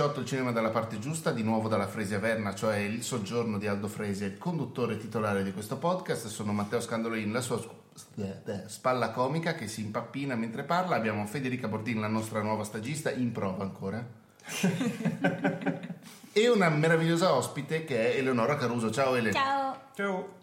183, 0.00 0.06
Ricciotto 0.06 0.20
il 0.20 0.26
cinema 0.26 0.50
dalla 0.50 0.70
parte 0.70 0.98
giusta, 0.98 1.30
di 1.30 1.42
nuovo 1.42 1.68
dalla 1.68 1.86
Fresia 1.86 2.18
Verna, 2.18 2.54
cioè 2.54 2.76
il 2.76 3.02
soggiorno 3.02 3.58
di 3.58 3.66
Aldo 3.66 3.86
Fresia, 3.86 4.26
il 4.26 4.38
conduttore 4.38 4.96
titolare 4.96 5.42
di 5.42 5.52
questo 5.52 5.76
podcast. 5.76 6.26
Sono 6.28 6.52
Matteo 6.52 6.80
Scandolini, 6.80 7.30
la 7.30 7.42
sua 7.42 7.60
eh, 8.16 8.40
eh, 8.46 8.62
spalla 8.66 9.10
comica 9.10 9.52
che 9.54 9.68
si 9.68 9.82
impappina 9.82 10.34
mentre 10.36 10.62
parla. 10.62 10.96
Abbiamo 10.96 11.26
Federica 11.26 11.68
Bordin, 11.68 12.00
la 12.00 12.08
nostra 12.08 12.40
nuova 12.40 12.64
stagista, 12.64 13.10
in 13.10 13.30
prova 13.30 13.62
ancora. 13.62 14.02
e 16.32 16.48
una 16.48 16.70
meravigliosa 16.70 17.34
ospite 17.34 17.84
che 17.84 18.14
è 18.14 18.18
Eleonora 18.18 18.56
Caruso. 18.56 18.90
Ciao 18.90 19.14
Ele. 19.16 19.32
Ciao! 19.32 19.80
Ciao. 19.94 20.39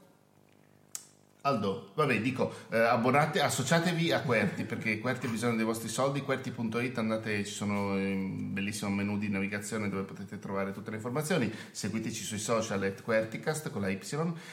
Aldo, 1.48 1.92
vabbè, 1.96 2.20
dico, 2.20 2.54
eh, 2.70 2.78
abbonate, 2.78 3.40
associatevi 3.40 4.12
a 4.12 4.22
Querti 4.22 4.66
perché 4.66 5.00
Querti 5.00 5.28
ha 5.28 5.30
bisogno 5.30 5.56
dei 5.56 5.64
vostri 5.64 5.88
soldi. 5.88 6.20
Querti.it, 6.22 6.98
andate, 6.98 7.46
ci 7.46 7.54
sono 7.54 7.94
un 7.94 8.52
bellissimo 8.52 8.92
menu 8.92 9.18
di 9.18 9.30
navigazione 9.30 9.88
dove 9.88 10.04
potete 10.04 10.40
trovare 10.40 10.74
tutte 10.74 10.90
le 10.90 10.98
informazioni. 10.98 11.50
Seguiteci 11.72 12.24
sui 12.24 12.38
social 12.38 12.84
at 12.84 13.02
Querticast 13.02 13.70
con 13.70 13.82
la 13.82 13.88
Y, 13.90 13.98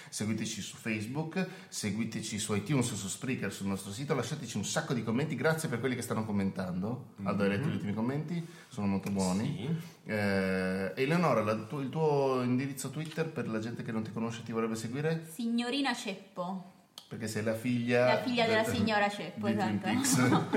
seguiteci 0.08 0.60
su 0.60 0.76
Facebook, 0.76 1.44
seguiteci 1.68 2.38
su 2.38 2.54
iTunes, 2.54 2.94
su 2.94 3.08
Spreaker, 3.08 3.52
sul 3.52 3.66
nostro 3.66 3.90
sito. 3.90 4.14
Lasciateci 4.14 4.56
un 4.56 4.64
sacco 4.64 4.94
di 4.94 5.02
commenti. 5.02 5.34
Grazie 5.34 5.68
per 5.68 5.80
quelli 5.80 5.96
che 5.96 6.02
stanno 6.02 6.24
commentando. 6.24 7.14
Aldo, 7.24 7.42
hai 7.42 7.48
letto 7.48 7.66
gli 7.66 7.72
ultimi 7.74 7.92
commenti? 7.92 8.46
Sono 8.68 8.86
molto 8.86 9.10
buoni. 9.10 9.68
Eh, 10.04 10.92
Eleonora, 10.94 11.42
la- 11.42 11.56
tu- 11.64 11.80
il 11.80 11.88
tuo 11.88 12.40
indirizzo 12.42 12.90
Twitter 12.90 13.28
per 13.28 13.48
la 13.48 13.58
gente 13.58 13.82
che 13.82 13.90
non 13.90 14.04
ti 14.04 14.12
conosce 14.12 14.40
e 14.40 14.44
ti 14.44 14.52
vorrebbe 14.52 14.76
seguire? 14.76 15.26
Signorina 15.32 15.92
Ceppo. 15.92 16.70
Perché 17.14 17.28
sei 17.28 17.44
la 17.44 17.54
figlia... 17.54 18.06
La 18.06 18.22
figlia 18.22 18.44
della 18.44 18.64
signora 18.64 19.08
Ceppo, 19.08 19.46
esatto. 19.46 20.48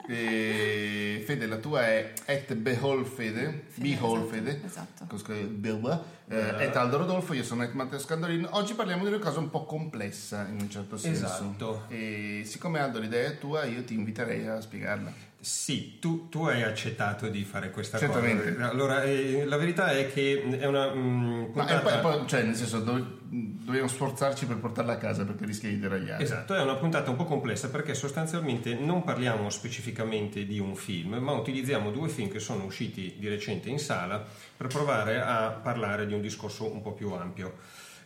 E 0.08 1.22
Fede, 1.26 1.46
la 1.46 1.58
tua 1.58 1.86
è 1.86 2.12
at 2.24 2.54
beholfede, 2.54 3.66
beholfede, 3.74 4.62
esatto. 4.64 5.04
con 5.06 5.18
scritto 5.18 5.46
Bill, 5.46 6.04
eh, 6.26 6.64
at 6.64 6.74
Aldo 6.74 6.96
Rodolfo, 6.96 7.34
io 7.34 7.44
sono 7.44 7.62
at 7.62 7.74
Matteo 7.74 7.98
Scandolino. 7.98 8.48
Oggi 8.52 8.72
parliamo 8.72 9.04
di 9.04 9.10
una 9.12 9.22
cosa 9.22 9.38
un 9.40 9.50
po' 9.50 9.66
complessa 9.66 10.46
in 10.48 10.58
un 10.58 10.70
certo 10.70 10.96
senso. 10.96 11.26
Esatto. 11.26 11.84
E 11.88 12.42
siccome 12.44 12.80
Aldo 12.80 12.98
l'idea 12.98 13.28
è 13.28 13.38
tua, 13.38 13.64
io 13.64 13.84
ti 13.84 13.92
inviterei 13.92 14.48
a 14.48 14.60
spiegarla. 14.60 15.12
Sì, 15.40 15.98
tu, 15.98 16.28
tu 16.28 16.44
hai 16.44 16.62
accettato 16.62 17.28
di 17.28 17.44
fare 17.44 17.70
questa 17.70 17.96
Certamente. 17.98 18.54
cosa. 18.54 18.68
Allora, 18.68 19.02
eh, 19.02 19.44
la 19.46 19.56
verità 19.56 19.90
è 19.90 20.12
che 20.12 20.58
è 20.58 20.66
una 20.66 20.92
mm, 20.94 21.38
Ma 21.38 21.42
e 21.42 21.46
puntata... 21.46 21.80
poi, 21.80 21.94
e 21.94 21.98
poi, 21.98 22.26
cioè, 22.26 22.42
nel 22.42 22.54
senso, 22.54 22.80
dove- 22.80 23.18
dobbiamo 23.30 23.88
sforzarci 23.88 24.44
per 24.44 24.58
portarla 24.58 24.94
a 24.94 24.98
casa 24.98 25.24
perché 25.24 25.46
rischia 25.46 25.70
di 25.70 25.78
deragliare. 25.78 26.22
Esatto, 26.22 26.54
è 26.54 26.60
una 26.60 26.74
puntata 26.74 27.10
un 27.10 27.16
po' 27.16 27.24
complessa 27.24 27.70
perché 27.70 27.94
sostanzialmente 27.94 28.74
non 28.74 29.02
parliamo 29.02 29.48
specificamente 29.48 30.44
di 30.44 30.58
un 30.58 30.74
film, 30.74 31.14
ma 31.14 31.32
utilizziamo 31.32 31.90
due 31.90 32.08
film 32.08 32.28
che 32.28 32.40
sono 32.40 32.64
usciti 32.64 33.14
di 33.18 33.28
recente 33.28 33.70
in 33.70 33.78
sala 33.78 34.22
per 34.56 34.66
provare 34.66 35.22
a 35.22 35.50
parlare 35.50 36.06
di 36.06 36.12
un 36.12 36.20
discorso 36.20 36.70
un 36.70 36.82
po' 36.82 36.92
più 36.92 37.12
ampio. 37.12 37.54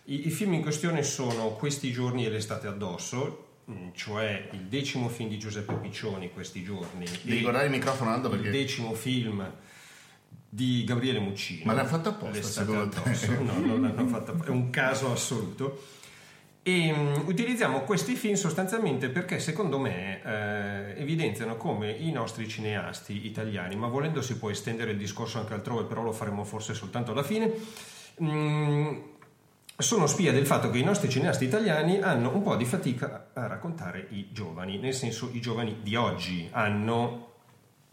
I, 0.05 0.27
i 0.27 0.31
film 0.31 0.53
in 0.53 0.63
questione 0.63 1.03
sono 1.03 1.53
Questi 1.53 1.91
giorni 1.91 2.27
e 2.27 2.29
l'estate 2.29 2.67
addosso, 2.67 3.17
mm, 3.17 3.44
cioè 3.93 4.49
il 4.53 4.63
decimo 4.63 5.09
film 5.09 5.29
di 5.29 5.39
Giuseppe 5.39 5.75
Piccioni 5.75 6.31
questi 6.33 6.63
giorni. 6.63 7.07
Devi 7.23 7.41
guardare 7.41 7.67
il 7.67 7.71
microfono, 7.71 8.11
Aldo, 8.11 8.29
il 8.29 8.41
perché... 8.41 8.51
decimo 8.51 8.95
film 8.95 9.51
di 10.49 10.85
Gabriele 10.85 11.19
Muccino. 11.19 11.65
Ma 11.65 11.73
l'hanno 11.73 11.89
fatto 11.89 12.11
apposta, 12.11 12.43
secondo 12.43 12.89
te? 12.89 13.29
No, 13.41 13.59
non 13.59 13.83
l'hanno 13.83 14.07
fatto 14.07 14.33
apposta, 14.33 14.51
è 14.51 14.55
un 14.55 14.71
caso 14.71 15.11
assoluto. 15.11 15.83
E 16.67 16.93
mm, 16.93 17.27
utilizziamo 17.27 17.81
questi 17.83 18.15
film 18.15 18.37
sostanzialmente 18.37 19.11
perché 19.11 19.39
secondo 19.39 19.79
me 19.79 20.23
eh, 20.23 21.01
evidenziano 21.01 21.57
come 21.59 21.91
i 21.91 22.11
nostri 22.11 22.49
cineasti 22.49 23.27
italiani, 23.27 23.77
ma 23.77 23.87
volendo 23.89 24.23
si 24.23 24.39
può 24.39 24.49
estendere 24.49 24.93
il 24.93 24.97
discorso 24.97 25.39
anche 25.39 25.53
altrove, 25.53 25.85
però 25.85 26.03
lo 26.03 26.13
faremo 26.13 26.43
forse 26.45 26.73
soltanto 26.73 27.13
alla 27.13 27.23
fine, 27.23 27.53
mm, 28.23 28.97
sono 29.77 30.07
spia 30.07 30.33
del 30.33 30.47
fatto 30.47 30.71
che 30.71 30.79
i 30.79 30.85
nostri 30.85 31.09
cineasti 31.09 31.45
italiani 31.45 32.01
hanno 32.01 32.33
un 32.35 32.43
po' 32.43 32.57
di 32.57 32.65
fatica 32.65 33.31
a 33.33 33.47
raccontare 33.47 34.07
i 34.11 34.29
giovani, 34.33 34.79
nel 34.79 34.95
senso 34.95 35.31
i 35.33 35.41
giovani 35.41 35.79
di 35.83 35.97
oggi 35.97 36.49
hanno 36.53 37.33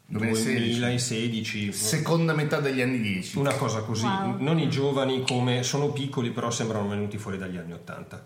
2016. 0.05 0.79
2016 0.79 1.71
Seconda 1.73 2.33
metà 2.33 2.59
degli 2.59 2.81
anni 2.81 2.99
10. 2.99 3.37
una 3.37 3.53
cosa 3.53 3.81
così, 3.81 4.05
Wow. 4.05 4.35
non 4.39 4.59
i 4.59 4.69
giovani 4.69 5.23
come 5.25 5.63
sono 5.63 5.89
piccoli 5.91 6.31
però 6.31 6.51
sembrano 6.51 6.87
venuti 6.89 7.17
fuori 7.17 7.37
dagli 7.37 7.57
anni 7.57 7.73
Ottanta. 7.73 8.25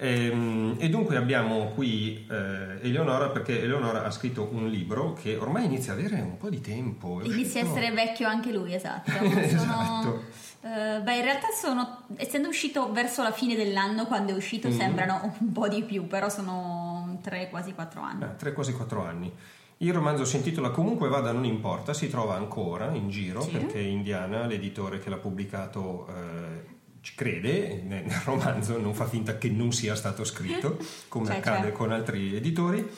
Ehm, 0.00 0.76
E 0.78 0.88
dunque 0.88 1.16
abbiamo 1.16 1.72
qui 1.74 2.24
eh, 2.30 2.78
Eleonora 2.86 3.28
perché 3.30 3.60
Eleonora 3.62 4.04
ha 4.04 4.10
scritto 4.10 4.48
un 4.52 4.68
libro 4.68 5.12
che 5.12 5.36
ormai 5.36 5.64
inizia 5.64 5.92
a 5.92 5.96
avere 5.96 6.20
un 6.20 6.36
po' 6.38 6.48
di 6.48 6.60
tempo. 6.60 7.20
Inizia 7.22 7.62
a 7.62 7.64
essere 7.68 7.90
vecchio 7.90 8.26
anche 8.28 8.52
lui, 8.52 8.74
esatto. 8.74 9.10
Esatto. 9.20 10.02
Sono, 10.02 10.22
eh, 10.60 11.00
beh, 11.00 11.16
in 11.16 11.22
realtà 11.22 11.48
sono, 11.58 12.04
essendo 12.16 12.48
uscito 12.48 12.92
verso 12.92 13.22
la 13.22 13.32
fine 13.32 13.54
dell'anno, 13.54 14.06
quando 14.06 14.32
è 14.32 14.34
uscito 14.34 14.68
Mm-hmm. 14.68 14.78
sembrano 14.78 15.34
un 15.40 15.52
po' 15.52 15.68
di 15.68 15.82
più, 15.82 16.06
però 16.06 16.28
sono 16.28 17.18
tre, 17.22 17.48
quasi 17.48 17.72
quattro 17.74 18.00
anni. 18.00 18.24
Ah, 18.24 18.28
tre 18.28 18.52
quasi 18.52 18.72
quattro 18.72 19.04
anni. 19.04 19.32
Il 19.80 19.92
romanzo 19.92 20.24
si 20.24 20.36
intitola 20.36 20.70
Comunque 20.70 21.08
vada 21.08 21.30
non 21.30 21.44
importa, 21.44 21.94
si 21.94 22.10
trova 22.10 22.34
ancora 22.34 22.90
in 22.94 23.08
giro 23.10 23.40
Sì. 23.42 23.50
perché 23.50 23.78
Indiana, 23.78 24.44
l'editore 24.46 24.98
che 24.98 25.08
l'ha 25.08 25.18
pubblicato, 25.18 26.08
eh, 26.08 26.76
ci 27.00 27.14
crede 27.14 27.80
nel 27.86 28.04
nel 28.04 28.20
romanzo, 28.24 28.78
non 28.80 28.92
fa 28.92 29.06
finta 29.06 29.38
che 29.38 29.48
non 29.48 29.70
sia 29.72 29.94
stato 29.94 30.24
scritto, 30.24 30.78
come 31.08 31.26
Cioè, 31.26 31.36
accade 31.36 31.68
cioè. 31.68 31.72
con 31.72 31.92
altri 31.92 32.34
editori. 32.34 32.90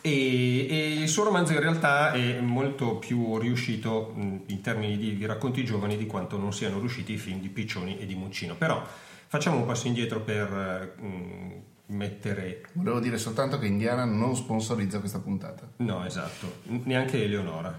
E, 0.00 0.66
e 0.68 0.92
il 1.00 1.08
suo 1.08 1.24
romanzo 1.24 1.52
in 1.52 1.60
realtà 1.60 2.12
è 2.12 2.40
molto 2.40 2.96
più 2.96 3.38
riuscito 3.38 4.12
mh, 4.14 4.42
in 4.46 4.60
termini 4.60 4.96
di, 4.98 5.16
di 5.16 5.26
racconti 5.26 5.64
giovani 5.64 5.96
di 5.96 6.06
quanto 6.06 6.36
non 6.36 6.52
siano 6.52 6.78
riusciti 6.78 7.14
i 7.14 7.18
film 7.18 7.40
di 7.40 7.48
Piccioni 7.48 7.98
e 7.98 8.06
di 8.06 8.14
Muccino. 8.14 8.54
Però 8.54 8.82
facciamo 9.26 9.56
un 9.56 9.66
passo 9.66 9.86
indietro 9.86 10.20
per 10.20 10.96
mh, 11.00 11.62
mettere 11.86 12.62
Volevo 12.72 13.00
dire 13.00 13.18
soltanto 13.18 13.58
che 13.58 13.66
Indiana 13.66 14.04
non 14.04 14.36
sponsorizza 14.36 14.98
questa 15.00 15.20
puntata. 15.20 15.68
No, 15.76 16.04
esatto, 16.04 16.60
neanche 16.84 17.22
Eleonora. 17.22 17.78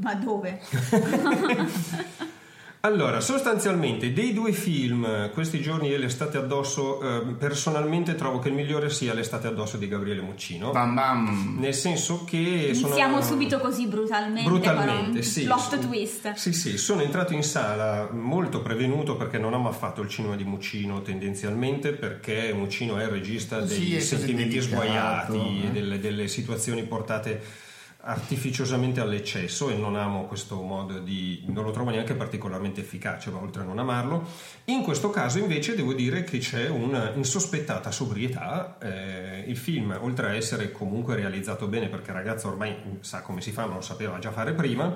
Ma 0.00 0.14
dove? 0.14 0.60
Allora, 2.82 3.20
sostanzialmente, 3.20 4.12
dei 4.12 4.32
due 4.32 4.52
film, 4.52 5.30
questi 5.32 5.60
giorni 5.60 5.92
e 5.92 5.98
l'estate 5.98 6.38
addosso, 6.38 7.00
eh, 7.02 7.34
personalmente 7.36 8.14
trovo 8.14 8.38
che 8.38 8.48
il 8.48 8.54
migliore 8.54 8.88
sia 8.88 9.12
l'estate 9.14 9.48
addosso 9.48 9.76
di 9.76 9.88
Gabriele 9.88 10.20
Muccino. 10.20 10.70
Bam 10.70 10.94
bam! 10.94 11.56
Nel 11.58 11.74
senso 11.74 12.24
che 12.24 12.70
sono... 12.74 12.86
Iniziamo 12.86 13.20
subito 13.20 13.58
così 13.58 13.86
brutalmente. 13.86 14.48
Brutalmente, 14.48 15.22
sì. 15.22 15.42
Plot 15.42 15.80
twist. 15.80 16.34
Sì, 16.34 16.52
sì, 16.52 16.78
sono 16.78 17.02
entrato 17.02 17.34
in 17.34 17.42
sala 17.42 18.08
molto 18.12 18.62
prevenuto 18.62 19.16
perché 19.16 19.38
non 19.38 19.54
ho 19.54 19.58
mai 19.58 19.72
fatto 19.72 20.00
il 20.00 20.08
cinema 20.08 20.36
di 20.36 20.44
Muccino 20.44 21.02
tendenzialmente, 21.02 21.92
perché 21.92 22.52
Muccino 22.52 22.96
è 22.96 23.02
il 23.02 23.08
regista 23.08 23.66
Sì, 23.66 23.78
dei 23.78 23.94
così 23.94 24.00
sentimenti 24.06 24.60
sguaiati, 24.60 25.64
eh. 25.64 25.70
delle, 25.72 25.98
delle 25.98 26.28
situazioni 26.28 26.84
portate 26.84 27.66
artificiosamente 28.08 29.00
all'eccesso 29.00 29.68
e 29.68 29.74
non 29.74 29.94
amo 29.94 30.24
questo 30.24 30.60
modo 30.62 30.98
di 30.98 31.42
non 31.48 31.62
lo 31.62 31.70
trovo 31.70 31.90
neanche 31.90 32.14
particolarmente 32.14 32.80
efficace 32.80 33.30
ma 33.30 33.38
oltre 33.38 33.62
a 33.62 33.64
non 33.66 33.78
amarlo 33.78 34.26
in 34.64 34.82
questo 34.82 35.10
caso 35.10 35.38
invece 35.38 35.74
devo 35.74 35.92
dire 35.92 36.24
che 36.24 36.38
c'è 36.38 36.68
una 36.68 37.12
insospettata 37.14 37.90
sobrietà 37.90 38.78
eh, 38.80 39.44
il 39.46 39.58
film 39.58 39.96
oltre 40.00 40.28
a 40.28 40.34
essere 40.34 40.72
comunque 40.72 41.16
realizzato 41.16 41.66
bene 41.66 41.88
perché 41.88 42.10
il 42.10 42.16
ragazzo 42.16 42.48
ormai 42.48 42.74
sa 43.00 43.20
come 43.20 43.42
si 43.42 43.52
fa 43.52 43.66
ma 43.66 43.74
lo 43.74 43.82
sapeva 43.82 44.18
già 44.18 44.32
fare 44.32 44.54
prima 44.54 44.94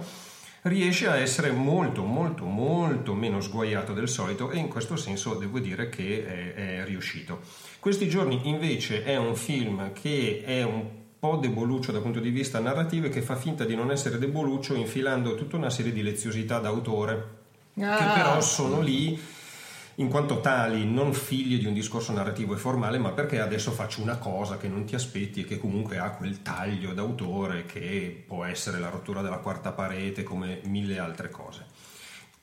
riesce 0.63 1.07
a 1.07 1.17
essere 1.17 1.51
molto 1.51 2.05
molto 2.05 2.45
molto 2.45 3.13
meno 3.13 3.43
sguaiato 3.43 3.93
del 3.93 4.09
solito 4.09 4.51
e 4.51 4.57
in 4.57 4.69
questo 4.69 4.97
senso 4.97 5.35
devo 5.35 5.59
dire 5.59 5.89
che 5.89 6.25
è, 6.25 6.79
è 6.79 6.85
riuscito. 6.85 7.41
Questi 7.81 8.09
giorni 8.09 8.49
invece 8.49 9.03
è 9.03 9.17
un 9.17 9.35
film 9.35 9.93
che 9.93 10.43
è 10.45 10.63
un 10.63 11.02
po' 11.23 11.37
deboluccio 11.37 11.93
dal 11.93 12.03
punto 12.03 12.19
di 12.19 12.31
vista 12.31 12.59
narrativo 12.59 13.07
e 13.07 13.09
che 13.09 13.23
fa 13.23 13.37
finta 13.37 13.65
di 13.65 13.77
non 13.77 13.93
essere 13.93 14.19
deboluccio 14.19 14.75
infilando 14.75 15.37
tutta 15.37 15.55
una 15.55 15.71
serie 15.71 15.93
di 15.93 16.03
leziosità 16.03 16.59
d'autore 16.59 17.39
Ah. 17.81 17.97
che 17.97 18.21
però 18.21 18.41
sono 18.41 18.81
lì 18.81 19.19
in 19.97 20.09
quanto 20.09 20.41
tali 20.41 20.85
non 20.85 21.15
figli 21.15 21.59
di 21.59 21.67
un 21.67 21.75
discorso 21.75 22.13
narrativo 22.13 22.55
e 22.55 22.57
formale, 22.57 22.99
ma 22.99 23.13
perché 23.13 23.39
adesso 23.41 23.71
faccio 23.71 24.03
una 24.03 24.17
cosa 24.19 24.57
che 24.57 24.67
non 24.67 24.85
ti 24.85 24.97
aspetti 24.97 25.43
e 25.43 25.45
che 25.45 25.59
comunque 25.59 25.99
ha 25.99 26.11
quel 26.11 26.43
taglio 26.43 26.93
d'autore 26.93 27.67
che 27.67 28.25
può 28.27 28.45
essere 28.45 28.81
la 28.81 28.89
rottura 28.89 29.23
della 29.23 29.39
quarta 29.39 29.71
parete 29.71 30.25
come 30.25 30.61
mille 30.65 30.99
altre 30.99 31.31
cose. 31.31 31.67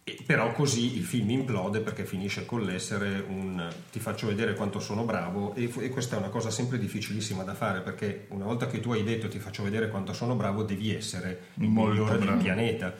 E 0.09 0.23
però 0.25 0.51
così 0.53 0.97
il 0.97 1.03
film 1.03 1.29
implode 1.29 1.81
perché 1.81 2.05
finisce 2.05 2.45
con 2.45 2.61
l'essere 2.63 3.23
un 3.27 3.67
ti 3.91 3.99
faccio 3.99 4.27
vedere 4.27 4.55
quanto 4.55 4.79
sono 4.79 5.03
bravo 5.03 5.53
e, 5.53 5.71
e 5.79 5.89
questa 5.89 6.15
è 6.15 6.19
una 6.19 6.29
cosa 6.29 6.49
sempre 6.49 6.79
difficilissima 6.79 7.43
da 7.43 7.53
fare 7.53 7.81
perché 7.81 8.25
una 8.29 8.45
volta 8.45 8.67
che 8.67 8.79
tu 8.79 8.91
hai 8.91 9.03
detto 9.03 9.27
ti 9.27 9.39
faccio 9.39 9.63
vedere 9.63 9.89
quanto 9.89 10.13
sono 10.13 10.35
bravo 10.35 10.63
devi 10.63 10.93
essere 10.93 11.39
il 11.55 11.67
Molto 11.69 11.91
migliore 11.91 12.17
del 12.17 12.25
bravo. 12.25 12.41
pianeta. 12.41 12.93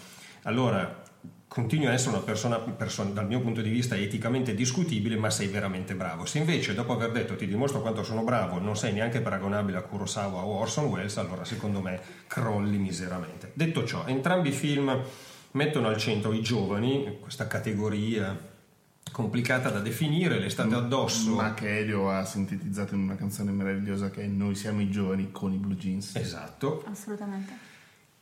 Allora 0.44 1.04
continui 1.48 1.88
a 1.88 1.94
essere 1.94 2.16
una 2.16 2.24
persona, 2.24 2.60
persona, 2.60 3.10
dal 3.10 3.26
mio 3.26 3.42
punto 3.42 3.62
di 3.62 3.72
vista 3.72 3.96
eticamente 3.96 4.54
discutibile, 4.54 5.16
ma 5.18 5.32
sei 5.32 5.48
veramente 5.48 5.96
bravo. 5.96 6.26
Se 6.26 6.38
invece 6.38 6.76
dopo 6.76 6.94
aver 6.94 7.12
detto 7.12 7.36
ti 7.36 7.48
dimostro 7.48 7.82
quanto 7.82 8.04
sono 8.04 8.24
bravo 8.24 8.60
non 8.60 8.78
sei 8.78 8.94
neanche 8.94 9.20
paragonabile 9.20 9.78
a 9.78 9.82
Kurosawa 9.82 10.44
o 10.44 10.60
Orson 10.60 10.86
Welles, 10.86 11.18
allora 11.18 11.44
secondo 11.44 11.82
me 11.82 12.00
crolli 12.28 12.78
miseramente. 12.78 13.52
Detto 13.54 13.84
ciò, 13.84 14.06
entrambi 14.06 14.50
i 14.50 14.54
film 14.54 15.04
mettono 15.52 15.88
al 15.88 15.98
centro 15.98 16.34
i 16.34 16.42
giovani, 16.42 17.18
questa 17.20 17.48
categoria 17.48 18.38
complicata 19.12 19.70
da 19.70 19.80
definire, 19.80 20.40
l'estate 20.40 20.76
addosso. 20.76 21.36
Ma 21.36 21.54
che 21.54 21.80
Elio 21.80 22.10
ha 22.10 22.24
sintetizzato 22.26 22.96
in 22.96 23.02
una 23.02 23.16
canzone 23.16 23.52
meravigliosa 23.52 24.10
che 24.10 24.24
è 24.24 24.28
Noi 24.28 24.56
siamo 24.56 24.82
i 24.82 24.90
giovani 24.90 25.32
con 25.32 25.54
i 25.54 25.58
blue 25.58 25.76
jeans. 25.76 26.16
Esatto. 26.16 26.84
Assolutamente. 26.90 27.68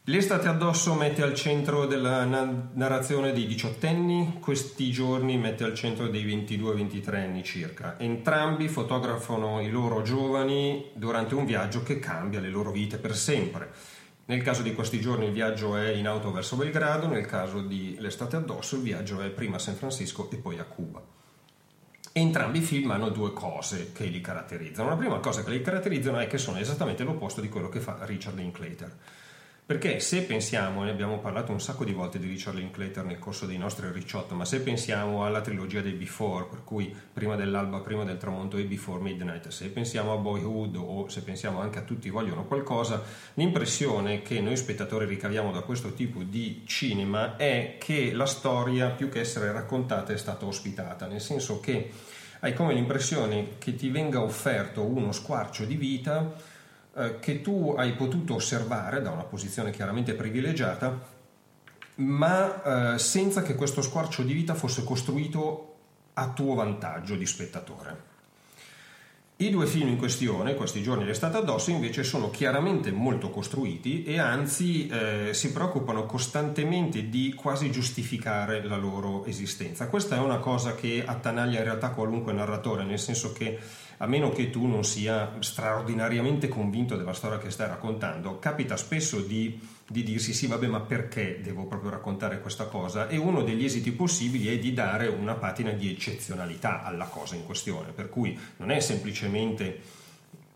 L'estate 0.09 0.47
addosso 0.47 0.94
mette 0.94 1.21
al 1.21 1.33
centro 1.33 1.85
della 1.85 2.24
na- 2.24 2.69
narrazione 2.75 3.33
dei 3.33 3.45
diciottenni, 3.45 4.38
questi 4.39 4.89
giorni 4.89 5.38
mette 5.38 5.65
al 5.65 5.73
centro 5.73 6.07
dei 6.07 6.25
22-23 6.25 7.15
anni 7.15 7.44
circa. 7.44 8.00
Entrambi 8.00 8.69
fotografano 8.69 9.59
i 9.59 9.69
loro 9.69 10.03
giovani 10.03 10.91
durante 10.94 11.35
un 11.35 11.44
viaggio 11.44 11.83
che 11.83 12.00
cambia 12.00 12.39
le 12.39 12.50
loro 12.50 12.71
vite 12.71 12.97
per 12.97 13.18
sempre. 13.18 13.69
Nel 14.29 14.41
caso 14.41 14.62
di 14.62 14.74
questi 14.74 15.00
giorni 15.00 15.25
il 15.25 15.31
viaggio 15.31 15.77
è 15.77 15.88
in 15.89 16.06
auto 16.06 16.33
verso 16.33 16.57
Belgrado, 16.57 17.07
nel 17.07 17.25
caso 17.25 17.62
di 17.62 17.95
l'estate 17.97 18.35
addosso 18.35 18.75
il 18.75 18.81
viaggio 18.81 19.21
è 19.21 19.29
prima 19.29 19.56
a 19.56 19.59
San 19.59 19.75
Francisco 19.75 20.29
e 20.29 20.35
poi 20.35 20.59
a 20.59 20.65
Cuba. 20.65 21.01
Entrambi 22.12 22.57
i 22.57 22.62
film 22.62 22.91
hanno 22.91 23.07
due 23.07 23.31
cose 23.31 23.94
che 23.94 24.03
li 24.03 24.19
caratterizzano. 24.19 24.89
La 24.89 24.97
prima 24.97 25.19
cosa 25.19 25.44
che 25.45 25.51
li 25.51 25.62
caratterizzano 25.62 26.19
è 26.19 26.27
che 26.27 26.38
sono 26.38 26.57
esattamente 26.57 27.06
l'opposto 27.06 27.39
di 27.39 27.47
quello 27.47 27.69
che 27.69 27.79
fa 27.79 28.00
Richard 28.01 28.35
Linklater. 28.35 28.97
Perché 29.67 29.99
se 29.99 30.21
pensiamo, 30.21 30.83
ne 30.83 30.91
abbiamo 30.91 31.19
parlato 31.19 31.51
un 31.51 31.59
sacco 31.59 31.83
di 31.83 31.91
volte 31.91 32.19
di 32.19 32.27
Richard 32.27 32.55
Linklater 32.55 33.03
nel 33.03 33.19
corso 33.19 33.45
dei 33.45 33.57
nostri 33.57 33.91
ricciotto, 33.91 34.33
ma 34.33 34.45
se 34.45 34.61
pensiamo 34.61 35.25
alla 35.25 35.41
trilogia 35.41 35.81
dei 35.81 35.91
Before, 35.91 36.45
per 36.45 36.63
cui 36.63 36.95
prima 37.11 37.35
dell'alba, 37.35 37.81
prima 37.81 38.05
del 38.05 38.15
tramonto 38.15 38.55
e 38.55 38.63
Before 38.63 39.01
Midnight, 39.01 39.49
se 39.49 39.67
pensiamo 39.67 40.13
a 40.13 40.15
Boyhood 40.15 40.77
o 40.77 41.09
se 41.09 41.21
pensiamo 41.21 41.59
anche 41.59 41.79
a 41.79 41.81
Tutti 41.81 42.09
vogliono 42.09 42.45
qualcosa, 42.45 43.03
l'impressione 43.33 44.21
che 44.21 44.39
noi 44.39 44.55
spettatori 44.55 45.05
ricaviamo 45.05 45.51
da 45.51 45.59
questo 45.59 45.91
tipo 45.91 46.23
di 46.23 46.63
cinema 46.65 47.35
è 47.35 47.75
che 47.77 48.13
la 48.13 48.25
storia, 48.25 48.91
più 48.91 49.09
che 49.09 49.19
essere 49.19 49.51
raccontata, 49.51 50.13
è 50.13 50.17
stata 50.17 50.45
ospitata, 50.45 51.07
nel 51.07 51.19
senso 51.19 51.59
che 51.59 51.91
hai 52.39 52.53
come 52.53 52.73
l'impressione 52.73 53.57
che 53.57 53.75
ti 53.75 53.89
venga 53.89 54.21
offerto 54.21 54.85
uno 54.85 55.11
squarcio 55.11 55.65
di 55.65 55.75
vita 55.75 56.55
eh, 56.97 57.19
che 57.19 57.41
tu 57.41 57.75
hai 57.77 57.94
potuto 57.94 58.35
osservare 58.35 59.01
da 59.01 59.11
una 59.11 59.23
posizione 59.23 59.71
chiaramente 59.71 60.13
privilegiata, 60.13 60.99
ma 61.95 62.95
eh, 62.95 62.99
senza 62.99 63.41
che 63.44 63.55
questo 63.55 63.81
squarcio 63.81 64.23
di 64.23 64.33
vita 64.33 64.55
fosse 64.55 64.83
costruito 64.83 65.75
a 66.13 66.29
tuo 66.29 66.55
vantaggio 66.55 67.15
di 67.15 67.25
spettatore. 67.25 68.15
I 69.39 69.51
due 69.51 69.67
film 69.67 69.89
in 69.89 69.97
questione, 69.97 70.55
questi 70.55 70.81
giorni 70.81 71.05
l'estate 71.05 71.38
addosso, 71.38 71.69
invece 71.69 72.03
sono 72.03 72.31
chiaramente 72.31 72.91
molto 72.91 73.29
costruiti 73.29 74.03
e 74.03 74.17
anzi 74.17 74.88
eh, 74.88 75.29
si 75.35 75.51
preoccupano 75.51 76.07
costantemente 76.07 77.07
di 77.07 77.35
quasi 77.35 77.69
giustificare 77.69 78.63
la 78.63 78.77
loro 78.77 79.25
esistenza. 79.25 79.89
Questa 79.89 80.15
è 80.15 80.19
una 80.19 80.39
cosa 80.39 80.73
che 80.73 81.03
attanaglia 81.05 81.59
in 81.59 81.65
realtà 81.65 81.91
qualunque 81.91 82.33
narratore, 82.33 82.83
nel 82.83 82.97
senso 82.97 83.31
che 83.31 83.59
a 83.97 84.07
meno 84.07 84.29
che 84.29 84.49
tu 84.49 84.67
non 84.67 84.83
sia 84.83 85.33
straordinariamente 85.39 86.47
convinto 86.47 86.95
della 86.95 87.13
storia 87.13 87.39
che 87.39 87.49
stai 87.49 87.67
raccontando, 87.67 88.38
capita 88.38 88.77
spesso 88.77 89.19
di, 89.19 89.59
di, 89.88 90.03
dirsi 90.03 90.33
sì, 90.33 90.47
vabbè, 90.47 90.67
ma 90.67 90.81
perché 90.81 91.39
devo 91.41 91.65
proprio 91.65 91.89
raccontare 91.89 92.39
questa 92.39 92.65
cosa? 92.65 93.07
E 93.07 93.17
uno 93.17 93.41
degli 93.41 93.65
esiti 93.65 93.91
possibili 93.91 94.47
è 94.47 94.59
di 94.59 94.73
dare 94.73 95.07
una 95.07 95.33
patina 95.33 95.71
di 95.71 95.89
eccezionalità 95.89 96.83
alla 96.83 97.05
cosa 97.05 97.35
in 97.35 97.45
questione, 97.45 97.91
per 97.91 98.09
cui 98.09 98.38
non 98.57 98.69
è 98.69 98.79
semplicemente 98.79 100.05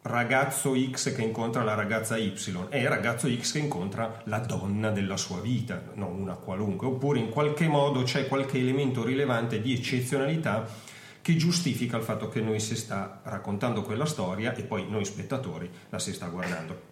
ragazzo 0.03 0.73
X 0.75 1.13
che 1.13 1.21
incontra 1.21 1.63
la 1.63 1.75
ragazza 1.75 2.17
Y, 2.17 2.33
è 2.69 2.88
ragazzo 2.88 3.27
X 3.27 3.53
che 3.53 3.59
incontra 3.59 4.21
la 4.25 4.39
donna 4.39 4.91
della 4.91 5.17
sua 5.17 5.39
vita, 5.39 5.81
non 5.95 6.19
una 6.19 6.33
qualunque, 6.33 6.88
oppure 6.88 7.19
in 7.19 7.29
qualche 7.29 7.67
modo 7.67 8.03
c'è 8.03 8.27
qualche 8.27 8.59
elemento 8.59 9.03
rilevante 9.03 9.61
di 9.61 9.73
eccezionalità 9.73 10.89
che 11.21 11.35
giustifica 11.35 11.97
il 11.97 12.03
fatto 12.03 12.29
che 12.29 12.41
noi 12.41 12.59
si 12.59 12.75
sta 12.75 13.21
raccontando 13.23 13.83
quella 13.83 14.06
storia 14.06 14.53
e 14.56 14.63
poi 14.63 14.89
noi 14.89 15.06
spettatori 15.06 15.69
la 15.89 16.00
si 16.00 16.13
sta 16.13 16.27
guardando. 16.27 16.89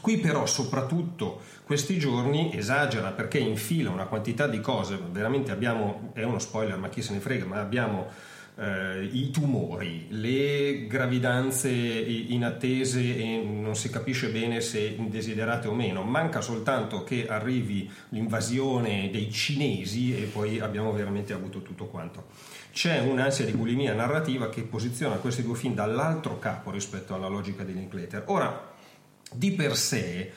Qui 0.00 0.18
però 0.18 0.46
soprattutto 0.46 1.40
questi 1.64 1.98
giorni 1.98 2.56
esagera 2.56 3.10
perché 3.10 3.38
infila 3.38 3.90
una 3.90 4.06
quantità 4.06 4.46
di 4.46 4.60
cose, 4.60 4.98
veramente 5.10 5.52
abbiamo, 5.52 6.10
è 6.14 6.22
uno 6.22 6.38
spoiler 6.38 6.78
ma 6.78 6.88
chi 6.88 7.02
se 7.02 7.12
ne 7.12 7.20
frega, 7.20 7.44
ma 7.44 7.60
abbiamo 7.60 8.08
eh, 8.56 9.08
i 9.12 9.30
tumori, 9.30 10.06
le 10.10 10.86
gravidanze 10.86 11.70
inattese 11.70 13.16
e 13.16 13.42
non 13.44 13.76
si 13.76 13.90
capisce 13.90 14.28
bene 14.28 14.60
se 14.60 14.80
indesiderate 14.80 15.68
o 15.68 15.74
meno, 15.74 16.02
manca 16.02 16.40
soltanto 16.40 17.04
che 17.04 17.26
arrivi 17.28 17.90
l'invasione 18.10 19.10
dei 19.10 19.30
cinesi 19.30 20.16
e 20.16 20.24
poi 20.24 20.58
abbiamo 20.58 20.92
veramente 20.92 21.32
avuto 21.32 21.62
tutto 21.62 21.86
quanto 21.86 22.26
c'è 22.72 23.00
un'ansia 23.00 23.44
di 23.44 23.52
bulimia 23.52 23.92
narrativa 23.92 24.48
che 24.48 24.62
posiziona 24.62 25.16
questi 25.16 25.42
due 25.42 25.56
film 25.56 25.74
dall'altro 25.74 26.38
capo 26.38 26.70
rispetto 26.70 27.14
alla 27.14 27.28
logica 27.28 27.64
di 27.64 27.74
Linklater. 27.74 28.24
Ora, 28.26 28.72
di 29.30 29.52
per 29.52 29.76
sé, 29.76 30.32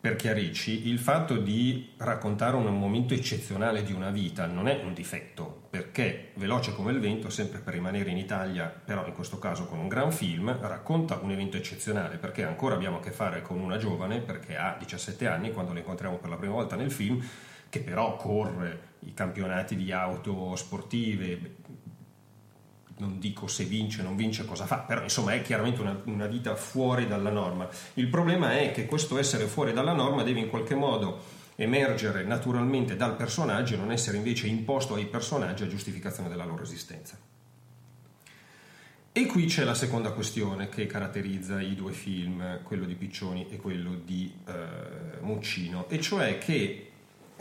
per 0.00 0.14
chiarirci, 0.14 0.88
il 0.88 1.00
fatto 1.00 1.36
di 1.36 1.92
raccontare 1.96 2.54
un 2.54 2.66
momento 2.78 3.14
eccezionale 3.14 3.82
di 3.82 3.92
una 3.92 4.10
vita 4.10 4.46
non 4.46 4.68
è 4.68 4.80
un 4.84 4.94
difetto, 4.94 5.62
perché 5.70 6.30
Veloce 6.34 6.72
come 6.72 6.92
il 6.92 7.00
vento, 7.00 7.30
sempre 7.30 7.58
per 7.58 7.74
rimanere 7.74 8.10
in 8.10 8.16
Italia, 8.16 8.66
però 8.66 9.04
in 9.06 9.12
questo 9.12 9.40
caso 9.40 9.66
con 9.66 9.78
un 9.80 9.88
gran 9.88 10.12
film, 10.12 10.56
racconta 10.60 11.18
un 11.20 11.32
evento 11.32 11.56
eccezionale, 11.56 12.16
perché 12.16 12.44
ancora 12.44 12.76
abbiamo 12.76 12.98
a 12.98 13.00
che 13.00 13.10
fare 13.10 13.42
con 13.42 13.58
una 13.58 13.76
giovane, 13.76 14.20
perché 14.20 14.56
ha 14.56 14.76
17 14.78 15.26
anni, 15.26 15.52
quando 15.52 15.72
la 15.72 15.80
incontriamo 15.80 16.16
per 16.18 16.30
la 16.30 16.36
prima 16.36 16.54
volta 16.54 16.76
nel 16.76 16.92
film, 16.92 17.20
che 17.68 17.80
però 17.80 18.16
corre 18.16 18.90
i 19.04 19.14
campionati 19.14 19.76
di 19.76 19.92
auto 19.92 20.54
sportive, 20.56 21.56
non 23.02 23.18
dico 23.18 23.48
se 23.48 23.64
vince 23.64 24.00
o 24.00 24.04
non 24.04 24.14
vince 24.14 24.44
cosa 24.44 24.64
fa, 24.64 24.78
però 24.78 25.02
insomma 25.02 25.34
è 25.34 25.42
chiaramente 25.42 25.80
una, 25.80 26.00
una, 26.04 26.26
vita 26.26 26.54
fuori 26.54 27.08
dalla 27.08 27.30
norma. 27.30 27.68
Il 27.94 28.06
problema 28.06 28.58
è 28.58 28.70
che 28.70 28.86
questo 28.86 29.18
essere 29.18 29.46
fuori 29.46 29.72
dalla 29.72 29.92
norma 29.92 30.22
deve 30.22 30.38
in 30.38 30.48
qualche 30.48 30.76
modo 30.76 31.40
emergere 31.56 32.22
naturalmente 32.22 32.96
dal 32.96 33.16
personaggio 33.16 33.74
e 33.74 33.78
non 33.78 33.90
essere 33.90 34.16
invece 34.16 34.46
imposto 34.46 34.94
ai 34.94 35.06
personaggi 35.06 35.64
a 35.64 35.66
giustificazione 35.68 36.28
della 36.28 36.44
loro 36.44 36.62
esistenza. 36.62 37.18
E 39.14 39.26
qui 39.26 39.44
c'è 39.44 39.64
la 39.64 39.74
seconda 39.74 40.12
questione 40.12 40.68
che 40.68 40.86
caratterizza 40.86 41.60
i 41.60 41.74
due 41.74 41.92
film, 41.92 42.62
quello 42.62 42.86
di 42.86 42.94
Piccioni 42.94 43.46
e 43.50 43.56
quello 43.56 43.94
di 43.94 44.32
eh, 44.46 45.20
Muccino, 45.20 45.86
e 45.88 46.00
cioè 46.00 46.38
che 46.38 46.91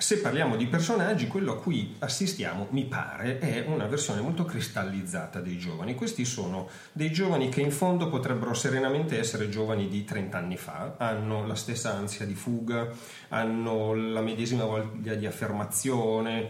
se 0.02 0.18
parliamo 0.18 0.56
di 0.56 0.66
personaggi, 0.66 1.28
quello 1.28 1.54
a 1.54 1.58
cui 1.60 1.96
assistiamo, 2.00 2.68
mi 2.72 2.86
pare, 2.86 3.38
è 3.38 3.64
una 3.68 3.86
versione 3.86 4.20
molto 4.20 4.46
cristallizzata 4.46 5.40
dei 5.40 5.60
giovani. 5.60 5.94
Questi 5.94 6.26
sono 6.26 6.68
dei 6.92 7.12
giovani 7.12 7.50
che 7.50 7.62
in 7.62 7.72
fondo 7.72 8.10
potrebbero 8.10 8.56
serenamente 8.56 9.20
essere 9.20 9.48
giovani 9.48 9.88
di 9.88 10.04
30 10.04 10.36
anni 10.36 10.58
fa, 10.58 10.96
hanno 10.98 11.46
la 11.46 11.54
stessa 11.54 11.94
ansia 11.94 12.26
di 12.26 12.34
fuga, 12.34 12.90
hanno 13.28 13.94
la 13.94 14.22
medesima 14.22 14.66
voglia 14.66 15.14
di 15.14 15.28
affermazione. 15.28 16.50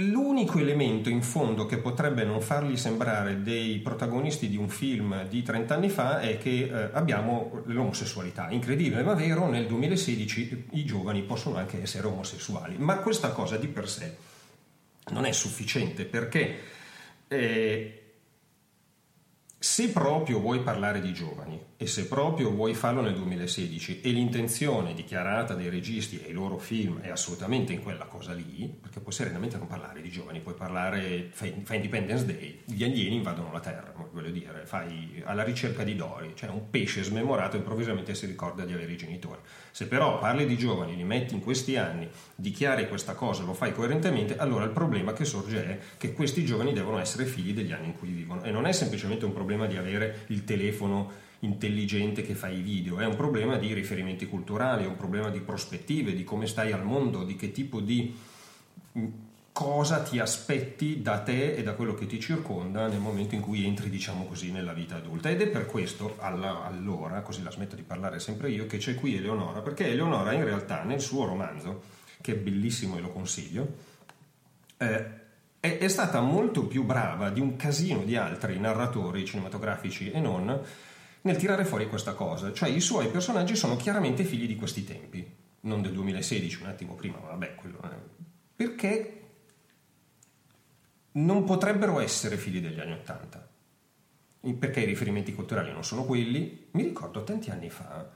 L'unico 0.00 0.60
elemento 0.60 1.08
in 1.08 1.22
fondo 1.22 1.66
che 1.66 1.78
potrebbe 1.78 2.22
non 2.22 2.40
farli 2.40 2.76
sembrare 2.76 3.42
dei 3.42 3.78
protagonisti 3.78 4.48
di 4.48 4.56
un 4.56 4.68
film 4.68 5.26
di 5.26 5.42
30 5.42 5.74
anni 5.74 5.88
fa 5.88 6.20
è 6.20 6.38
che 6.38 6.70
eh, 6.70 6.90
abbiamo 6.92 7.62
l'omosessualità. 7.64 8.48
Incredibile 8.50 9.02
ma 9.02 9.14
vero, 9.14 9.48
nel 9.48 9.66
2016 9.66 10.66
i 10.72 10.84
giovani 10.84 11.22
possono 11.22 11.56
anche 11.56 11.82
essere 11.82 12.06
omosessuali, 12.06 12.76
ma 12.78 12.98
questa 12.98 13.30
cosa 13.30 13.56
di 13.56 13.66
per 13.66 13.88
sé 13.88 14.16
non 15.10 15.24
è 15.24 15.32
sufficiente 15.32 16.04
perché 16.04 16.58
eh, 17.26 17.97
se 19.60 19.90
proprio 19.90 20.38
vuoi 20.38 20.60
parlare 20.60 21.00
di 21.00 21.12
giovani 21.12 21.60
e 21.76 21.88
se 21.88 22.06
proprio 22.06 22.50
vuoi 22.50 22.74
farlo 22.74 23.00
nel 23.00 23.14
2016 23.14 24.02
e 24.02 24.10
l'intenzione 24.10 24.94
dichiarata 24.94 25.54
dai 25.54 25.68
registi 25.68 26.22
e 26.22 26.30
i 26.30 26.32
loro 26.32 26.58
film 26.58 27.00
è 27.00 27.08
assolutamente 27.10 27.72
in 27.72 27.82
quella 27.82 28.04
cosa 28.04 28.32
lì, 28.32 28.72
perché 28.80 29.00
puoi 29.00 29.12
serenamente 29.12 29.56
non 29.56 29.66
parlare 29.66 30.00
di 30.00 30.10
giovani, 30.10 30.38
puoi 30.38 30.54
parlare, 30.54 31.30
fai, 31.32 31.60
fai 31.64 31.76
Independence 31.76 32.24
Day, 32.24 32.62
gli 32.66 32.84
alieni 32.84 33.16
invadono 33.16 33.50
la 33.50 33.58
Terra, 33.58 33.92
voglio 34.12 34.30
dire, 34.30 34.64
fai 34.64 35.20
alla 35.24 35.42
ricerca 35.42 35.82
di 35.82 35.96
Dory, 35.96 36.34
cioè 36.34 36.50
un 36.50 36.70
pesce 36.70 37.02
smemorato 37.02 37.56
improvvisamente 37.56 38.14
si 38.14 38.26
ricorda 38.26 38.64
di 38.64 38.72
avere 38.72 38.92
i 38.92 38.96
genitori. 38.96 39.40
Se 39.70 39.86
però 39.86 40.18
parli 40.18 40.46
di 40.46 40.56
giovani, 40.56 40.96
li 40.96 41.04
metti 41.04 41.34
in 41.34 41.40
questi 41.40 41.76
anni, 41.76 42.08
dichiari 42.34 42.88
questa 42.88 43.14
cosa, 43.14 43.42
lo 43.44 43.54
fai 43.54 43.72
coerentemente, 43.72 44.36
allora 44.36 44.64
il 44.64 44.70
problema 44.70 45.12
che 45.12 45.24
sorge 45.24 45.64
è 45.64 45.78
che 45.96 46.12
questi 46.12 46.44
giovani 46.44 46.72
devono 46.72 46.98
essere 46.98 47.24
figli 47.24 47.52
degli 47.52 47.72
anni 47.72 47.86
in 47.86 47.98
cui 47.98 48.10
vivono. 48.10 48.42
E 48.42 48.50
non 48.50 48.66
è 48.66 48.72
semplicemente 48.72 49.24
un 49.24 49.32
problema 49.32 49.66
di 49.66 49.76
avere 49.76 50.24
il 50.28 50.44
telefono 50.44 51.26
intelligente 51.40 52.22
che 52.22 52.34
fa 52.34 52.48
i 52.48 52.60
video, 52.60 52.98
è 52.98 53.06
un 53.06 53.14
problema 53.14 53.56
di 53.56 53.72
riferimenti 53.72 54.26
culturali, 54.26 54.84
è 54.84 54.88
un 54.88 54.96
problema 54.96 55.30
di 55.30 55.40
prospettive, 55.40 56.14
di 56.14 56.24
come 56.24 56.46
stai 56.46 56.72
al 56.72 56.84
mondo, 56.84 57.22
di 57.22 57.36
che 57.36 57.52
tipo 57.52 57.80
di 57.80 58.12
cosa 59.58 60.02
ti 60.02 60.20
aspetti 60.20 61.02
da 61.02 61.18
te 61.18 61.56
e 61.56 61.64
da 61.64 61.72
quello 61.72 61.92
che 61.92 62.06
ti 62.06 62.20
circonda 62.20 62.86
nel 62.86 63.00
momento 63.00 63.34
in 63.34 63.40
cui 63.40 63.66
entri, 63.66 63.90
diciamo 63.90 64.24
così, 64.26 64.52
nella 64.52 64.72
vita 64.72 64.94
adulta. 64.94 65.30
Ed 65.30 65.42
è 65.42 65.48
per 65.48 65.66
questo, 65.66 66.14
alla, 66.20 66.64
allora, 66.64 67.22
così 67.22 67.42
la 67.42 67.50
smetto 67.50 67.74
di 67.74 67.82
parlare 67.82 68.20
sempre 68.20 68.50
io, 68.50 68.66
che 68.66 68.78
c'è 68.78 68.94
qui 68.94 69.16
Eleonora, 69.16 69.60
perché 69.60 69.88
Eleonora 69.88 70.32
in 70.32 70.44
realtà 70.44 70.84
nel 70.84 71.00
suo 71.00 71.24
romanzo, 71.24 71.82
che 72.20 72.34
è 72.34 72.36
bellissimo 72.36 72.98
e 72.98 73.00
lo 73.00 73.10
consiglio, 73.10 73.74
eh, 74.76 75.06
è, 75.58 75.78
è 75.78 75.88
stata 75.88 76.20
molto 76.20 76.68
più 76.68 76.84
brava 76.84 77.30
di 77.30 77.40
un 77.40 77.56
casino 77.56 78.04
di 78.04 78.14
altri 78.14 78.60
narratori 78.60 79.24
cinematografici 79.24 80.12
e 80.12 80.20
non 80.20 80.56
nel 81.22 81.36
tirare 81.36 81.64
fuori 81.64 81.88
questa 81.88 82.12
cosa, 82.12 82.52
cioè 82.52 82.68
i 82.68 82.80
suoi 82.80 83.08
personaggi 83.08 83.56
sono 83.56 83.74
chiaramente 83.74 84.22
figli 84.22 84.46
di 84.46 84.54
questi 84.54 84.84
tempi, 84.84 85.28
non 85.62 85.82
del 85.82 85.94
2016, 85.94 86.62
un 86.62 86.68
attimo 86.68 86.94
prima, 86.94 87.18
ma 87.18 87.30
vabbè, 87.30 87.56
quello 87.56 87.80
è... 87.82 87.88
perché 88.54 89.17
non 91.18 91.44
potrebbero 91.44 92.00
essere 92.00 92.36
figli 92.36 92.60
degli 92.60 92.80
anni 92.80 92.92
Ottanta, 92.92 93.46
perché 94.58 94.80
i 94.80 94.86
riferimenti 94.86 95.34
culturali 95.34 95.72
non 95.72 95.84
sono 95.84 96.04
quelli. 96.04 96.68
Mi 96.72 96.82
ricordo 96.82 97.24
tanti 97.24 97.50
anni 97.50 97.70
fa, 97.70 98.08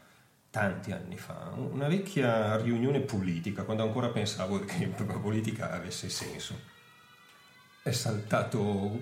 tanti 0.51 0.93
anni 0.93 1.17
fa, 1.17 1.53
una 1.55 1.89
vecchia 1.89 2.57
riunione 2.57 3.01
politica, 3.01 3.65
quando 3.65 3.83
ancora 3.83 4.09
pensavo 4.11 4.61
che 4.61 4.93
la 4.99 5.19
politica 5.19 5.71
avesse 5.73 6.09
senso. 6.09 6.71
È 7.83 7.91
saltato 7.91 9.01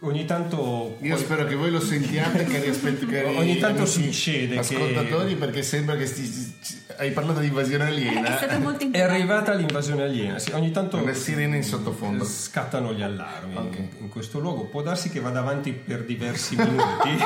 Ogni 0.00 0.24
tanto. 0.26 0.96
Io 1.00 1.14
poi... 1.14 1.24
spero 1.24 1.44
che 1.44 1.56
voi 1.56 1.70
lo 1.70 1.80
sentiate, 1.80 2.44
cari 2.44 2.68
aspettatori. 2.68 3.34
Ogni 3.36 3.58
tanto 3.58 3.84
si 3.84 4.04
succede. 4.04 4.58
Ascoltatori, 4.58 5.30
che... 5.30 5.36
perché 5.36 5.62
sembra 5.62 5.96
che 5.96 6.06
sti... 6.06 6.54
hai 6.98 7.10
parlato 7.10 7.40
di 7.40 7.48
invasione 7.48 7.84
aliena. 7.84 8.38
È, 8.38 8.58
molto 8.58 8.86
è 8.92 9.00
arrivata 9.00 9.54
l'invasione 9.54 10.04
aliena. 10.04 10.38
Sì, 10.38 10.52
ogni 10.52 10.70
tanto. 10.70 11.04
Le 11.04 11.14
sirene 11.14 11.56
in 11.56 11.64
sottofondo. 11.64 12.24
Scattano 12.24 12.92
gli 12.92 13.02
allarmi 13.02 13.56
okay. 13.56 13.78
in, 13.80 13.88
in, 14.02 14.08
questo 14.08 14.38
luogo. 14.38 14.66
Può 14.66 14.82
darsi 14.82 15.10
che 15.10 15.18
vada 15.18 15.40
avanti 15.40 15.72
per 15.72 16.04
diversi 16.04 16.54
minuti. 16.54 17.18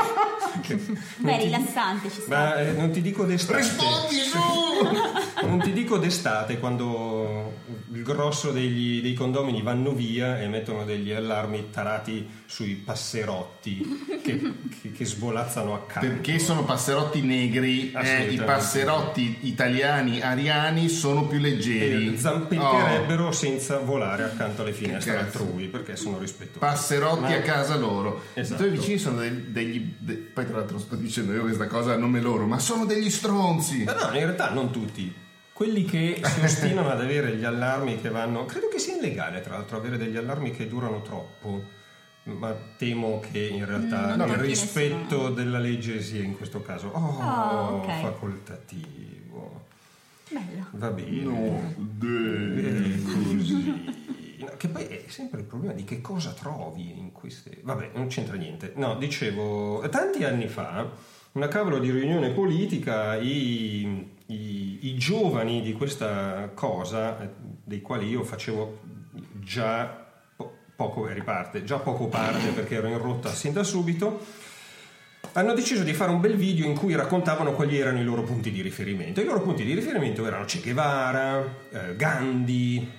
Beh, 1.18 1.38
rilassante 1.38 2.10
ci 2.10 2.20
sta. 2.22 2.36
Ma 2.36 2.56
eh, 2.56 2.72
non 2.72 2.90
ti 2.90 3.02
dico 3.02 3.24
d'estate. 3.24 3.58
Rispondi 3.58 4.16
su! 4.16 5.46
non 5.46 5.60
ti 5.60 5.72
dico 5.72 5.98
d'estate 5.98 6.58
quando 6.58 7.60
il 7.92 8.02
grosso 8.02 8.50
degli, 8.50 9.00
dei 9.02 9.14
condomini 9.14 9.62
vanno 9.62 9.92
via 9.92 10.40
e 10.40 10.48
mettono 10.48 10.84
degli 10.84 11.12
allarmi 11.12 11.70
tarati 11.70 12.28
sui 12.62 12.76
passerotti 12.76 14.20
che, 14.22 14.40
che, 14.80 14.92
che 14.92 15.04
svolazzano 15.04 15.74
accanto. 15.74 16.08
Perché 16.08 16.38
sono 16.38 16.64
passerotti 16.64 17.20
negri, 17.20 17.90
eh, 17.92 18.30
i 18.30 18.36
passerotti 18.36 19.38
italiani 19.42 20.20
ariani 20.20 20.88
sono 20.88 21.26
più 21.26 21.40
leggeri. 21.40 22.14
E 22.14 22.18
zampetterebbero 22.18 23.26
oh. 23.26 23.32
senza 23.32 23.78
volare 23.78 24.22
accanto 24.22 24.62
alle 24.62 24.72
finestre 24.72 25.16
altrui 25.16 25.66
perché 25.66 25.96
sono 25.96 26.18
rispettosi. 26.18 26.60
Passerotti 26.60 27.20
Ma... 27.32 27.36
a 27.36 27.40
casa 27.40 27.76
loro. 27.76 28.22
Esatto. 28.34 28.62
I 28.62 28.66
tuoi 28.66 28.78
vicini 28.78 28.98
sono 28.98 29.18
degli, 29.18 29.40
degli 29.48 29.94
de... 29.98 30.14
poi 30.14 30.46
tra 30.46 30.58
l'altro 30.58 30.78
sto 30.78 30.94
dicendo 30.94 31.32
io 31.32 31.42
questa 31.42 31.66
cosa 31.66 31.94
a 31.94 31.96
nome 31.96 32.20
loro, 32.20 32.46
ma 32.46 32.60
sono 32.60 32.86
degli 32.86 33.10
stronzi. 33.10 33.82
Ma 33.84 33.94
no, 33.94 34.06
in 34.06 34.12
realtà 34.12 34.50
non 34.50 34.70
tutti 34.70 35.20
quelli 35.52 35.84
che 35.84 36.20
si 36.24 36.40
ostinano 36.40 36.90
ad 36.90 37.00
avere 37.00 37.36
gli 37.36 37.44
allarmi 37.44 38.00
che 38.00 38.08
vanno 38.08 38.46
credo 38.46 38.68
che 38.68 38.78
sia 38.78 38.96
illegale 38.96 39.42
tra 39.42 39.56
l'altro 39.56 39.76
avere 39.76 39.98
degli 39.98 40.16
allarmi 40.16 40.50
che 40.50 40.66
durano 40.66 41.02
troppo 41.02 41.80
ma 42.24 42.54
temo 42.76 43.20
che 43.20 43.48
in 43.48 43.64
realtà 43.64 44.16
mm, 44.16 44.20
il 44.20 44.36
rispetto 44.36 45.16
nessuno. 45.16 45.30
della 45.30 45.58
legge 45.58 46.00
sia 46.00 46.22
in 46.22 46.36
questo 46.36 46.62
caso 46.62 46.88
oh, 46.88 46.98
oh 46.98 47.76
okay. 47.78 48.02
facoltativo. 48.02 49.66
Bello. 50.30 50.66
Va 50.70 50.90
bene. 50.90 51.20
No, 51.22 51.72
è 52.56 53.02
così. 53.02 53.64
no, 54.38 54.50
che 54.56 54.68
poi 54.68 54.84
è 54.84 55.04
sempre 55.08 55.40
il 55.40 55.46
problema 55.46 55.72
di 55.72 55.84
che 55.84 56.00
cosa 56.00 56.32
trovi 56.32 56.96
in 56.96 57.12
queste 57.12 57.58
vabbè 57.62 57.90
non 57.94 58.06
c'entra 58.06 58.36
niente. 58.36 58.72
No 58.76 58.96
dicevo 58.96 59.86
tanti 59.88 60.24
anni 60.24 60.46
fa 60.46 60.88
una 61.32 61.48
cavolo 61.48 61.78
di 61.78 61.90
riunione 61.90 62.30
politica 62.30 63.16
i, 63.16 64.06
i, 64.26 64.86
i 64.86 64.94
giovani 64.96 65.62
di 65.62 65.72
questa 65.72 66.50
cosa 66.54 67.20
eh, 67.20 67.30
dei 67.64 67.80
quali 67.80 68.08
io 68.08 68.22
facevo 68.22 68.80
già 69.40 70.01
poco 70.82 71.06
riparte, 71.06 71.62
già 71.62 71.78
poco 71.78 72.06
parte 72.06 72.48
perché 72.48 72.76
ero 72.76 72.88
in 72.88 72.98
rotta 72.98 73.32
sin 73.32 73.52
da 73.52 73.62
subito, 73.62 74.24
hanno 75.32 75.54
deciso 75.54 75.84
di 75.84 75.94
fare 75.94 76.10
un 76.10 76.20
bel 76.20 76.36
video 76.36 76.66
in 76.66 76.74
cui 76.74 76.94
raccontavano 76.94 77.52
quali 77.52 77.78
erano 77.78 78.00
i 78.00 78.04
loro 78.04 78.22
punti 78.22 78.50
di 78.50 78.60
riferimento. 78.62 79.20
I 79.20 79.24
loro 79.24 79.42
punti 79.42 79.64
di 79.64 79.74
riferimento 79.74 80.26
erano 80.26 80.44
Che 80.44 80.60
Guevara, 80.60 81.44
eh, 81.70 81.96
Gandhi, 81.96 82.90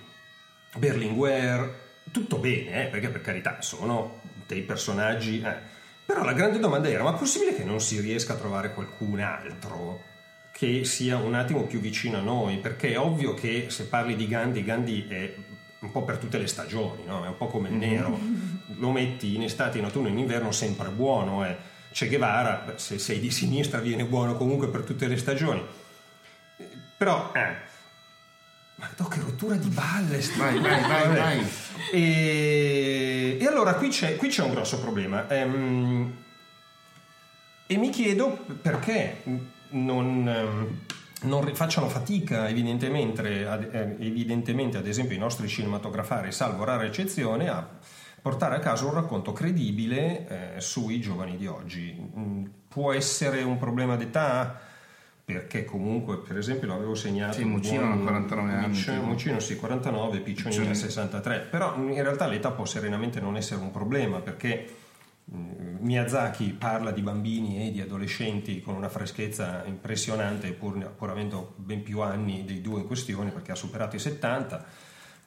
Berlinguer, 0.77 1.81
tutto 2.11 2.37
bene, 2.37 2.85
eh, 2.85 2.87
perché 2.87 3.09
per 3.09 3.21
carità 3.21 3.61
sono 3.61 4.21
dei 4.47 4.61
personaggi... 4.61 5.41
Eh. 5.41 5.71
Però 6.05 6.23
la 6.23 6.33
grande 6.33 6.59
domanda 6.59 6.89
era, 6.89 7.03
ma 7.03 7.15
è 7.15 7.17
possibile 7.17 7.55
che 7.55 7.63
non 7.63 7.79
si 7.79 7.99
riesca 7.99 8.33
a 8.33 8.37
trovare 8.37 8.73
qualcun 8.73 9.19
altro 9.19 10.11
che 10.51 10.83
sia 10.83 11.17
un 11.17 11.33
attimo 11.33 11.63
più 11.63 11.79
vicino 11.79 12.17
a 12.17 12.21
noi? 12.21 12.57
Perché 12.57 12.93
è 12.93 12.99
ovvio 12.99 13.33
che 13.33 13.67
se 13.69 13.85
parli 13.85 14.15
di 14.15 14.27
Gandhi, 14.27 14.63
Gandhi 14.63 15.07
è 15.07 15.33
un 15.83 15.91
po' 15.91 16.03
per 16.03 16.17
tutte 16.17 16.37
le 16.37 16.47
stagioni, 16.47 17.03
no? 17.05 17.25
è 17.25 17.27
un 17.27 17.37
po' 17.37 17.47
come 17.47 17.67
il 17.67 17.75
nero, 17.75 18.09
mm-hmm. 18.09 18.79
lo 18.79 18.91
metti 18.91 19.35
in 19.35 19.43
estate, 19.43 19.77
in 19.77 19.83
autunno, 19.83 20.07
in 20.07 20.17
inverno 20.17 20.51
sempre 20.51 20.89
buono. 20.89 21.45
Eh. 21.45 21.71
Che 21.91 22.07
Guevara, 22.07 22.73
se 22.77 22.97
sei 22.97 23.19
di 23.19 23.29
sinistra, 23.29 23.79
viene 23.79 24.05
buono 24.05 24.35
comunque 24.35 24.67
per 24.69 24.81
tutte 24.81 25.07
le 25.07 25.17
stagioni. 25.17 25.63
Però, 26.97 27.31
eh, 27.35 27.55
ma 28.75 28.89
no, 28.97 29.07
che 29.07 29.19
rottura 29.19 29.55
di 29.55 29.67
balle! 29.67 30.19
Vai, 30.37 30.59
vai, 30.59 30.81
vai, 30.81 31.15
vai. 31.15 31.47
E, 31.91 33.37
e 33.39 33.45
allora 33.45 33.75
qui 33.75 33.89
c'è, 33.89 34.15
qui 34.15 34.29
c'è, 34.29 34.41
un 34.41 34.51
grosso 34.51 34.79
problema. 34.79 35.29
Ehm, 35.29 36.17
e 37.67 37.77
mi 37.77 37.89
chiedo 37.89 38.43
perché 38.61 39.21
non 39.69 40.27
ehm, 40.27 40.79
non 41.23 41.49
facciano 41.53 41.89
fatica 41.89 42.47
evidentemente 42.47 43.45
ad, 43.45 43.69
eh, 43.71 43.95
evidentemente 43.99 44.77
ad 44.77 44.87
esempio 44.87 45.15
i 45.15 45.19
nostri 45.19 45.47
cinematografari, 45.47 46.31
salvo 46.31 46.63
rara 46.63 46.85
eccezione, 46.85 47.49
a 47.49 47.67
portare 48.21 48.55
a 48.55 48.59
casa 48.59 48.85
un 48.85 48.93
racconto 48.93 49.33
credibile 49.33 50.55
eh, 50.55 50.61
sui 50.61 50.99
giovani 51.01 51.35
di 51.35 51.47
oggi. 51.47 52.11
Mm, 52.17 52.45
può 52.69 52.93
essere 52.93 53.43
un 53.43 53.57
problema 53.57 53.95
d'età, 53.95 54.59
perché 55.25 55.63
comunque, 55.63 56.17
per 56.17 56.37
esempio, 56.37 56.67
l'avevo 56.67 56.95
segnato. 56.95 57.33
Sì, 57.33 57.43
Mucino 57.45 57.91
ha 57.91 57.97
49 57.97 58.51
anni. 58.51 58.67
Mucino, 58.67 59.01
Mucino 59.03 59.39
sì, 59.39 59.55
49, 59.55 60.19
Piccionini 60.19 60.69
ha 60.69 60.73
63. 60.73 61.47
Però 61.49 61.75
in 61.77 62.01
realtà 62.01 62.27
l'età 62.27 62.51
può 62.51 62.65
serenamente 62.65 63.19
non 63.19 63.37
essere 63.37 63.61
un 63.61 63.71
problema 63.71 64.19
perché 64.19 64.67
Miyazaki 65.25 66.49
parla 66.51 66.91
di 66.91 67.01
bambini 67.01 67.67
e 67.67 67.71
di 67.71 67.81
adolescenti 67.81 68.61
con 68.61 68.75
una 68.75 68.89
freschezza 68.89 69.63
impressionante, 69.65 70.51
pur, 70.51 70.91
pur, 70.95 71.09
avendo 71.09 71.53
ben 71.57 71.81
più 71.81 72.01
anni 72.01 72.45
dei 72.45 72.61
due 72.61 72.81
in 72.81 72.87
questione, 72.87 73.31
perché 73.31 73.51
ha 73.51 73.55
superato 73.55 73.95
i 73.95 73.99
70. 73.99 74.65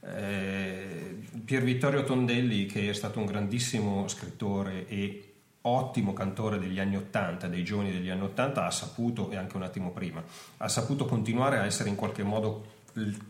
Eh, 0.00 1.18
Pier 1.44 1.62
Vittorio 1.62 2.04
Tondelli, 2.04 2.66
che 2.66 2.90
è 2.90 2.92
stato 2.92 3.18
un 3.18 3.26
grandissimo 3.26 4.06
scrittore 4.08 4.86
e 4.86 5.34
ottimo 5.62 6.12
cantore 6.12 6.58
degli 6.58 6.78
anni 6.78 6.96
80, 6.96 7.48
dei 7.48 7.64
giovani 7.64 7.90
degli 7.90 8.08
anni 8.08 8.22
80, 8.22 8.64
ha 8.64 8.70
saputo, 8.70 9.30
e 9.30 9.36
anche 9.36 9.56
un 9.56 9.62
attimo 9.62 9.90
prima, 9.90 10.22
ha 10.58 10.68
saputo 10.68 11.06
continuare 11.06 11.58
a 11.58 11.64
essere 11.64 11.88
in 11.88 11.96
qualche 11.96 12.22
modo 12.22 12.74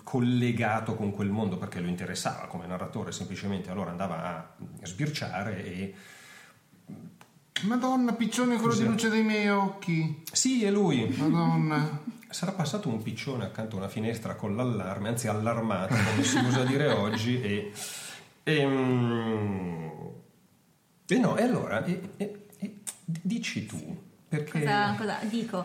collegato 0.04 0.94
con 0.94 1.10
quel 1.10 1.28
mondo 1.28 1.56
perché 1.56 1.80
lo 1.80 1.88
interessava 1.88 2.46
come 2.46 2.66
narratore, 2.66 3.10
semplicemente 3.10 3.70
allora 3.70 3.90
andava 3.90 4.24
a 4.24 4.54
sbirciare 4.84 5.64
e 5.64 5.94
Madonna, 7.62 8.12
piccione 8.12 8.56
quello 8.56 8.68
Cos'è? 8.70 8.82
di 8.82 8.88
luce 8.88 9.08
dei 9.08 9.22
miei 9.22 9.48
occhi. 9.48 10.22
sì, 10.30 10.64
è 10.64 10.70
lui. 10.70 11.06
Madonna. 11.16 12.02
Sarà 12.28 12.52
passato 12.52 12.88
un 12.88 13.02
piccione 13.02 13.44
accanto 13.44 13.76
a 13.76 13.78
una 13.80 13.88
finestra 13.88 14.34
con 14.34 14.54
l'allarme, 14.56 15.08
anzi 15.08 15.26
allarmato, 15.28 15.94
come 15.94 16.22
si 16.22 16.36
usa 16.38 16.64
dire 16.64 16.88
oggi, 16.88 17.40
e, 17.40 17.72
e, 18.42 18.66
mm, 18.66 19.88
e 21.06 21.18
no, 21.18 21.36
e 21.36 21.42
allora, 21.42 21.84
e- 21.84 22.10
e- 22.16 22.46
e 22.58 22.74
dici 23.04 23.64
tu, 23.64 23.96
perché... 24.28 24.58
Cosa, 24.58 24.94
cosa 24.98 25.18
dico? 25.22 25.64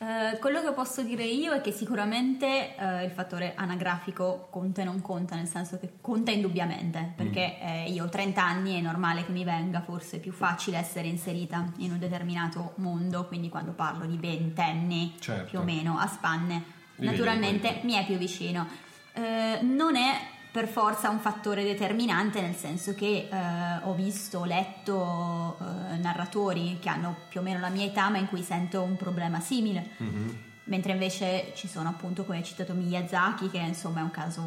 Eh, 0.00 0.38
quello 0.38 0.62
che 0.62 0.72
posso 0.72 1.02
dire 1.02 1.24
io 1.24 1.52
è 1.52 1.60
che 1.60 1.72
sicuramente 1.72 2.76
eh, 2.76 3.04
il 3.04 3.10
fattore 3.10 3.54
anagrafico 3.56 4.46
conta 4.50 4.82
e 4.82 4.84
non 4.84 5.02
conta, 5.02 5.34
nel 5.34 5.48
senso 5.48 5.78
che 5.78 5.94
conta 6.00 6.30
indubbiamente, 6.30 7.12
perché 7.16 7.58
eh, 7.60 7.90
io 7.90 8.04
ho 8.04 8.08
30 8.08 8.44
anni, 8.44 8.78
è 8.78 8.80
normale 8.80 9.24
che 9.24 9.32
mi 9.32 9.42
venga 9.42 9.80
forse 9.80 10.18
più 10.18 10.30
facile 10.30 10.78
essere 10.78 11.08
inserita 11.08 11.72
in 11.78 11.90
un 11.90 11.98
determinato 11.98 12.74
mondo, 12.76 13.26
quindi 13.26 13.48
quando 13.48 13.72
parlo 13.72 14.06
di 14.06 14.16
ventenni 14.16 15.16
Certo. 15.18 15.50
più 15.50 15.58
o 15.58 15.62
meno 15.62 15.98
a 15.98 16.06
spanne, 16.06 16.62
naturalmente 16.96 17.80
mi 17.82 17.94
è 17.94 18.04
più 18.06 18.16
vicino. 18.16 18.68
Eh, 19.14 19.58
non 19.62 19.96
è 19.96 20.16
per 20.50 20.66
forza 20.66 21.10
un 21.10 21.18
fattore 21.20 21.62
determinante, 21.62 22.40
nel 22.40 22.54
senso 22.54 22.94
che 22.94 23.28
eh, 23.30 23.80
ho 23.82 23.92
visto, 23.94 24.44
letto 24.44 25.58
eh, 25.60 25.96
narratori 25.98 26.78
che 26.80 26.88
hanno 26.88 27.14
più 27.28 27.40
o 27.40 27.42
meno 27.42 27.60
la 27.60 27.68
mia 27.68 27.84
età, 27.84 28.08
ma 28.08 28.18
in 28.18 28.26
cui 28.26 28.42
sento 28.42 28.82
un 28.82 28.96
problema 28.96 29.40
simile. 29.40 29.90
Mhm. 29.98 30.46
Mentre 30.64 30.92
invece 30.92 31.52
ci 31.54 31.66
sono 31.66 31.88
appunto, 31.88 32.24
come 32.24 32.38
hai 32.38 32.44
citato 32.44 32.74
Miyazaki, 32.74 33.48
che 33.48 33.56
insomma 33.58 34.00
è 34.00 34.02
un 34.02 34.10
caso, 34.10 34.42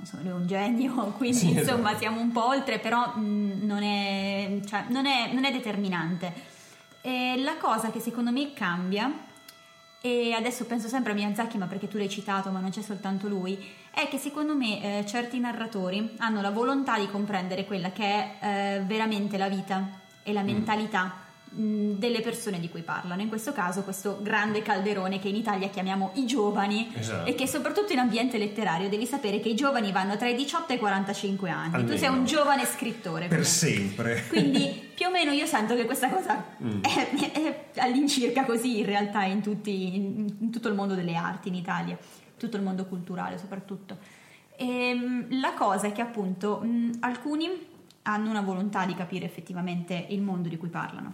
insomma, 0.00 0.28
è 0.28 0.32
un 0.32 0.46
genio, 0.46 0.94
quindi 1.16 1.36
Sì, 1.38 1.50
insomma 1.50 1.88
esatto. 1.88 1.98
siamo 1.98 2.20
un 2.20 2.30
po' 2.30 2.46
oltre, 2.46 2.78
però 2.78 3.16
mh, 3.16 3.60
non, 3.62 3.82
è, 3.82 4.60
cioè, 4.66 4.84
non, 4.88 5.06
è, 5.06 5.32
non 5.32 5.44
è 5.44 5.52
determinante. 5.52 6.32
E 7.00 7.36
la 7.42 7.56
cosa 7.56 7.90
che 7.90 8.00
secondo 8.00 8.30
me 8.30 8.52
cambia, 8.52 9.10
e 10.00 10.32
adesso 10.32 10.66
penso 10.66 10.88
sempre 10.88 11.12
a 11.12 11.14
Miyazaki, 11.14 11.56
ma 11.56 11.66
perché 11.66 11.88
tu 11.88 11.96
l'hai 11.96 12.08
citato, 12.08 12.50
ma 12.50 12.60
non 12.60 12.70
c'è 12.70 12.82
soltanto 12.82 13.28
lui, 13.28 13.58
è 13.94 14.08
che 14.08 14.18
secondo 14.18 14.54
me 14.56 15.00
eh, 15.00 15.06
certi 15.06 15.38
narratori 15.38 16.14
hanno 16.18 16.40
la 16.40 16.50
volontà 16.50 16.98
di 16.98 17.08
comprendere 17.08 17.64
quella 17.66 17.90
che 17.92 18.04
è 18.04 18.76
eh, 18.78 18.80
veramente 18.86 19.36
la 19.36 19.48
vita 19.48 20.00
e 20.22 20.32
la 20.32 20.42
mentalità 20.42 21.12
mh, 21.50 21.92
delle 21.98 22.20
persone 22.22 22.58
di 22.58 22.70
cui 22.70 22.80
parlano. 22.82 23.20
In 23.20 23.28
questo 23.28 23.52
caso 23.52 23.82
questo 23.82 24.18
grande 24.22 24.62
calderone 24.62 25.18
che 25.18 25.28
in 25.28 25.36
Italia 25.36 25.68
chiamiamo 25.68 26.12
i 26.14 26.24
giovani 26.26 26.90
Esatto. 26.96 27.28
e 27.28 27.34
che 27.34 27.46
soprattutto 27.46 27.92
in 27.92 27.98
ambiente 27.98 28.38
letterario 28.38 28.88
devi 28.88 29.04
sapere 29.04 29.40
che 29.40 29.50
i 29.50 29.54
giovani 29.54 29.92
vanno 29.92 30.16
tra 30.16 30.28
i 30.28 30.34
18 30.36 30.72
e 30.72 30.76
i 30.76 30.78
45 30.78 31.50
anni. 31.50 31.70
Tu 31.84 31.88
sei 31.96 32.06
Almeno. 32.06 32.14
un 32.16 32.24
giovane 32.24 32.64
scrittore. 32.64 33.26
Per 33.28 33.42
comunque. 33.42 33.44
sempre. 33.44 34.24
Quindi 34.28 34.90
più 34.94 35.06
o 35.06 35.10
meno 35.10 35.32
io 35.32 35.44
sento 35.46 35.74
che 35.76 35.84
questa 35.84 36.08
cosa 36.08 36.42
Mm. 36.62 36.80
è, 36.82 37.10
è 37.32 37.80
all'incirca 37.80 38.44
così 38.44 38.78
in 38.78 38.86
realtà 38.86 39.24
in, 39.24 39.42
tutti- 39.42 39.96
in- 39.96 40.34
in 40.40 40.50
tutto 40.50 40.68
il 40.68 40.74
mondo 40.74 40.94
delle 40.94 41.14
arti 41.16 41.48
in 41.48 41.56
Italia, 41.56 41.98
tutto 42.42 42.56
il 42.56 42.62
mondo 42.62 42.86
culturale 42.86 43.38
soprattutto. 43.38 43.96
Ehm, 44.56 45.40
la 45.40 45.54
cosa 45.54 45.86
è 45.86 45.92
che 45.92 46.00
appunto 46.00 46.58
mh, 46.58 46.98
alcuni 47.00 47.48
hanno 48.02 48.30
una 48.30 48.40
volontà 48.40 48.84
di 48.84 48.94
capire 48.94 49.24
effettivamente 49.24 50.06
il 50.10 50.20
mondo 50.20 50.48
di 50.48 50.56
cui 50.56 50.68
parlano. 50.68 51.10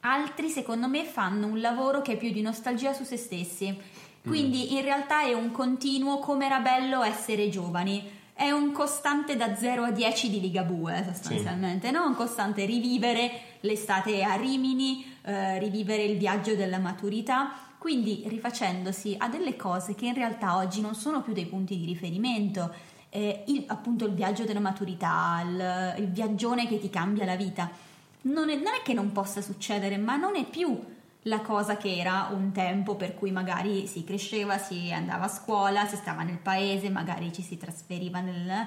Altri, 0.00 0.48
secondo 0.48 0.86
me, 0.86 1.04
fanno 1.04 1.48
un 1.48 1.60
lavoro 1.60 2.00
che 2.00 2.12
è 2.12 2.16
più 2.16 2.30
di 2.30 2.40
nostalgia 2.40 2.92
su 2.92 3.02
se 3.02 3.16
stessi. 3.16 3.76
Quindi 4.22 4.74
in 4.74 4.82
realtà 4.82 5.22
è 5.22 5.32
un 5.32 5.52
continuo 5.52 6.18
come 6.18 6.46
era 6.46 6.58
bello 6.60 7.02
essere 7.02 7.48
giovani. 7.48 8.02
È 8.32 8.50
un 8.50 8.72
costante 8.72 9.36
da 9.36 9.56
0 9.56 9.84
a 9.84 9.90
10 9.90 10.30
di 10.30 10.40
Ligabue 10.40 11.04
sostanzialmente, 11.12 11.90
no? 11.90 12.04
Un 12.04 12.14
costante 12.14 12.64
rivivere 12.64 13.30
l'estate 13.60 14.22
a 14.22 14.34
Rimini, 14.34 15.16
eh, 15.22 15.58
rivivere 15.58 16.02
il 16.02 16.18
viaggio 16.18 16.54
della 16.54 16.78
maturità, 16.78 17.52
quindi 17.86 18.24
rifacendosi 18.26 19.14
a 19.16 19.28
delle 19.28 19.54
cose 19.54 19.94
che 19.94 20.06
in 20.06 20.14
realtà 20.14 20.56
oggi 20.56 20.80
non 20.80 20.96
sono 20.96 21.22
più 21.22 21.32
dei 21.32 21.46
punti 21.46 21.78
di 21.78 21.86
riferimento. 21.86 22.74
Eh, 23.10 23.44
il- 23.46 23.62
appunto 23.68 24.04
il 24.04 24.12
viaggio 24.12 24.44
della 24.44 24.58
maturità, 24.58 25.40
il, 25.44 26.02
il 26.02 26.08
viaggione 26.08 26.66
che 26.66 26.80
ti 26.80 26.90
cambia 26.90 27.24
la 27.24 27.36
vita. 27.36 27.70
Non 28.22 28.50
è, 28.50 28.56
non 28.56 28.74
è 28.74 28.82
che 28.82 28.92
non 28.92 29.12
possa 29.12 29.40
succedere, 29.40 29.98
ma 29.98 30.16
non 30.16 30.34
è 30.34 30.44
più 30.44 30.76
la 31.22 31.40
cosa 31.42 31.76
che 31.76 31.96
era 31.96 32.28
un 32.32 32.50
tempo 32.50 32.96
per 32.96 33.14
cui 33.14 33.30
magari 33.30 33.86
si 33.86 34.02
cresceva, 34.02 34.58
si 34.58 34.90
andava 34.90 35.26
a 35.26 35.28
scuola, 35.28 35.86
si 35.86 35.94
stava 35.94 36.24
nel 36.24 36.38
paese, 36.38 36.90
magari 36.90 37.32
ci 37.32 37.42
si 37.42 37.56
trasferiva 37.56 38.18
nel... 38.18 38.66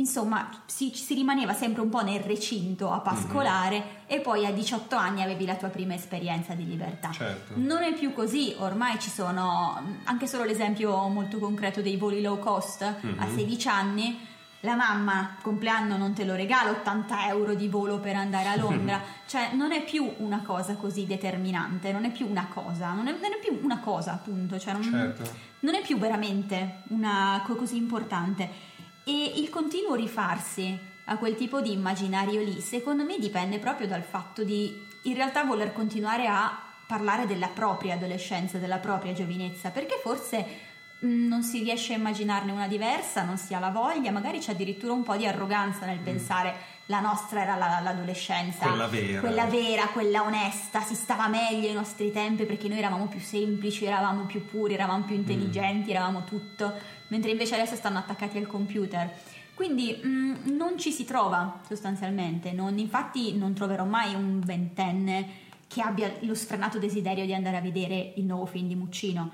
Insomma, 0.00 0.48
si, 0.64 0.90
si 0.94 1.12
rimaneva 1.12 1.52
sempre 1.52 1.82
un 1.82 1.90
po' 1.90 2.02
nel 2.02 2.20
recinto 2.20 2.90
a 2.90 3.00
pascolare 3.00 4.04
e 4.06 4.20
poi 4.20 4.46
a 4.46 4.50
18 4.50 4.96
anni 4.96 5.20
avevi 5.22 5.44
la 5.44 5.56
tua 5.56 5.68
prima 5.68 5.92
esperienza 5.92 6.54
di 6.54 6.66
libertà. 6.66 7.10
Certo. 7.10 7.52
Non 7.56 7.82
è 7.82 7.92
più 7.92 8.14
così, 8.14 8.54
ormai 8.58 8.98
ci 8.98 9.10
sono 9.10 9.78
anche 10.04 10.26
solo 10.26 10.44
l'esempio 10.44 11.06
molto 11.08 11.38
concreto 11.38 11.82
dei 11.82 11.98
voli 11.98 12.22
low 12.22 12.38
cost 12.38 12.82
a 12.82 13.26
16 13.28 13.68
anni. 13.68 14.26
La 14.62 14.74
mamma, 14.74 15.36
compleanno 15.42 15.96
non 15.96 16.12
te 16.14 16.24
lo 16.24 16.34
regala 16.34 16.70
80 16.70 17.28
euro 17.28 17.54
di 17.54 17.68
volo 17.68 17.98
per 17.98 18.14
andare 18.16 18.48
a 18.48 18.56
Londra, 18.56 19.00
cioè 19.26 19.52
non 19.54 19.72
è 19.72 19.84
più 19.84 20.10
una 20.18 20.42
cosa 20.42 20.74
così 20.76 21.06
determinante, 21.06 21.92
non 21.92 22.04
è 22.04 22.10
più 22.10 22.26
una 22.28 22.46
cosa, 22.52 22.92
non 22.92 23.06
è, 23.06 23.12
non 23.12 23.32
è 23.32 23.38
più 23.40 23.58
una 23.62 23.80
cosa 23.80 24.12
appunto, 24.12 24.58
cioè 24.58 24.74
non, 24.74 24.82
Certo. 24.82 25.22
non 25.60 25.74
è 25.74 25.80
più 25.80 25.98
veramente 25.98 26.82
una 26.88 27.42
co- 27.46 27.54
così 27.54 27.76
importante. 27.76 28.68
E 29.04 29.32
il 29.36 29.48
continuo 29.48 29.94
rifarsi 29.94 30.78
a 31.04 31.16
quel 31.16 31.34
tipo 31.34 31.60
di 31.60 31.72
immaginario 31.72 32.40
lì, 32.40 32.60
secondo 32.60 33.04
me 33.04 33.18
dipende 33.18 33.58
proprio 33.58 33.86
dal 33.86 34.02
fatto 34.02 34.44
di 34.44 34.88
in 35.04 35.14
realtà 35.14 35.44
voler 35.44 35.72
continuare 35.72 36.26
a 36.26 36.56
parlare 36.86 37.26
della 37.26 37.48
propria 37.48 37.94
adolescenza, 37.94 38.58
della 38.58 38.78
propria 38.78 39.12
giovinezza, 39.12 39.70
perché 39.70 39.98
forse 40.02 40.46
mh, 40.98 41.26
non 41.26 41.42
si 41.42 41.62
riesce 41.62 41.94
a 41.94 41.96
immaginarne 41.96 42.52
una 42.52 42.68
diversa, 42.68 43.22
non 43.22 43.38
si 43.38 43.54
ha 43.54 43.58
la 43.58 43.70
voglia, 43.70 44.10
magari 44.10 44.38
c'è 44.38 44.52
addirittura 44.52 44.92
un 44.92 45.02
po' 45.02 45.16
di 45.16 45.26
arroganza 45.26 45.86
nel 45.86 46.00
pensare 46.00 46.54
la 46.90 46.98
nostra 47.00 47.42
era 47.42 47.54
la- 47.54 47.78
l'adolescenza, 47.80 48.66
Quella 48.66 48.88
vera. 48.88 49.20
quella 49.20 49.44
vera, 49.46 49.86
quella 49.88 50.22
onesta, 50.24 50.80
si 50.80 50.96
stava 50.96 51.28
meglio 51.28 51.68
ai 51.68 51.74
nostri 51.74 52.10
tempi 52.10 52.44
perché 52.44 52.66
noi 52.66 52.78
eravamo 52.78 53.06
più 53.06 53.20
semplici, 53.20 53.84
eravamo 53.84 54.24
più 54.24 54.44
puri, 54.44 54.74
eravamo 54.74 55.04
più 55.04 55.14
intelligenti, 55.14 55.92
eravamo 55.92 56.24
tutto, 56.24 56.72
mentre 57.08 57.30
invece 57.30 57.54
adesso 57.54 57.76
stanno 57.76 57.98
attaccati 57.98 58.38
al 58.38 58.48
computer. 58.48 59.08
Quindi 59.54 60.00
mh, 60.02 60.52
non 60.56 60.78
ci 60.78 60.90
si 60.90 61.04
trova 61.04 61.60
sostanzialmente, 61.66 62.50
non- 62.50 62.76
infatti 62.78 63.36
non 63.36 63.54
troverò 63.54 63.84
mai 63.84 64.14
un 64.14 64.40
ventenne 64.40 65.28
che 65.68 65.82
abbia 65.82 66.12
lo 66.22 66.34
sfrenato 66.34 66.78
desiderio 66.80 67.24
di 67.24 67.32
andare 67.34 67.56
a 67.56 67.60
vedere 67.60 68.14
il 68.16 68.24
nuovo 68.24 68.46
film 68.46 68.66
di 68.66 68.74
Muccino. 68.74 69.30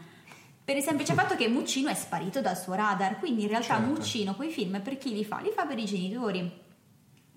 Per 0.62 0.76
il 0.76 0.82
semplice 0.82 1.14
fatto 1.14 1.36
che 1.36 1.48
Muccino 1.48 1.88
è 1.88 1.94
sparito 1.94 2.42
dal 2.42 2.58
suo 2.58 2.74
radar, 2.74 3.18
quindi 3.18 3.42
in 3.44 3.48
realtà 3.48 3.76
Certo. 3.76 3.88
Muccino 3.92 4.34
quei 4.34 4.50
film 4.50 4.82
per 4.82 4.98
chi 4.98 5.14
li 5.14 5.24
fa? 5.24 5.40
Li 5.40 5.52
fa 5.54 5.64
per 5.64 5.78
i 5.78 5.86
genitori 5.86 6.64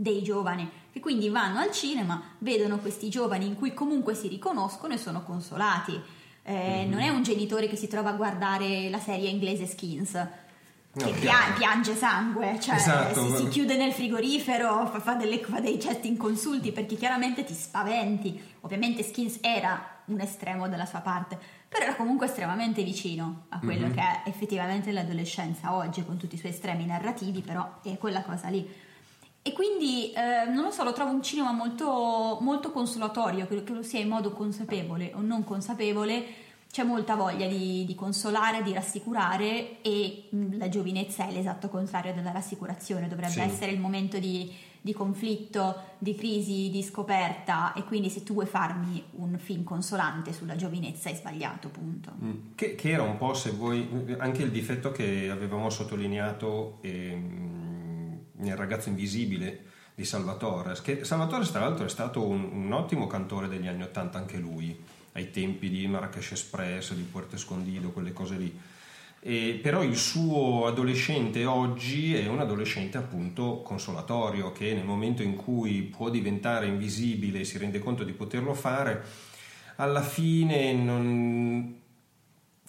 dei 0.02 0.22
giovani 0.24 0.70
che 0.94 1.02
quindi 1.02 1.28
vanno 1.28 1.60
al 1.60 1.72
cinema, 1.72 2.22
vedono 2.38 2.78
questi 2.78 3.10
giovani 3.10 3.46
in 3.46 3.56
cui 3.58 3.74
comunque 3.74 4.16
si 4.16 4.30
riconoscono 4.30 4.94
e 4.94 4.98
sono 4.98 5.24
consolati. 5.24 6.00
Eh, 6.44 6.84
Mhm. 6.86 6.90
Non 6.90 7.00
è 7.02 7.10
un 7.10 7.22
genitore 7.22 7.68
che 7.68 7.76
si 7.76 7.88
trova 7.88 8.12
a 8.12 8.14
guardare 8.14 8.90
la 8.90 9.00
serie 9.00 9.30
inglese 9.30 9.66
Skins. 9.68 10.12
Che 10.12 11.04
No, 11.06 11.12
pia- 11.12 11.20
chiaro. 11.20 11.54
piange 11.58 11.96
sangue, 11.96 12.60
cioè 12.60 12.76
Esatto. 12.76 13.28
si, 13.30 13.36
si 13.44 13.48
chiude 13.50 13.76
nel 13.76 13.92
frigorifero, 13.92 14.88
fa, 14.88 15.00
fa 15.02 15.14
delle- 15.16 15.38
fa 15.44 15.60
dei 15.60 15.78
gesti 15.78 16.08
inconsulti 16.08 16.72
perché 16.72 16.96
chiaramente 16.96 17.44
ti 17.44 17.54
spaventi. 17.54 18.42
Ovviamente 18.62 19.04
Skins 19.04 19.38
era 19.42 19.98
un 20.06 20.20
estremo 20.22 20.68
dalla 20.70 20.86
sua 20.88 21.00
parte, 21.02 21.38
però 21.68 21.84
era 21.84 21.96
comunque 21.96 22.26
estremamente 22.26 22.82
vicino 22.84 23.44
a 23.50 23.60
quello 23.60 23.88
Mhm. 23.88 23.94
che 23.94 24.00
è 24.00 24.22
effettivamente 24.26 24.92
l'adolescenza 24.92 25.76
oggi, 25.76 26.04
con 26.04 26.18
tutti 26.18 26.34
i 26.36 26.38
suoi 26.40 26.52
estremi 26.52 26.86
narrativi, 26.88 27.42
però 27.42 27.82
è 27.84 27.96
quella 27.98 28.24
cosa 28.24 28.48
lì. 28.48 28.68
E 29.42 29.54
quindi, 29.54 30.12
eh, 30.12 30.50
non 30.52 30.64
lo 30.64 30.72
so, 30.72 30.84
lo 30.84 30.94
trovo 30.94 31.12
un 31.12 31.24
cinema 31.24 31.52
molto, 31.52 32.38
molto 32.42 32.72
consolatorio, 32.72 33.48
che, 33.48 33.64
che 33.64 33.74
lo 33.74 33.84
sia 33.84 34.00
in 34.00 34.10
modo 34.10 34.32
consapevole 34.32 35.12
o 35.16 35.22
non 35.22 35.44
consapevole, 35.44 36.26
c'è 36.72 36.84
molta 36.84 37.16
voglia 37.16 37.48
di, 37.48 37.84
di 37.86 37.96
consolare, 37.96 38.62
di 38.62 38.74
rassicurare 38.74 39.82
e 39.82 40.28
mh, 40.30 40.58
la 40.58 40.70
giovinezza 40.70 41.28
è 41.28 41.32
l'esatto 41.32 41.68
contrario 41.70 42.14
della 42.14 42.32
rassicurazione, 42.32 43.08
dovrebbe 43.08 43.32
Sì. 43.32 43.40
essere 43.40 43.72
il 43.72 43.80
momento 43.80 44.20
di, 44.20 44.54
di 44.80 44.94
conflitto, 44.94 45.82
di 45.98 46.14
crisi, 46.14 46.70
di 46.70 46.84
scoperta 46.84 47.74
e 47.74 47.84
quindi 47.86 48.10
se 48.10 48.22
tu 48.24 48.34
vuoi 48.34 48.46
farmi 48.46 49.04
un 49.16 49.40
film 49.40 49.64
consolante 49.64 50.32
sulla 50.32 50.56
giovinezza 50.56 51.10
hai 51.10 51.16
sbagliato, 51.16 51.70
punto. 51.70 52.12
Mm. 52.24 52.32
Che, 52.54 52.76
che 52.76 52.90
era 52.92 53.02
un 53.02 53.18
po', 53.18 53.34
se 53.34 53.50
vuoi, 53.52 54.16
anche 54.20 54.44
il 54.44 54.52
difetto 54.52 54.92
che 54.92 55.30
avevamo 55.32 55.72
sottolineato 55.72 56.78
ehm, 56.82 57.69
nel 58.40 58.56
ragazzo 58.56 58.90
invisibile 58.90 59.66
di 59.96 60.06
Salvatore. 60.06 60.76
Che 60.82 61.04
Salvatore, 61.04 61.46
tra 61.46 61.62
l'altro, 61.62 61.86
è 61.86 61.90
stato 61.90 62.26
un, 62.26 62.44
un 62.52 62.72
ottimo 62.72 63.08
cantore 63.08 63.48
degli 63.48 63.68
anni 63.68 63.84
Ottanta, 63.84 64.18
anche 64.18 64.38
lui, 64.38 64.78
ai 65.14 65.32
tempi 65.32 65.70
di 65.70 65.88
Marrakesh 65.88 66.32
Express, 66.32 66.94
di 66.94 67.04
Puerto 67.04 67.36
Escondido, 67.36 67.92
quelle 67.92 68.14
cose 68.14 68.38
lì. 68.38 68.60
E 69.22 69.60
però 69.62 69.84
il 69.84 69.98
suo 69.98 70.66
adolescente 70.66 71.44
oggi 71.44 72.16
è 72.16 72.28
un 72.28 72.40
adolescente 72.40 72.98
appunto 72.98 73.62
consolatorio 73.62 74.54
che 74.54 74.74
nel 74.74 74.86
momento 74.86 75.22
in 75.24 75.36
cui 75.36 75.82
può 75.82 76.10
diventare 76.10 76.68
invisibile 76.68 77.40
e 77.40 77.44
si 77.44 77.58
rende 77.58 77.80
conto 77.80 78.06
di 78.06 78.14
poterlo 78.14 78.54
fare, 78.54 79.04
alla 79.76 80.02
fine 80.02 80.72
non 80.72 81.79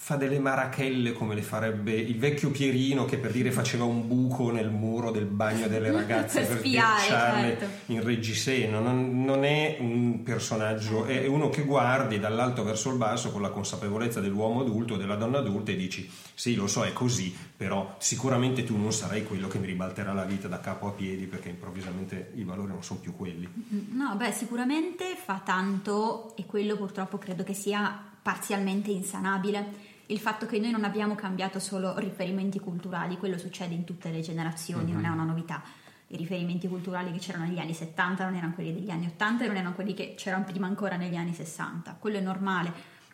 fa 0.03 0.17
delle 0.17 0.39
marachelle 0.39 1.13
come 1.13 1.35
le 1.35 1.43
farebbe 1.43 1.93
il 1.93 2.19
vecchio 2.19 2.51
Pierino 2.51 3.05
che 3.05 3.19
per 3.19 3.33
dire 3.33 3.53
faceva 3.53 3.85
un 3.85 4.09
buco 4.09 4.51
nel 4.51 4.71
muro 4.71 5.11
del 5.11 5.27
bagno 5.27 5.69
delle 5.69 5.93
ragazze 5.93 6.41
Per 6.41 6.57
sbirciarle 6.57 7.59
certo. 7.59 7.93
in 7.93 8.03
reggiseno 8.03 8.81
non, 8.81 9.23
non 9.23 9.45
è 9.45 9.77
un 9.79 10.23
personaggio 10.23 11.05
è 11.05 11.27
uno 11.27 11.51
che 11.51 11.65
guardi 11.65 12.19
dall'alto 12.19 12.65
verso 12.65 12.91
il 12.91 12.97
basso 12.97 13.31
con 13.31 13.43
la 13.43 13.51
consapevolezza 13.51 14.21
dell'uomo 14.21 14.63
adulto 14.63 14.95
o 14.95 14.97
della 14.97 15.17
donna 15.17 15.39
adulta 15.39 15.71
e 15.71 15.77
dici 15.77 16.11
sì 16.33 16.55
lo 16.55 16.67
so 16.67 16.83
è 16.83 16.95
così 16.95 17.37
però 17.55 17.97
sicuramente 17.99 18.65
tu 18.65 18.79
non 18.79 18.95
sarai 18.95 19.23
quello 19.23 19.49
che 19.49 19.59
mi 19.59 19.67
ribalterà 19.67 20.15
la 20.15 20.25
vita 20.25 20.49
da 20.49 20.61
capo 20.61 20.87
a 20.87 20.93
piedi 20.93 21.27
perché 21.27 21.51
improvvisamente 21.51 22.33
i 22.37 22.43
valori 22.43 22.73
non 22.73 22.83
sono 22.83 23.01
più 23.01 23.15
quelli 23.15 23.49
No, 23.93 24.17
beh, 24.17 24.33
sicuramente 24.33 25.15
fa 25.23 25.43
tanto 25.45 26.35
e 26.37 26.47
quello 26.47 26.77
purtroppo 26.77 27.19
credo 27.19 27.45
che 27.45 27.55
sia 27.55 28.11
parzialmente 28.23 28.91
insanabile. 28.91 29.89
Il 30.11 30.19
fatto 30.19 30.45
che 30.47 30.59
noi 30.59 30.73
non 30.73 30.83
abbiamo 30.83 31.15
cambiato 31.15 31.61
solo 31.61 31.97
riferimenti 31.99 32.59
culturali, 32.59 33.17
quello 33.17 33.39
succede 33.39 33.75
in 33.75 33.85
tutte 33.85 34.11
le 34.11 34.21
generazioni, 34.21 34.91
non 34.91 35.05
è 35.05 35.09
una 35.09 35.23
novità. 35.23 35.63
I 36.09 36.17
riferimenti 36.17 36.67
culturali 36.67 37.13
che 37.13 37.19
c'erano 37.19 37.45
negli 37.45 37.61
anni 37.61 37.75
70 37.75 38.25
non 38.25 38.35
erano 38.35 38.53
quelli 38.55 38.75
degli 38.75 38.91
anni 38.91 39.07
80 39.07 39.45
e 39.45 39.47
non 39.47 39.57
erano 39.57 39.75
quelli 39.75 39.95
che 39.95 40.15
c'erano 40.17 40.43
prima 40.43 40.67
ancora 40.67 40.97
negli 40.97 41.15
anni 41.15 41.33
60. 41.33 41.97
Quello 42.01 42.17
è 42.17 42.21
normale. 42.21 42.73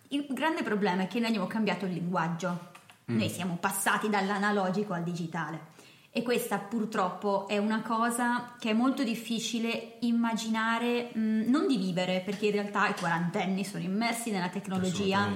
Il 0.09 0.27
grande 0.31 0.63
problema 0.63 1.03
è 1.03 1.07
che 1.07 1.19
noi 1.19 1.29
abbiamo 1.29 1.47
cambiato 1.47 1.85
il 1.85 1.93
linguaggio. 1.93 2.71
Noi 3.05 3.29
siamo 3.29 3.59
passati 3.61 4.09
dall'analogico 4.09 4.95
al 4.95 5.03
digitale. 5.03 5.75
E 6.11 6.23
questa 6.23 6.57
purtroppo 6.57 7.47
è 7.47 7.59
una 7.59 7.83
cosa 7.83 8.55
che 8.59 8.71
è 8.71 8.73
molto 8.73 9.05
difficile 9.05 9.99
immaginare, 10.01 11.11
mh, 11.13 11.51
non 11.51 11.67
di 11.67 11.77
vivere, 11.77 12.23
perché 12.25 12.47
in 12.47 12.53
realtà 12.53 12.89
i 12.89 12.95
quarantenni 12.99 13.67
sono 13.67 13.85
immersi 13.85 14.31
nella 14.31 14.49
tecnologia. 14.49 15.29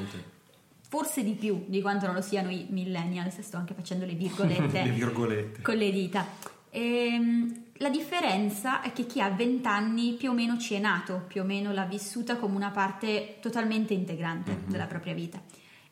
Forse 0.90 1.22
di 1.22 1.35
più 1.35 1.66
di 1.68 1.81
quanto 1.81 2.07
non 2.07 2.16
lo 2.16 2.20
siano 2.20 2.50
i 2.50 2.66
millennials, 2.68 3.38
sto 3.38 3.57
anche 3.57 3.74
facendo 3.74 4.05
le 4.05 4.14
virgolette 4.14 4.83
le 4.83 4.90
virgolette 4.90 5.62
con 5.62 5.76
le 5.76 5.92
dita. 5.92 6.26
Ehm, 6.70 7.66
la 7.74 7.88
differenza 7.88 8.83
è 8.83 8.92
che 8.92 9.07
chi 9.07 9.20
ha 9.20 9.31
20 9.31 9.66
anni 9.68 10.14
più 10.14 10.31
o 10.31 10.35
meno 10.35 10.59
ci 10.59 10.74
è 10.74 10.81
nato, 10.81 11.22
più 11.29 11.42
o 11.42 11.44
meno 11.44 11.72
l'ha 11.72 11.85
vissuta 11.85 12.37
come 12.37 12.57
una 12.57 12.70
parte 12.70 13.37
totalmente 13.40 13.94
integrante 13.94 14.62
della 14.66 14.87
propria 14.87 15.14
vita 15.14 15.40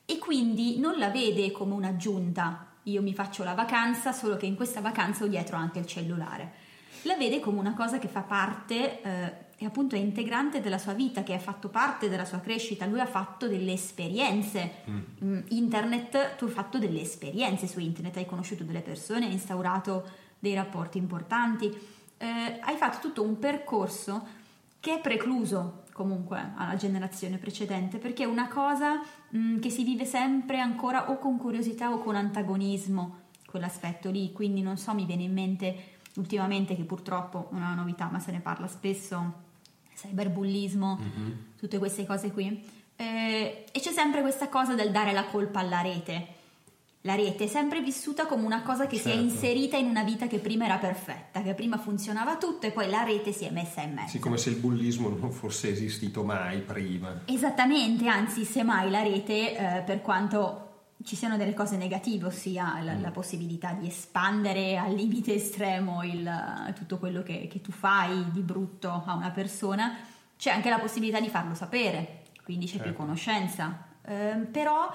e 0.04 0.18
quindi 0.18 0.80
non 0.80 0.98
la 0.98 1.10
vede 1.10 1.52
come 1.52 1.74
un'aggiunta. 1.74 2.66
Io 2.84 3.00
mi 3.00 3.14
faccio 3.14 3.44
la 3.44 3.54
vacanza, 3.54 4.12
solo 4.12 4.36
che 4.36 4.46
in 4.46 4.56
questa 4.56 4.80
vacanza 4.80 5.22
ho 5.22 5.28
dietro 5.28 5.56
anche 5.56 5.78
il 5.78 5.86
cellulare. 5.86 6.52
La 7.02 7.16
vede 7.16 7.40
come 7.40 7.58
una 7.58 7.74
cosa 7.74 7.98
che 7.98 8.08
fa 8.08 8.22
parte 8.22 9.02
eh, 9.02 9.46
e 9.60 9.64
appunto 9.64 9.96
è 9.96 9.98
integrante 9.98 10.60
della 10.60 10.78
sua 10.78 10.92
vita, 10.92 11.24
che 11.24 11.34
ha 11.34 11.38
fatto 11.38 11.68
parte 11.68 12.08
della 12.08 12.24
sua 12.24 12.38
crescita. 12.38 12.86
Lui 12.86 13.00
ha 13.00 13.06
fatto 13.06 13.48
delle 13.48 13.72
esperienze. 13.72 14.82
Mm, 14.88 15.40
Internet, 15.48 16.36
tu 16.36 16.44
hai 16.44 16.50
fatto 16.50 16.78
delle 16.78 17.00
esperienze 17.00 17.66
su 17.66 17.80
internet, 17.80 18.16
hai 18.18 18.26
conosciuto 18.26 18.62
delle 18.62 18.82
persone, 18.82 19.26
hai 19.26 19.32
instaurato 19.32 20.08
dei 20.38 20.54
rapporti 20.54 20.98
importanti, 20.98 21.76
eh, 22.18 22.58
hai 22.60 22.76
fatto 22.76 22.98
tutto 23.00 23.22
un 23.22 23.40
percorso 23.40 24.26
che 24.78 24.94
è 24.94 25.00
precluso 25.00 25.82
comunque 25.92 26.52
alla 26.54 26.76
generazione 26.76 27.38
precedente, 27.38 27.98
perché 27.98 28.22
è 28.22 28.26
una 28.26 28.46
cosa 28.46 29.02
mh, 29.30 29.58
che 29.58 29.70
si 29.70 29.82
vive 29.82 30.04
sempre 30.04 30.60
ancora 30.60 31.10
o 31.10 31.18
con 31.18 31.36
curiosità 31.36 31.92
o 31.92 31.98
con 31.98 32.14
antagonismo, 32.14 33.26
quell'aspetto 33.44 34.08
lì, 34.08 34.30
quindi 34.32 34.62
non 34.62 34.76
so, 34.76 34.94
mi 34.94 35.04
viene 35.04 35.24
in 35.24 35.32
mente 35.32 35.96
ultimamente 36.16 36.74
che 36.76 36.82
purtroppo 36.84 37.48
è 37.52 37.54
una 37.54 37.74
novità, 37.74 38.08
ma 38.10 38.18
se 38.18 38.32
ne 38.32 38.40
parla 38.40 38.66
spesso, 38.66 39.32
cyberbullismo, 39.94 40.98
tutte 41.58 41.78
queste 41.78 42.06
cose 42.06 42.32
qui. 42.32 42.76
Eh, 42.96 43.64
e 43.70 43.80
c'è 43.80 43.92
sempre 43.92 44.20
questa 44.22 44.48
cosa 44.48 44.74
del 44.74 44.90
dare 44.90 45.12
la 45.12 45.24
colpa 45.24 45.60
alla 45.60 45.80
rete. 45.80 46.34
La 47.02 47.14
rete 47.14 47.44
è 47.44 47.46
sempre 47.46 47.80
vissuta 47.80 48.26
come 48.26 48.44
una 48.44 48.62
cosa 48.62 48.88
che 48.88 48.96
si 48.96 49.08
è 49.08 49.12
Certo. 49.12 49.22
inserita 49.22 49.76
in 49.76 49.86
una 49.86 50.02
vita 50.02 50.26
che 50.26 50.38
prima 50.40 50.64
era 50.64 50.78
perfetta, 50.78 51.42
che 51.42 51.54
prima 51.54 51.78
funzionava 51.78 52.36
tutto 52.36 52.66
e 52.66 52.72
poi 52.72 52.90
la 52.90 53.04
rete 53.04 53.32
si 53.32 53.44
è 53.44 53.50
messa 53.50 53.82
in 53.82 53.94
mezzo. 53.94 54.08
Sì, 54.10 54.18
come 54.18 54.36
se 54.36 54.50
il 54.50 54.56
bullismo 54.56 55.08
non 55.08 55.30
fosse 55.30 55.70
esistito 55.70 56.24
mai 56.24 56.58
prima. 56.60 57.22
Esattamente, 57.26 58.08
anzi, 58.08 58.44
semmai 58.44 58.90
la 58.90 59.02
rete, 59.02 59.56
eh, 59.56 59.82
per 59.82 60.02
quanto 60.02 60.67
ci 61.04 61.14
siano 61.16 61.36
delle 61.36 61.54
cose 61.54 61.76
negative, 61.76 62.26
ossia 62.26 62.82
la, 62.82 62.94
la 62.94 63.10
possibilità 63.10 63.72
di 63.72 63.86
espandere 63.86 64.76
al 64.76 64.94
limite 64.94 65.34
estremo 65.34 66.02
il- 66.02 66.72
tutto 66.74 66.98
quello 66.98 67.22
che, 67.22 67.46
che 67.50 67.60
tu 67.60 67.70
fai 67.70 68.30
di 68.32 68.40
brutto 68.40 69.04
a 69.06 69.14
una 69.14 69.30
persona, 69.30 69.96
c'è 70.36 70.50
anche 70.50 70.70
la 70.70 70.78
possibilità 70.78 71.20
di 71.20 71.28
farlo 71.28 71.54
sapere, 71.54 72.22
quindi 72.42 72.66
c'è 72.66 72.76
più 72.76 72.82
Certo. 72.86 72.98
conoscenza. 72.98 73.84
Ehm, 74.06 74.46
però 74.46 74.90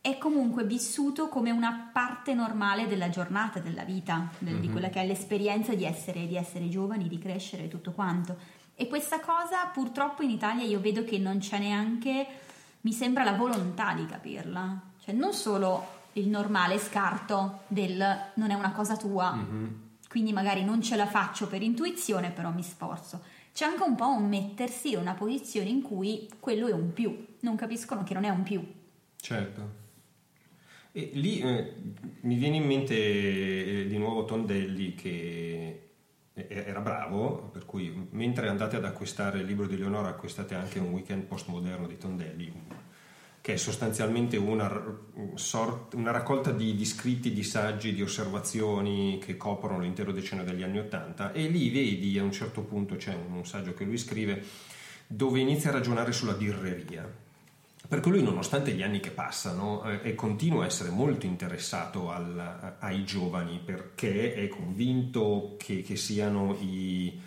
è 0.00 0.16
comunque 0.18 0.64
vissuto 0.64 1.28
come 1.28 1.50
una 1.50 1.90
parte 1.92 2.32
normale 2.32 2.86
della 2.86 3.08
giornata, 3.08 3.58
della 3.58 3.82
vita, 3.84 4.30
del- 4.38 4.60
di 4.60 4.70
quella 4.70 4.88
che 4.88 5.02
è 5.02 5.06
l'esperienza 5.06 5.74
di 5.74 5.84
essere, 5.84 6.26
di 6.26 6.36
essere 6.36 6.68
giovani, 6.68 7.08
di 7.08 7.18
crescere 7.18 7.64
e 7.64 7.68
tutto 7.68 7.90
quanto. 7.92 8.36
E 8.74 8.86
questa 8.86 9.18
cosa 9.20 9.66
purtroppo 9.72 10.22
in 10.22 10.30
Italia 10.30 10.64
io 10.64 10.80
vedo 10.80 11.02
che 11.04 11.18
non 11.18 11.38
c'è 11.38 11.58
neanche, 11.58 12.26
mi 12.82 12.92
sembra, 12.92 13.24
la 13.24 13.32
volontà 13.32 13.92
di 13.94 14.06
capirla. 14.06 14.80
Cioè 15.08 15.16
non 15.16 15.32
solo 15.32 15.86
il 16.12 16.28
normale 16.28 16.76
scarto 16.76 17.60
del 17.68 17.96
non 18.34 18.50
è 18.50 18.54
una 18.54 18.72
cosa 18.72 18.94
tua, 18.94 19.42
quindi 20.06 20.34
magari 20.34 20.62
non 20.64 20.82
ce 20.82 20.96
la 20.96 21.06
faccio 21.06 21.46
per 21.46 21.62
intuizione, 21.62 22.30
però 22.30 22.50
mi 22.50 22.62
sforzo. 22.62 23.22
C'è 23.54 23.64
anche 23.64 23.84
un 23.84 23.94
po' 23.94 24.08
un 24.08 24.28
mettersi 24.28 24.92
in 24.92 24.98
una 24.98 25.14
posizione 25.14 25.70
in 25.70 25.80
cui 25.80 26.28
quello 26.38 26.66
è 26.66 26.72
un 26.72 26.92
più, 26.92 27.24
non 27.40 27.56
capiscono 27.56 28.04
che 28.04 28.12
non 28.12 28.24
è 28.24 28.28
un 28.28 28.42
più. 28.42 28.62
Certo. 29.16 29.70
E 30.92 31.10
lì 31.14 31.38
eh, 31.40 31.74
mi 32.20 32.34
viene 32.34 32.56
in 32.56 32.66
mente 32.66 32.94
eh, 32.94 33.86
di 33.86 33.96
nuovo 33.96 34.26
Tondelli 34.26 34.94
che 34.94 35.90
eh, 36.34 36.46
era 36.50 36.80
bravo, 36.80 37.48
per 37.50 37.64
cui 37.64 38.08
mentre 38.10 38.48
andate 38.50 38.76
ad 38.76 38.84
acquistare 38.84 39.38
il 39.38 39.46
libro 39.46 39.66
di 39.66 39.78
Leonora 39.78 40.08
acquistate 40.08 40.54
anche 40.54 40.78
un 40.78 40.92
weekend 40.92 41.22
postmoderno 41.22 41.86
di 41.86 41.96
Tondelli, 41.96 42.52
che 43.48 43.54
è 43.54 43.56
sostanzialmente 43.56 44.36
una, 44.36 44.70
sort- 45.36 45.94
una 45.94 46.10
raccolta 46.10 46.50
di, 46.52 46.74
di 46.74 46.84
scritti, 46.84 47.32
di 47.32 47.42
saggi, 47.42 47.94
di 47.94 48.02
osservazioni 48.02 49.18
che 49.24 49.38
coprono 49.38 49.80
l'intero 49.80 50.12
decennio 50.12 50.44
degli 50.44 50.62
anni 50.62 50.80
Ottanta 50.80 51.32
e 51.32 51.46
lì 51.46 51.70
vedi 51.70 52.18
a 52.18 52.22
un 52.22 52.30
certo 52.30 52.60
punto 52.60 52.96
c'è 52.96 53.14
un, 53.14 53.36
un 53.36 53.46
saggio 53.46 53.72
che 53.72 53.84
lui 53.84 53.96
scrive 53.96 54.44
dove 55.06 55.40
inizia 55.40 55.70
a 55.70 55.72
ragionare 55.72 56.12
sulla 56.12 56.34
birreria. 56.34 57.10
Perché 57.88 58.10
lui, 58.10 58.22
nonostante 58.22 58.72
gli 58.72 58.82
anni 58.82 59.00
che 59.00 59.12
passano, 59.12 59.82
eh, 60.02 60.14
continua 60.14 60.64
a 60.64 60.66
essere 60.66 60.90
molto 60.90 61.24
interessato 61.24 62.10
al- 62.10 62.76
ai 62.80 63.02
giovani 63.04 63.62
perché 63.64 64.34
è 64.34 64.46
convinto 64.48 65.54
che, 65.56 65.80
che 65.80 65.96
siano 65.96 66.54
i, 66.60 67.18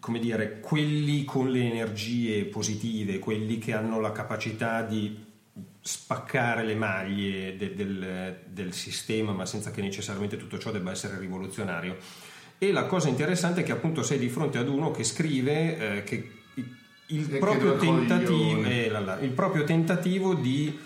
come 0.00 0.18
dire, 0.18 0.60
quelli 0.60 1.24
con 1.24 1.50
le 1.50 1.62
energie 1.62 2.44
positive, 2.46 3.18
quelli 3.18 3.58
che 3.58 3.74
hanno 3.74 4.00
la 4.00 4.12
capacità 4.12 4.82
di 4.82 5.28
spaccare 5.82 6.64
le 6.64 6.74
maglie 6.74 7.56
de- 7.56 7.74
del, 7.74 8.40
del 8.48 8.72
sistema, 8.72 9.32
ma 9.32 9.46
senza 9.46 9.70
che 9.70 9.80
necessariamente 9.82 10.36
tutto 10.36 10.58
ciò 10.58 10.70
debba 10.70 10.90
essere 10.90 11.18
rivoluzionario. 11.18 11.96
E 12.58 12.72
la 12.72 12.84
cosa 12.84 13.08
interessante 13.08 13.60
è 13.60 13.64
che 13.64 13.72
appunto 13.72 14.02
sei 14.02 14.18
di 14.18 14.28
fronte 14.28 14.58
ad 14.58 14.68
uno 14.68 14.90
che 14.90 15.04
scrive 15.04 15.96
eh, 15.98 16.04
che 16.04 16.30
il- 17.06 17.36
proprio, 17.38 17.76
tentativo, 17.76 18.62
eh, 18.64 18.88
là, 18.90 19.00
là, 19.00 19.18
il 19.20 19.30
proprio 19.30 19.64
tentativo 19.64 20.34
di, 20.34 20.78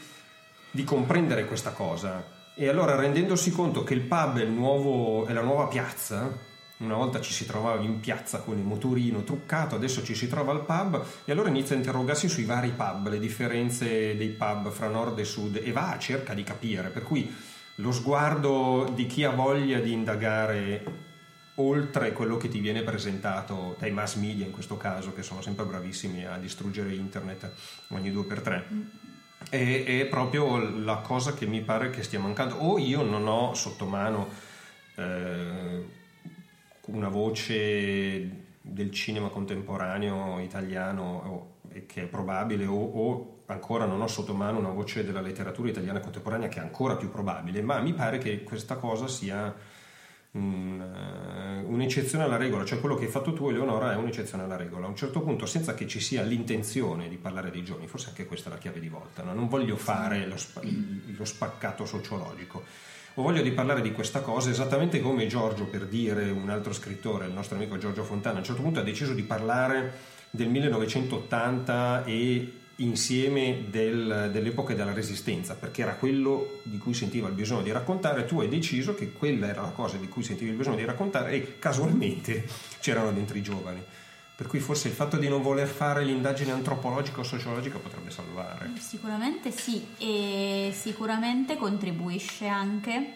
di 0.71 0.85
comprendere 0.85 1.47
questa 1.47 1.71
cosa. 1.71 2.33
E 2.57 2.69
allora 2.69 2.95
rendendosi 2.95 3.51
conto 3.51 3.83
che 3.83 3.95
il 3.95 4.03
pub 4.03 4.39
è, 4.39 4.45
nuovo- 4.45 5.27
è 5.27 5.33
la 5.33 5.43
nuova 5.43 5.67
piazza, 5.67 6.53
una 6.85 6.97
volta 6.97 7.21
ci 7.21 7.33
si 7.33 7.47
trovava 7.47 7.83
in 7.83 8.01
piazza 8.01 8.41
con 8.41 8.59
il 8.59 8.65
motorino 8.65 9.23
truccato, 9.25 9.75
adesso 9.75 10.05
ci 10.05 10.15
si 10.15 10.29
trova 10.29 10.53
al 10.53 10.65
pub 10.65 11.05
e 11.25 11.33
allora 11.33 11.49
inizia 11.49 11.75
a 11.75 11.79
interrogarsi 11.79 12.29
sui 12.29 12.45
vari 12.45 12.71
pub, 12.71 13.09
le 13.09 13.19
differenze 13.19 14.17
dei 14.17 14.29
pub 14.29 14.71
fra 14.71 14.89
nord 14.89 15.19
e 15.19 15.25
sud 15.25 15.61
e 15.63 15.73
va 15.73 15.91
a 15.91 15.99
cerca 15.99 16.35
di 16.35 16.43
capire. 16.43 16.89
Per 16.89 17.03
cui 17.03 17.35
lo 17.77 17.93
sguardo 17.93 18.91
di 18.95 19.07
chi 19.07 19.25
ha 19.25 19.31
voglia 19.31 19.81
di 19.81 19.93
indagare 19.93 20.85
oltre 21.57 22.13
quello 22.13 22.37
che 22.37 22.49
ti 22.49 22.59
viene 22.59 22.83
presentato 22.83 23.77
dai 23.79 23.91
mass 23.91 24.17
media 24.17 24.45
in 24.45 24.53
questo 24.53 24.77
caso, 24.77 25.13
che 25.13 25.23
sono 25.23 25.41
sempre 25.41 25.65
bravissimi 25.65 26.27
a 26.27 26.37
distruggere 26.37 26.95
internet 26.95 27.51
ogni 27.89 28.11
due 28.11 28.25
per 28.25 28.41
tre. 28.41 28.67
È, 29.49 29.85
è 29.85 30.07
proprio 30.07 30.59
la 30.59 30.97
cosa 30.97 31.35
che 31.35 31.47
mi 31.47 31.61
pare 31.61 31.91
che 31.91 32.03
stia 32.03 32.19
mancando. 32.19 32.57
O 32.57 32.79
io 32.79 33.03
non 33.03 33.27
ho 33.27 33.55
sotto 33.55 33.87
mano 33.87 34.29
eh, 34.97 36.03
una 36.87 37.09
voce 37.09 38.43
del 38.61 38.91
cinema 38.91 39.29
contemporaneo 39.29 40.39
italiano 40.41 41.03
o 41.27 41.53
che 41.87 42.03
è 42.03 42.07
probabile, 42.07 42.67
o, 42.67 42.75
o 42.75 43.43
ancora 43.47 43.85
non 43.85 44.01
ho 44.01 44.07
sotto 44.07 44.35
mano 44.35 44.59
una 44.59 44.71
voce 44.71 45.05
della 45.05 45.21
letteratura 45.21 45.69
italiana 45.69 46.01
contemporanea 46.01 46.49
che 46.49 46.61
è 46.61 46.63
ancora 46.63 46.97
più 46.97 47.11
probabile, 47.11 47.63
ma 47.63 47.81
mi 47.81 47.93
pare 47.93 48.19
che 48.19 48.43
questa 48.43 48.77
cosa 48.77 49.09
sia 49.09 49.55
un, 50.33 50.81
eh, 50.81 51.65
un'eccezione 51.65 52.25
alla 52.25 52.37
regola, 52.37 52.65
cioè 52.65 52.81
quello 52.81 52.95
che 52.95 53.05
hai 53.05 53.11
fatto 53.11 53.33
tu 53.33 53.49
Eleonora 53.49 53.93
è 53.93 53.97
un'eccezione 53.97 54.45
alla 54.45 54.57
regola. 54.57 54.87
A 54.87 54.89
un 54.89 54.97
certo 54.97 55.21
punto, 55.21 55.47
senza 55.47 55.75
che 55.75 55.87
ci 55.87 56.01
sia 56.01 56.23
l'intenzione 56.23 57.09
di 57.09 57.17
parlare 57.17 57.51
dei 57.51 57.63
giovani, 57.65 57.87
forse 57.87 58.09
anche 58.09 58.27
questa 58.27 58.51
è 58.51 58.53
la 58.53 58.59
chiave 58.59 58.81
di 58.81 58.89
volta, 58.89 59.23
no? 59.23 59.33
non 59.33 59.49
voglio 59.49 59.77
fare 59.77 60.27
lo, 60.27 60.37
spa- 60.37 60.63
lo 60.63 61.25
spaccato 61.25 61.85
sociologico. 61.85 62.63
Ho 63.17 63.23
voglia 63.23 63.43
di 63.43 63.53
parlare 63.53 63.81
di 63.81 63.93
questa 63.93 64.23
cosa 64.23 64.51
esattamente 64.51 65.01
come 65.01 65.29
Giorgio, 65.29 65.67
per 65.67 65.87
dire 65.87 66.31
un 66.31 66.51
altro 66.51 66.73
scrittore, 66.73 67.27
il 67.27 67.33
nostro 67.33 67.55
amico 67.55 67.79
Giorgio 67.79 68.03
Fontana, 68.03 68.37
a 68.37 68.39
un 68.39 68.45
certo 68.45 68.63
punto 68.63 68.81
ha 68.81 68.83
deciso 68.83 69.15
di 69.15 69.23
parlare 69.23 69.93
del 70.31 70.49
1980 70.49 72.07
e 72.07 72.53
insieme 72.79 73.67
del, 73.71 74.31
dell'epoca 74.33 74.75
della 74.75 74.93
resistenza, 74.93 75.55
perché 75.55 75.83
era 75.83 75.95
quello 75.95 76.59
di 76.65 76.77
cui 76.79 76.93
sentiva 76.93 77.29
il 77.29 77.35
bisogno 77.35 77.63
di 77.63 77.71
raccontare, 77.71 78.25
tu 78.25 78.41
hai 78.41 78.49
deciso 78.49 78.97
che 78.97 79.13
quella 79.13 79.47
era 79.47 79.63
la 79.63 79.69
cosa 79.69 79.97
di 79.97 80.09
cui 80.09 80.25
sentivi 80.25 80.51
il 80.51 80.57
bisogno 80.57 80.79
di 80.79 80.85
raccontare 80.85 81.31
e 81.35 81.59
casualmente 81.61 82.49
c'erano 82.81 83.13
dentro 83.13 83.39
i 83.39 83.43
giovani. 83.43 83.81
Per 84.37 84.47
cui 84.49 84.59
forse 84.59 84.89
il 84.89 84.95
fatto 84.95 85.17
di 85.17 85.29
non 85.29 85.43
voler 85.43 85.69
fare 85.69 86.03
l'indagine 86.05 86.51
antropologica 86.51 87.21
o 87.21 87.23
sociologica 87.23 87.79
potrebbe 87.79 88.11
salvare. 88.11 88.73
Sicuramente 88.79 89.53
sì, 89.53 89.87
e 89.97 90.75
sicuramente 90.77 91.57
contribuisce 91.57 92.49
anche 92.49 93.15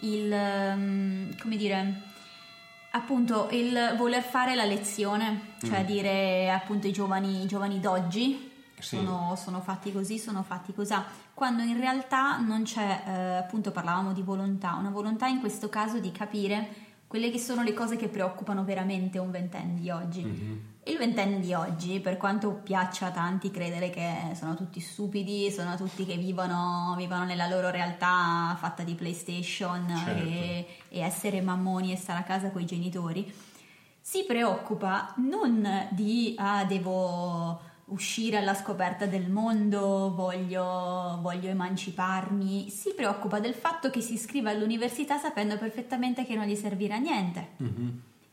il, 0.00 0.32
um, 0.32 1.36
come 1.38 1.56
dire, 1.56 2.00
appunto 2.92 3.48
il 3.50 3.94
voler 3.98 4.22
fare 4.22 4.54
la 4.54 4.64
lezione, 4.64 5.54
cioè 5.62 5.82
Mm. 5.82 5.86
dire 5.86 6.50
appunto 6.50 6.86
i 6.86 6.92
giovani, 6.92 7.42
i 7.42 7.46
giovani 7.46 7.78
d'oggi 7.78 8.50
Sì. 8.78 8.96
sono, 8.96 9.36
sono 9.36 9.60
fatti 9.60 9.92
così, 9.92 10.18
sono 10.18 10.42
fatti 10.42 10.72
così, 10.72 10.94
quando 11.34 11.62
in 11.62 11.78
realtà 11.78 12.38
non 12.38 12.62
c'è, 12.62 13.02
eh, 13.06 13.36
appunto 13.36 13.70
parlavamo 13.72 14.12
di 14.14 14.22
volontà, 14.22 14.74
una 14.74 14.90
volontà 14.90 15.26
in 15.26 15.40
questo 15.40 15.68
caso 15.68 15.98
di 15.98 16.10
capire 16.12 16.68
quelle 17.16 17.30
che 17.30 17.38
sono 17.38 17.62
le 17.62 17.72
cose 17.72 17.96
che 17.96 18.08
preoccupano 18.08 18.62
veramente 18.62 19.18
un 19.18 19.30
ventenne 19.30 19.80
di 19.80 19.88
oggi. 19.88 20.22
Mm-hmm. 20.22 20.56
Il 20.84 20.98
ventenne 20.98 21.40
di 21.40 21.54
oggi, 21.54 21.98
per 21.98 22.18
quanto 22.18 22.50
piaccia 22.62 23.06
a 23.06 23.10
tanti 23.10 23.50
credere 23.50 23.88
che 23.88 24.34
sono 24.34 24.54
tutti 24.54 24.80
stupidi, 24.80 25.50
sono 25.50 25.76
tutti 25.76 26.04
che 26.04 26.16
vivono, 26.16 26.94
vivono 26.98 27.24
nella 27.24 27.48
loro 27.48 27.70
realtà 27.70 28.54
fatta 28.58 28.82
di 28.82 28.94
PlayStation 28.94 29.88
Certo. 29.88 30.28
e, 30.28 30.66
e 30.90 31.00
essere 31.00 31.40
mammoni 31.40 31.90
e 31.90 31.96
stare 31.96 32.18
a 32.18 32.22
casa 32.22 32.50
con 32.50 32.60
i 32.60 32.66
genitori, 32.66 33.32
si 33.98 34.24
preoccupa 34.24 35.14
non 35.16 35.88
di 35.92 36.34
ah, 36.36 36.66
devo 36.66 37.60
uscire 37.86 38.38
alla 38.38 38.54
scoperta 38.54 39.06
del 39.06 39.30
mondo, 39.30 40.12
voglio, 40.14 41.18
voglio 41.20 41.48
emanciparmi, 41.48 42.68
si 42.70 42.94
preoccupa 42.94 43.38
del 43.38 43.54
fatto 43.54 43.90
che 43.90 44.00
si 44.00 44.14
iscriva 44.14 44.50
all'università 44.50 45.18
sapendo 45.18 45.56
perfettamente 45.56 46.24
che 46.24 46.34
non 46.34 46.46
gli 46.46 46.56
servirà 46.56 46.96
a 46.96 46.98
niente. 46.98 47.48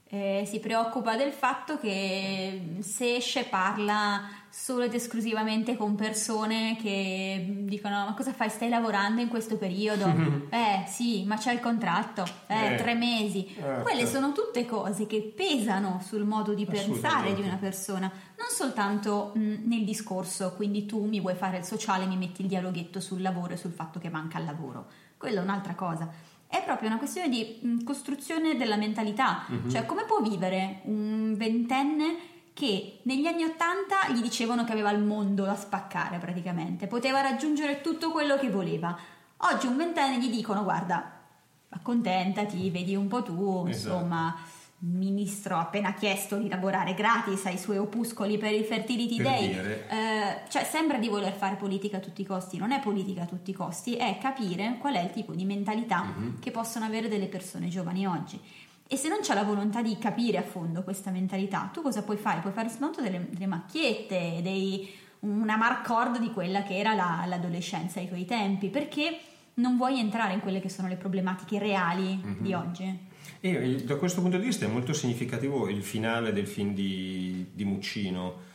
Eh, 0.08 0.44
si 0.48 0.60
preoccupa 0.60 1.16
del 1.16 1.32
fatto 1.32 1.80
che 1.80 2.78
se 2.80 3.16
esce 3.16 3.46
parla 3.46 4.22
solo 4.56 4.84
ed 4.84 4.94
esclusivamente 4.94 5.76
con 5.76 5.96
persone 5.96 6.78
che 6.80 7.44
dicono 7.62 8.06
ma 8.06 8.14
cosa 8.14 8.32
fai? 8.34 8.50
Stai 8.52 8.70
lavorando 8.70 9.20
in 9.20 9.28
questo 9.28 9.58
periodo? 9.58 10.06
Eh 10.54 10.86
sì 10.88 11.24
ma 11.26 11.38
c'è 11.38 11.52
il 11.54 11.60
contratto 11.60 12.24
eh, 12.48 12.74
Eh. 12.74 12.76
tre 12.76 12.94
mesi. 12.94 13.48
Eh, 13.56 13.82
quelle 13.82 14.06
sono 14.06 14.32
tutte 14.32 14.66
cose 14.68 15.08
che 15.08 15.34
pesano 15.36 16.00
sul 16.06 16.24
modo 16.24 16.54
di 16.54 16.66
pensare 16.66 17.34
di 17.34 17.42
una 17.42 17.56
persona 17.56 18.08
non 18.38 18.48
soltanto 18.50 19.32
mh, 19.34 19.56
nel 19.66 19.84
discorso 19.84 20.54
quindi 20.56 20.86
tu 20.86 21.04
mi 21.06 21.20
vuoi 21.20 21.34
fare 21.36 21.58
il 21.58 21.64
sociale 21.64 22.06
mi 22.06 22.16
metti 22.18 22.42
il 22.44 22.48
dialoghetto 22.48 23.00
sul 23.00 23.22
lavoro 23.24 23.54
e 23.54 23.58
sul 23.58 23.72
fatto 23.72 23.98
che 23.98 24.10
manca 24.10 24.38
il 24.38 24.46
lavoro. 24.46 24.86
Quella 25.18 25.40
è 25.40 25.44
un'altra 25.44 25.74
cosa. 25.74 26.08
È 26.46 26.62
proprio 26.64 26.90
una 26.90 27.00
questione 27.00 27.30
di 27.30 27.58
mh, 27.60 27.84
costruzione 27.84 28.56
della 28.56 28.76
mentalità, 28.76 29.48
cioè 29.72 29.88
come 29.88 30.04
può 30.06 30.22
vivere 30.22 30.82
un 30.84 31.34
ventenne 31.36 32.16
che 32.54 33.00
negli 33.04 33.26
anni 33.26 33.44
Ottanta 33.44 34.10
gli 34.14 34.22
dicevano 34.22 34.64
che 34.64 34.72
aveva 34.72 34.92
il 34.92 35.02
mondo 35.04 35.44
da 35.44 35.56
spaccare 35.56 36.18
praticamente, 36.20 36.88
poteva 36.88 37.22
raggiungere 37.22 37.82
tutto 37.82 38.12
quello 38.12 38.38
che 38.38 38.50
voleva. 38.50 38.96
Oggi 39.38 39.68
un 39.68 39.76
ventenne 39.76 40.20
gli 40.24 40.30
dicono 40.30 40.64
guarda, 40.64 41.12
accontentati, 41.70 42.70
vedi 42.70 42.96
un 42.96 43.08
po' 43.08 43.24
tu, 43.24 43.66
Esatto. 43.68 43.96
insomma, 43.96 44.36
il 44.80 44.90
ministro 44.90 45.56
ha 45.56 45.62
appena 45.62 45.94
chiesto 45.94 46.38
di 46.38 46.48
lavorare 46.50 46.94
gratis 46.94 47.46
ai 47.46 47.58
suoi 47.58 47.78
opuscoli 47.78 48.38
per 48.38 48.52
il 48.52 48.66
Fertility 48.66 49.16
Per 49.18 49.26
Day. 49.26 49.52
Eh, 49.54 50.42
cioè 50.50 50.64
sembra 50.66 50.98
di 50.98 51.08
voler 51.08 51.34
fare 51.34 51.56
politica 51.56 51.98
a 51.98 52.00
tutti 52.02 52.22
i 52.22 52.26
costi, 52.26 52.58
non 52.58 52.72
è 52.72 52.80
politica 52.80 53.24
a 53.24 53.26
tutti 53.26 53.52
i 53.52 53.54
costi, 53.54 53.96
è 53.96 54.18
capire 54.22 54.78
qual 54.80 54.96
è 54.96 55.02
il 55.02 55.12
tipo 55.12 55.34
di 55.34 55.46
mentalità 55.46 56.04
Mhm. 56.04 56.40
che 56.40 56.52
possono 56.52 56.86
avere 56.86 57.08
delle 57.08 57.28
persone 57.28 57.68
giovani 57.70 58.06
oggi. 58.06 58.40
E 58.94 58.96
se 58.96 59.08
non 59.10 59.22
c'è 59.22 59.34
la 59.34 59.42
volontà 59.42 59.82
di 59.82 59.98
capire 59.98 60.38
a 60.38 60.44
fondo 60.44 60.84
questa 60.84 61.10
mentalità, 61.10 61.68
tu 61.74 61.82
cosa 61.82 62.04
puoi 62.04 62.16
fare? 62.16 62.42
Puoi 62.42 62.54
fare 62.54 62.70
soltanto 62.70 63.02
delle, 63.02 63.26
delle 63.32 63.48
macchiette, 63.48 64.40
dei, 64.44 64.88
una 65.22 65.58
marcord 65.58 66.20
di 66.20 66.30
quella 66.30 66.62
che 66.62 66.78
era 66.78 66.94
la- 66.94 67.24
l'adolescenza 67.26 68.00
ai 68.00 68.08
tuoi 68.08 68.26
tempi, 68.26 68.68
perché 68.70 69.18
non 69.56 69.78
vuoi 69.78 69.98
entrare 69.98 70.34
in 70.34 70.42
quelle 70.42 70.60
che 70.60 70.70
sono 70.70 70.88
le 70.88 70.96
problematiche 70.98 71.58
reali 71.58 72.20
Mhm. 72.22 72.36
di 72.44 72.54
oggi. 72.54 73.00
E 73.40 73.50
il- 73.50 73.84
da 73.84 73.96
questo 73.96 74.22
punto 74.22 74.38
di 74.38 74.46
vista 74.46 74.66
è 74.66 74.70
molto 74.70 74.94
significativo 74.94 75.68
il 75.70 75.82
finale 75.82 76.32
del 76.32 76.46
film 76.46 76.76
di, 76.76 77.48
di 77.52 77.66
Muccino, 77.66 78.52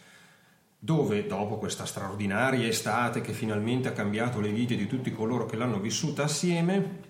dove 0.78 1.26
dopo 1.26 1.56
questa 1.58 1.84
straordinaria 1.84 2.68
estate 2.68 3.22
che 3.22 3.32
finalmente 3.32 3.88
ha 3.88 3.92
cambiato 3.92 4.38
le 4.38 4.52
vite 4.52 4.76
di 4.76 4.86
tutti 4.86 5.10
coloro 5.10 5.46
che 5.46 5.56
l'hanno 5.56 5.80
vissuta 5.80 6.22
assieme, 6.22 7.07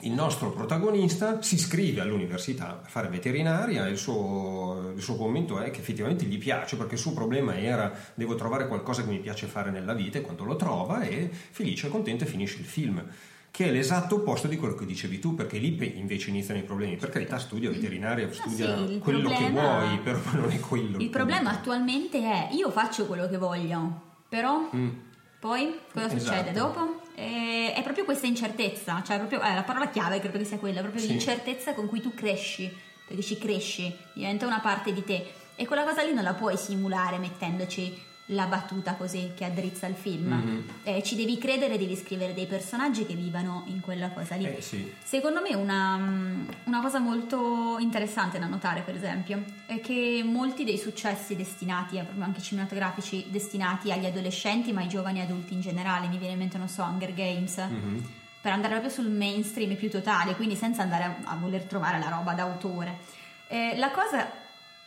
il 0.00 0.12
nostro 0.12 0.50
protagonista 0.50 1.40
si 1.40 1.54
iscrive 1.54 2.02
all'università 2.02 2.82
a 2.84 2.86
fare 2.86 3.08
veterinaria 3.08 3.86
e 3.86 3.90
il 3.90 3.96
suo, 3.98 4.92
il 4.94 5.00
suo 5.00 5.16
commento 5.16 5.58
è 5.58 5.70
che 5.70 5.80
effettivamente 5.80 6.26
gli 6.26 6.36
piace 6.36 6.76
perché 6.76 6.94
il 6.94 7.00
suo 7.00 7.14
problema 7.14 7.56
era 7.58 7.90
devo 8.14 8.34
trovare 8.34 8.68
qualcosa 8.68 9.02
che 9.02 9.08
mi 9.10 9.20
piace 9.20 9.46
fare 9.46 9.70
nella 9.70 9.94
vita 9.94 10.18
e 10.18 10.20
quando 10.20 10.44
lo 10.44 10.56
trova 10.56 11.00
è 11.00 11.28
felice 11.30 11.86
e 11.86 11.90
contento 11.90 12.24
e 12.24 12.26
finisce 12.26 12.58
il 12.58 12.66
film 12.66 13.02
che 13.50 13.64
è 13.68 13.70
l'esatto 13.70 14.16
opposto 14.16 14.48
di 14.48 14.56
quello 14.58 14.74
che 14.74 14.84
dicevi 14.84 15.18
tu 15.18 15.34
perché 15.34 15.56
lì 15.56 15.78
invece 15.98 16.28
iniziano 16.28 16.60
i 16.60 16.64
problemi 16.64 16.96
per 16.96 17.08
carità 17.08 17.38
studia 17.38 17.70
veterinaria 17.70 18.30
studia 18.30 18.76
sì, 18.86 18.98
quello 18.98 19.30
che 19.30 19.34
problema- 19.46 19.78
vuoi 19.86 19.98
però 20.00 20.18
non 20.38 20.50
è 20.50 20.60
quello 20.60 20.98
Il 20.98 21.08
problema 21.08 21.40
punto. 21.48 21.56
attualmente 21.56 22.18
è 22.20 22.48
io 22.52 22.70
faccio 22.70 23.06
quello 23.06 23.26
che 23.28 23.38
voglio, 23.38 24.00
però 24.28 24.68
Mm. 24.76 24.88
poi 25.40 25.74
cosa 25.90 26.10
succede 26.10 26.50
Esatto. 26.50 26.58
dopo? 26.58 27.00
E- 27.18 27.72
è 27.74 27.82
proprio 27.82 28.04
questa 28.04 28.26
incertezza, 28.26 29.02
cioè 29.04 29.16
proprio 29.16 29.40
eh, 29.42 29.54
la 29.54 29.62
parola 29.62 29.88
chiave 29.88 30.20
credo 30.20 30.36
che 30.38 30.44
sia 30.44 30.58
quella, 30.58 30.80
proprio 30.82 31.00
Sì. 31.00 31.08
l'incertezza 31.08 31.72
con 31.72 31.88
cui 31.88 32.00
tu 32.02 32.12
cresci, 32.14 32.70
perché 33.06 33.22
ci 33.22 33.38
cresci, 33.38 33.94
diventa 34.12 34.46
una 34.46 34.60
parte 34.60 34.92
di 34.92 35.02
te 35.02 35.32
e 35.56 35.66
quella 35.66 35.84
cosa 35.84 36.02
lì 36.02 36.12
non 36.12 36.22
la 36.24 36.34
puoi 36.34 36.56
simulare 36.58 37.16
mettendoci 37.18 37.98
la 38.30 38.46
battuta 38.46 38.94
così 38.94 39.32
che 39.36 39.44
addrizza 39.44 39.86
il 39.86 39.94
film. 39.94 40.32
Mm-hmm. 40.32 40.68
Eh, 40.82 41.02
ci 41.02 41.14
devi 41.14 41.38
credere, 41.38 41.78
devi 41.78 41.94
scrivere 41.94 42.34
dei 42.34 42.46
personaggi 42.46 43.06
che 43.06 43.14
vivano 43.14 43.62
in 43.66 43.80
quella 43.80 44.10
cosa 44.10 44.34
lì. 44.34 44.46
Eh, 44.46 44.60
sì. 44.60 44.92
Secondo 45.02 45.40
me 45.40 45.54
una, 45.54 45.94
una 46.64 46.80
cosa 46.80 46.98
molto 46.98 47.76
interessante 47.78 48.38
da 48.38 48.46
notare, 48.46 48.80
per 48.80 48.96
esempio, 48.96 49.44
è 49.66 49.80
che 49.80 50.22
molti 50.24 50.64
dei 50.64 50.78
successi 50.78 51.36
destinati, 51.36 51.96
proprio 51.98 52.24
anche 52.24 52.40
cinematografici, 52.40 53.26
destinati 53.28 53.92
agli 53.92 54.06
adolescenti, 54.06 54.72
ma 54.72 54.80
ai 54.80 54.88
giovani 54.88 55.20
adulti 55.20 55.54
in 55.54 55.60
generale, 55.60 56.08
mi 56.08 56.18
viene 56.18 56.32
in 56.32 56.40
mente, 56.40 56.58
non 56.58 56.68
so, 56.68 56.82
Hunger 56.82 57.14
Games, 57.14 57.54
per 58.40 58.52
andare 58.52 58.74
proprio 58.74 58.92
sul 58.92 59.10
mainstream 59.10 59.74
più 59.76 59.88
totale, 59.88 60.34
quindi 60.34 60.56
senza 60.56 60.82
andare 60.82 61.04
a, 61.04 61.16
a 61.24 61.36
voler 61.36 61.62
trovare 61.64 61.98
la 61.98 62.08
roba 62.08 62.32
d'autore. 62.32 62.98
Eh, 63.46 63.74
la 63.76 63.92
cosa 63.92 64.28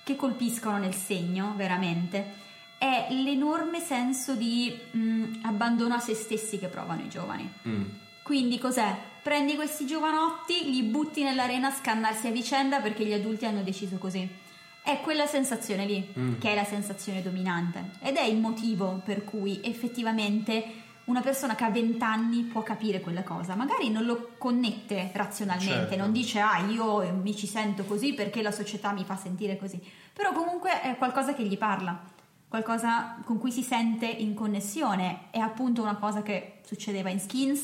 che 0.03 0.15
colpiscono 0.17 0.77
nel 0.77 0.93
segno, 0.93 1.53
veramente, 1.55 2.47
è 2.79 3.07
l'enorme 3.11 3.79
senso 3.81 4.33
di 4.35 4.75
mh, 4.91 5.41
abbandono 5.43 5.93
a 5.93 5.99
se 5.99 6.15
stessi 6.15 6.57
che 6.57 6.67
provano 6.67 7.01
i 7.01 7.09
giovani. 7.09 7.47
Mm. 7.67 7.83
Quindi 8.23 8.57
cos'è? 8.57 8.95
Prendi 9.21 9.55
questi 9.55 9.85
giovanotti, 9.85 10.71
li 10.71 10.81
butti 10.83 11.21
nell'arena 11.23 11.67
a 11.67 11.71
scannarsi 11.73 12.27
a 12.27 12.31
vicenda 12.31 12.79
perché 12.79 13.05
gli 13.05 13.11
adulti 13.13 13.45
hanno 13.45 13.61
deciso 13.63 13.97
così. 13.97 14.27
È 14.81 15.01
quella 15.01 15.25
sensazione 15.27 15.85
lì 15.85 16.13
che 16.39 16.51
è 16.51 16.55
la 16.55 16.63
sensazione 16.63 17.21
dominante 17.21 17.91
ed 18.01 18.15
è 18.15 18.23
il 18.23 18.37
motivo 18.37 19.01
per 19.03 19.23
cui 19.25 19.59
effettivamente 19.61 20.63
una 21.05 21.21
persona 21.21 21.55
che 21.55 21.63
ha 21.63 21.69
20 21.69 22.01
anni 22.03 22.43
può 22.43 22.63
capire 22.63 23.01
quella 23.01 23.23
cosa. 23.23 23.55
Magari 23.55 23.89
non 23.89 24.05
lo 24.05 24.31
connette 24.37 25.11
razionalmente, 25.13 25.73
Certo. 25.89 25.95
non 25.97 26.11
dice 26.11 26.39
ah 26.39 26.59
io 26.59 27.13
mi 27.21 27.35
ci 27.35 27.45
sento 27.45 27.83
così 27.83 28.13
perché 28.13 28.41
la 28.41 28.51
società 28.51 28.91
mi 28.93 29.03
fa 29.03 29.15
sentire 29.17 29.57
così, 29.57 29.79
però 30.13 30.31
comunque 30.31 30.81
è 30.81 30.95
qualcosa 30.97 31.33
che 31.33 31.43
gli 31.43 31.57
parla 31.57 31.99
qualcosa 32.49 33.17
con 33.23 33.37
cui 33.37 33.51
si 33.51 33.61
sente 33.61 34.07
in 34.07 34.33
connessione. 34.33 35.27
È 35.29 35.37
appunto 35.39 35.81
una 35.81 35.95
cosa 35.95 36.21
che 36.23 36.59
succedeva 36.65 37.09
in 37.09 37.19
Skins, 37.19 37.63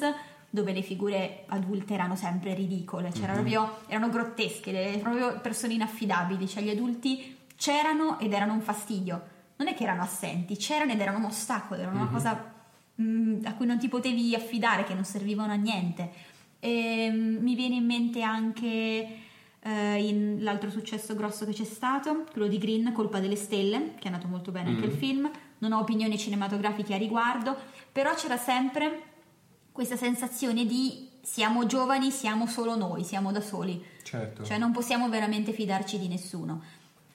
dove 0.50 0.72
le 0.72 0.82
figure 0.84 1.44
adulte 1.48 1.94
erano 1.96 2.16
sempre 2.16 2.54
ridicole, 2.54 3.12
c'era 3.12 3.34
proprio, 3.34 3.80
erano 3.88 4.10
grottesche, 4.10 4.72
le- 4.72 5.00
proprio 5.02 5.40
persone 5.42 5.74
inaffidabili, 5.74 6.48
cioè 6.48 6.64
gli 6.64 6.70
adulti 6.70 7.36
c'erano 7.58 8.20
ed 8.20 8.32
erano 8.32 8.54
un 8.54 8.62
fastidio. 8.62 9.34
non 9.58 9.68
è 9.70 9.74
che 9.74 9.84
erano 9.84 10.02
assenti, 10.02 10.58
c'erano 10.58 10.92
ed 10.92 11.00
erano 11.00 11.18
un 11.18 11.26
ostacolo, 11.26 11.82
erano 11.82 12.02
una 12.02 12.10
cosa 12.10 12.54
mh, 12.96 13.46
a 13.46 13.54
cui 13.56 13.66
non 13.66 13.78
ti 13.78 13.88
potevi 13.88 14.36
affidare, 14.36 14.84
che 14.84 14.94
non 14.94 15.06
servivano 15.06 15.54
a 15.54 15.56
niente. 15.56 16.12
E, 16.60 17.10
mh, 17.10 17.42
mi 17.42 17.56
viene 17.56 17.76
in 17.76 17.86
mente 17.86 18.22
anche 18.22 19.08
eh, 19.66 20.08
in- 20.08 20.44
l'altro 20.44 20.70
successo 20.70 21.16
grosso 21.16 21.44
che 21.44 21.52
c'è 21.52 21.64
stato, 21.64 22.26
quello 22.32 22.48
di 22.48 22.60
Green, 22.60 22.92
Colpa 22.94 23.20
delle 23.20 23.36
Stelle, 23.36 23.96
che 23.96 24.04
è 24.04 24.08
andato 24.08 24.28
molto 24.28 24.52
bene 24.52 24.70
anche 24.70 24.86
il 24.86 24.92
film. 24.92 25.30
Non 25.58 25.72
ho 25.72 25.80
opinioni 25.80 26.18
cinematografiche 26.20 26.94
a 26.94 26.98
riguardo, 26.98 27.56
però 27.92 28.14
c'era 28.14 28.38
sempre 28.38 29.02
questa 29.72 29.98
sensazione 29.98 30.66
di 30.66 31.10
siamo 31.22 31.66
giovani, 31.66 32.12
siamo 32.12 32.46
solo 32.46 32.78
noi, 32.78 33.04
siamo 33.04 33.32
da 33.32 33.42
soli. 33.42 33.84
Certo. 34.04 34.44
Cioè 34.44 34.60
non 34.60 34.72
possiamo 34.72 35.10
veramente 35.10 35.52
fidarci 35.52 35.98
di 35.98 36.08
nessuno. 36.08 36.62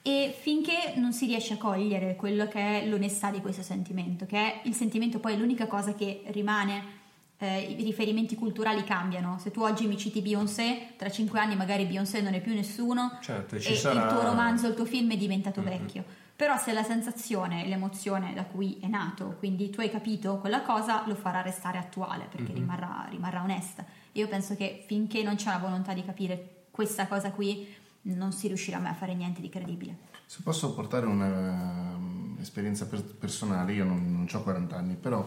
E 0.02 0.34
finché 0.36 0.94
non 0.96 1.12
si 1.12 1.26
riesce 1.26 1.54
a 1.54 1.58
cogliere 1.58 2.16
quello 2.16 2.48
che 2.48 2.82
è 2.82 2.86
l'onestà 2.86 3.30
di 3.30 3.40
questo 3.40 3.62
sentimento, 3.62 4.26
che 4.26 4.36
è 4.38 4.60
il 4.64 4.74
sentimento 4.74 5.20
poi 5.20 5.38
l'unica 5.38 5.66
cosa 5.68 5.94
che 5.94 6.22
rimane, 6.28 6.98
eh, 7.42 7.60
i 7.60 7.82
riferimenti 7.82 8.34
culturali 8.34 8.84
cambiano. 8.84 9.38
Se 9.38 9.50
tu 9.50 9.62
oggi 9.62 9.86
mi 9.86 9.96
citi 9.96 10.20
Beyoncé, 10.20 10.92
tra 10.96 11.10
cinque 11.10 11.40
anni 11.40 11.56
magari 11.56 11.86
Beyoncé 11.86 12.20
non 12.20 12.34
è 12.34 12.40
più 12.40 12.52
nessuno 12.54 13.18
Certo, 13.22 13.56
e 13.56 13.58
e 13.58 13.74
sarà- 13.76 14.04
il 14.06 14.12
tuo 14.12 14.22
romanzo, 14.22 14.66
il 14.68 14.74
tuo 14.74 14.84
film 14.84 15.10
è 15.12 15.16
diventato 15.16 15.62
vecchio. 15.62 16.04
Però 16.36 16.56
se 16.58 16.72
la 16.72 16.82
sensazione, 16.82 17.66
l'emozione 17.66 18.32
da 18.34 18.44
cui 18.44 18.78
è 18.80 18.86
nato, 18.86 19.36
quindi 19.38 19.68
tu 19.70 19.80
hai 19.80 19.90
capito 19.90 20.38
quella 20.38 20.62
cosa, 20.62 21.02
lo 21.06 21.14
farà 21.14 21.40
restare 21.42 21.76
attuale 21.78 22.28
perché 22.30 22.52
rimarrà, 22.52 23.06
rimarrà 23.10 23.42
onesta. 23.42 23.84
Io 24.12 24.26
penso 24.28 24.54
che 24.56 24.84
finché 24.86 25.22
non 25.22 25.36
c'è 25.36 25.50
la 25.50 25.58
volontà 25.58 25.92
di 25.92 26.04
capire 26.04 26.64
questa 26.70 27.06
cosa 27.06 27.30
qui, 27.30 27.66
non 28.02 28.32
si 28.32 28.46
riuscirà 28.48 28.78
mai 28.78 28.92
a 28.92 28.94
fare 28.94 29.14
niente 29.14 29.40
di 29.42 29.50
credibile. 29.50 29.96
Se 30.24 30.40
posso 30.42 30.72
portare 30.74 31.04
un'esperienza 31.06 32.86
personale, 32.86 33.72
io 33.72 33.84
non, 33.84 34.10
non 34.12 34.26
ho 34.30 34.42
40 34.42 34.76
anni, 34.76 34.94
però 34.94 35.26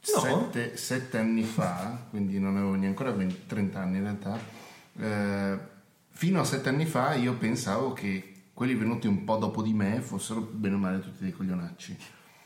sette, 0.00 0.76
sette 0.76 1.18
anni 1.18 1.42
fa, 1.42 2.06
quindi 2.10 2.38
non 2.38 2.56
avevo 2.56 2.70
neanche 2.70 2.86
ancora 2.86 3.10
20 3.12 3.46
30 3.46 3.80
anni 3.80 3.96
in 3.98 4.02
realtà, 4.02 4.38
eh, 4.98 5.58
fino 6.10 6.40
a 6.40 6.44
sette 6.44 6.68
anni 6.68 6.86
fa 6.86 7.14
io 7.14 7.34
pensavo 7.34 7.92
che 7.92 8.32
quelli 8.52 8.74
venuti 8.74 9.06
un 9.06 9.24
po' 9.24 9.36
dopo 9.36 9.62
di 9.62 9.72
me 9.72 10.00
fossero 10.00 10.40
bene 10.40 10.74
o 10.74 10.78
male 10.78 11.00
tutti 11.00 11.22
dei 11.22 11.32
coglionacci. 11.32 11.96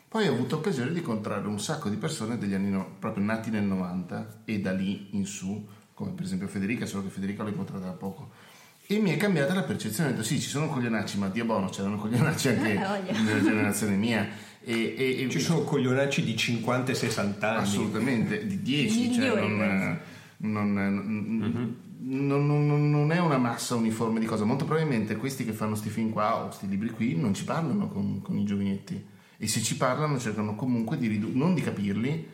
Poi 0.08 0.28
ho 0.28 0.32
avuto 0.32 0.56
occasione 0.56 0.92
di 0.92 0.98
incontrare 0.98 1.46
un 1.48 1.58
sacco 1.58 1.88
di 1.88 1.96
persone 1.96 2.38
degli 2.38 2.54
anni 2.54 2.70
no- 2.70 2.88
proprio 3.00 3.24
nati 3.24 3.50
nel 3.50 3.64
90 3.64 4.42
e 4.44 4.60
da 4.60 4.70
lì 4.70 5.08
in 5.16 5.26
su, 5.26 5.66
come 5.92 6.12
per 6.12 6.24
esempio 6.24 6.46
Federica, 6.46 6.86
solo 6.86 7.02
che 7.02 7.08
Federica 7.08 7.42
l'ho 7.42 7.48
incontrata 7.48 7.86
da 7.86 7.92
poco. 7.92 8.30
E 8.86 8.98
mi 8.98 9.10
è 9.10 9.16
cambiata 9.16 9.54
la 9.54 9.62
percezione, 9.62 10.10
ho 10.10 10.12
detto 10.12 10.22
sì, 10.22 10.38
ci 10.38 10.48
sono 10.48 10.68
coglionacci, 10.68 11.18
ma 11.18 11.28
Dio 11.28 11.44
buono, 11.46 11.68
c'erano 11.68 11.96
coglionacci 11.96 12.48
anche 12.48 12.74
Eh, 13.08 13.12
nella 13.12 13.42
generazione 13.42 13.96
mia. 13.96 14.28
E, 14.64 14.94
e- 14.96 15.22
e- 15.24 15.28
Ci 15.30 15.40
sono 15.40 15.60
coglionacci 15.62 16.22
di 16.24 16.36
50 16.36 16.92
e 16.92 16.94
60 16.94 17.48
anni. 17.50 17.62
assolutamente, 17.62 18.46
di 18.46 18.62
10, 18.62 19.12
cioè 19.12 19.28
Milioni, 19.34 19.56
non, 20.38 20.72
non- 20.72 21.76
non- 22.06 22.46
non- 22.46 22.66
non- 22.66 22.90
non 22.90 23.12
è 23.12 23.18
una 23.18 23.38
massa 23.38 23.74
uniforme 23.74 24.20
di 24.20 24.26
cose. 24.26 24.44
Molto 24.44 24.64
probabilmente 24.64 25.16
questi 25.16 25.44
che 25.44 25.52
fanno 25.52 25.74
sti 25.74 25.88
film 25.90 26.10
qua 26.10 26.44
o 26.44 26.50
sti 26.50 26.68
libri 26.68 26.90
qui 26.90 27.16
non 27.16 27.34
ci 27.34 27.44
parlano 27.44 27.88
con, 27.88 28.20
con 28.22 28.36
i 28.38 28.44
giovinetti. 28.44 29.02
E 29.36 29.46
se 29.48 29.60
ci 29.62 29.76
parlano 29.76 30.18
cercano 30.18 30.54
comunque 30.54 30.96
di 30.96 31.06
ridu- 31.08 31.34
non 31.34 31.54
di 31.54 31.60
capirli, 31.60 32.26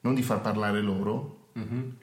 non 0.00 0.14
di 0.14 0.22
far 0.22 0.40
parlare 0.40 0.80
loro, 0.80 1.50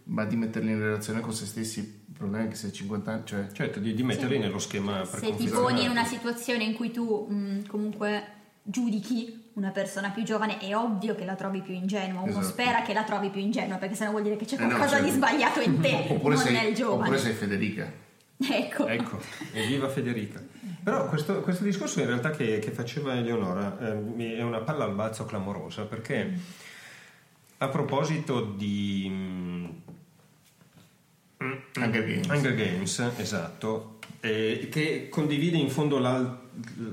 ma 0.06 0.26
di 0.26 0.36
metterli 0.36 0.72
in 0.72 0.80
relazione 0.80 1.20
con 1.20 1.34
se 1.34 1.46
stessi. 1.46 1.80
Il 1.80 2.14
problema 2.20 2.46
è 2.46 2.48
che 2.48 2.56
se 2.56 2.68
hai 2.68 2.74
50 2.74 3.12
anni, 3.12 3.22
cioè 3.26 3.48
Certo, 3.52 3.80
di, 3.80 3.94
di 3.94 4.04
metterli 4.04 4.38
nello 4.40 4.60
schema 4.60 5.04
Se 5.06 5.36
ti 5.36 5.48
poni 5.48 5.84
in 5.84 5.90
una 5.90 6.06
situazione 6.06 6.64
in 6.64 6.74
cui 6.74 6.92
tu 6.92 7.28
mh, 7.30 7.68
comunque 7.68 8.24
giudichi 8.64 9.52
una 9.54 9.70
persona 9.70 10.10
più 10.10 10.24
giovane, 10.24 10.58
è 10.60 10.76
ovvio 10.76 11.16
che 11.16 11.26
la 11.26 11.36
trovi 11.36 11.62
più 11.62 11.74
ingenua. 11.74 12.22
Uno 12.22 12.30
Esatto. 12.32 12.46
spera 12.46 12.82
che 12.82 12.94
la 12.94 13.04
trovi 13.04 13.30
più 13.30 13.42
ingenua, 13.42 13.78
perché 13.78 13.94
sennò 13.96 14.12
vuol 14.12 14.24
dire 14.24 14.36
che 14.38 14.46
c'è 14.46 14.56
Eh 14.56 14.60
no, 14.62 14.68
qualcosa 14.68 14.96
certo. 14.96 15.06
di 15.06 15.12
sbagliato 15.12 15.62
in 15.62 15.80
te, 15.80 16.06
oppure, 16.10 16.36
non 16.36 16.44
sei, 16.44 16.54
nel 16.54 16.74
giovane. 16.74 17.02
oppure 17.02 17.18
sei 17.18 17.34
Federica. 17.34 17.92
Ecco. 18.38 18.88
Ecco, 18.88 19.20
evviva 19.54 19.88
Federica. 19.90 20.42
Però 20.84 21.08
questo, 21.08 21.42
questo 21.42 21.64
discorso 21.64 22.00
in 22.02 22.08
realtà 22.08 22.32
che, 22.32 22.60
che 22.60 22.72
faceva 22.72 23.16
Eleonora 23.16 23.78
eh, 23.80 24.36
è 24.38 24.42
una 24.42 24.60
palla 24.60 24.84
al 24.84 24.94
balzo 24.94 25.24
clamorosa 25.26 25.84
perché 25.84 26.34
a 27.60 27.68
proposito 27.70 28.42
di 28.42 29.08
mm, 29.10 29.66
Hunger 31.78 32.06
Games. 32.06 32.28
Hunger 32.28 32.56
Games, 32.56 33.12
esatto, 33.18 34.00
eh, 34.20 34.68
che 34.70 35.08
condivide 35.10 35.56
in 35.58 35.70
fondo 35.70 36.00
la, 36.00 36.42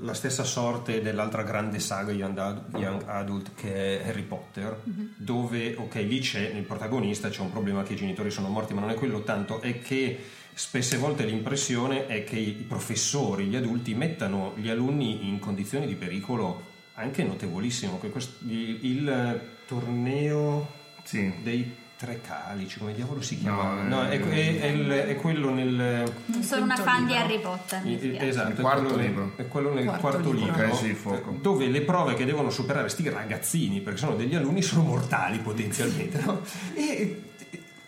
la 0.03 0.15
stessa 0.15 0.43
sorte 0.45 1.03
dell'altra 1.03 1.43
grande 1.43 1.79
saga 1.81 2.13
young 2.13 2.39
ad- 2.39 2.63
young 2.77 3.03
adult 3.07 3.55
che 3.55 4.01
è 4.01 4.09
Harry 4.09 4.23
Potter, 4.23 4.81
dove, 5.17 5.75
ok, 5.77 5.95
lì 5.97 6.19
c'è 6.21 6.53
nel 6.53 6.63
protagonista 6.63 7.29
c'è 7.29 7.41
un 7.41 7.51
problema 7.51 7.83
che 7.83 7.93
i 7.93 7.97
genitori 7.97 8.31
sono 8.31 8.49
morti, 8.49 8.75
ma 8.75 8.81
non 8.81 8.91
è 8.91 8.95
quello 8.95 9.23
tanto, 9.23 9.61
è 9.61 9.81
che 9.81 10.19
spesse 10.55 10.97
volte 10.97 11.25
l'impressione 11.25 12.07
è 12.07 12.25
che 12.25 12.37
i 12.37 12.53
professori, 12.53 13.47
gli 13.47 13.57
adulti 13.57 13.95
mettano 13.95 14.55
gli 14.57 14.69
alunni 14.69 15.29
in 15.29 15.39
condizioni 15.39 15.87
di 15.87 15.95
pericolo 15.95 16.69
anche 16.95 17.23
notevolissimo, 17.25 17.99
che 17.99 18.11
quest- 18.11 18.43
il, 18.47 18.79
il 18.83 19.41
torneo 19.67 20.69
Sì. 21.05 21.33
dei 21.43 21.75
tre 22.01 22.23
calici, 22.23 22.79
come 22.79 22.95
diavolo 22.95 23.21
si 23.21 23.37
chiama? 23.39 23.83
No, 23.83 23.97
No, 24.03 24.09
è, 24.09 24.15
eh, 24.15 24.59
è- 24.59 24.61
è 24.61 24.67
il- 24.69 24.89
è 24.91 25.17
quello 25.17 25.53
nel... 25.53 26.11
Non 26.25 26.43
sono 26.43 26.65
una 26.65 26.77
fan 26.77 27.05
di 27.05 27.15
Harry 27.15 27.39
Potter. 27.41 27.85
mi 27.85 27.93
i- 27.93 27.99
spiace. 27.99 28.27
Esatto, 28.27 28.49
Il 28.53 28.57
è 28.57 28.61
quarto 28.63 28.81
quello 28.85 28.97
nel- 28.97 29.07
libro. 29.07 29.33
È 29.37 29.47
quello 29.49 29.75
nel 29.75 29.85
quarto, 29.85 30.01
Quarto 30.01 30.33
libro, 30.33 30.57
libro. 30.63 30.75
Sì, 30.77 30.87
il 30.87 30.97
fuoco. 30.97 31.37
dove 31.43 31.67
le 31.67 31.83
prove 31.83 32.15
che 32.15 32.25
devono 32.25 32.49
superare 32.49 32.89
sti 32.89 33.11
ragazzini, 33.11 33.83
perché 33.83 33.99
sono 33.99 34.15
degli 34.17 34.35
alunni, 34.35 34.63
sono 34.63 34.83
mortali 34.83 35.39
potenzialmente. 35.41 36.23
no? 36.25 36.41
E, 36.75 37.23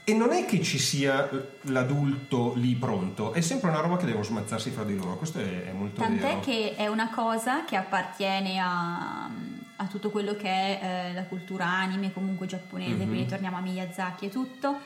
e 0.05 0.13
non 0.15 0.33
è 0.33 0.45
che 0.45 0.61
ci 0.61 0.79
sia 0.79 1.31
l'adulto 1.63 2.53
lì 2.57 2.75
pronto, 2.75 3.33
è 3.33 3.41
sempre 3.41 3.71
una 3.71 3.81
roba 3.81 3.97
che 3.97 4.05
devono 4.05 4.25
smazzarsi 4.25 4.71
fra 4.71 4.85
di 4.85 4.95
loro. 4.95 5.17
Questo 5.17 5.39
è, 5.39 5.71
è 5.71 5.73
molto 5.73 6.03
Tant'è 6.03 6.21
vero. 6.21 6.41
che 6.41 6.75
è 6.77 6.87
una 6.87 7.09
cosa 7.09 7.65
che 7.65 7.77
appartiene 7.77 8.59
a, 8.61 9.31
a 9.77 9.87
tutto 9.87 10.11
quello 10.11 10.35
che 10.37 10.49
è 10.49 10.81
eh, 10.83 11.13
la 11.15 11.25
cultura 11.25 11.67
anime, 11.67 12.13
comunque 12.13 12.47
giapponese, 12.47 13.05
quindi 13.07 13.27
torniamo 13.27 13.57
a 13.57 13.61
Miyazaki 13.61 14.27
e 14.27 14.29
tutto. 14.29 14.71
Mhm. 14.73 14.79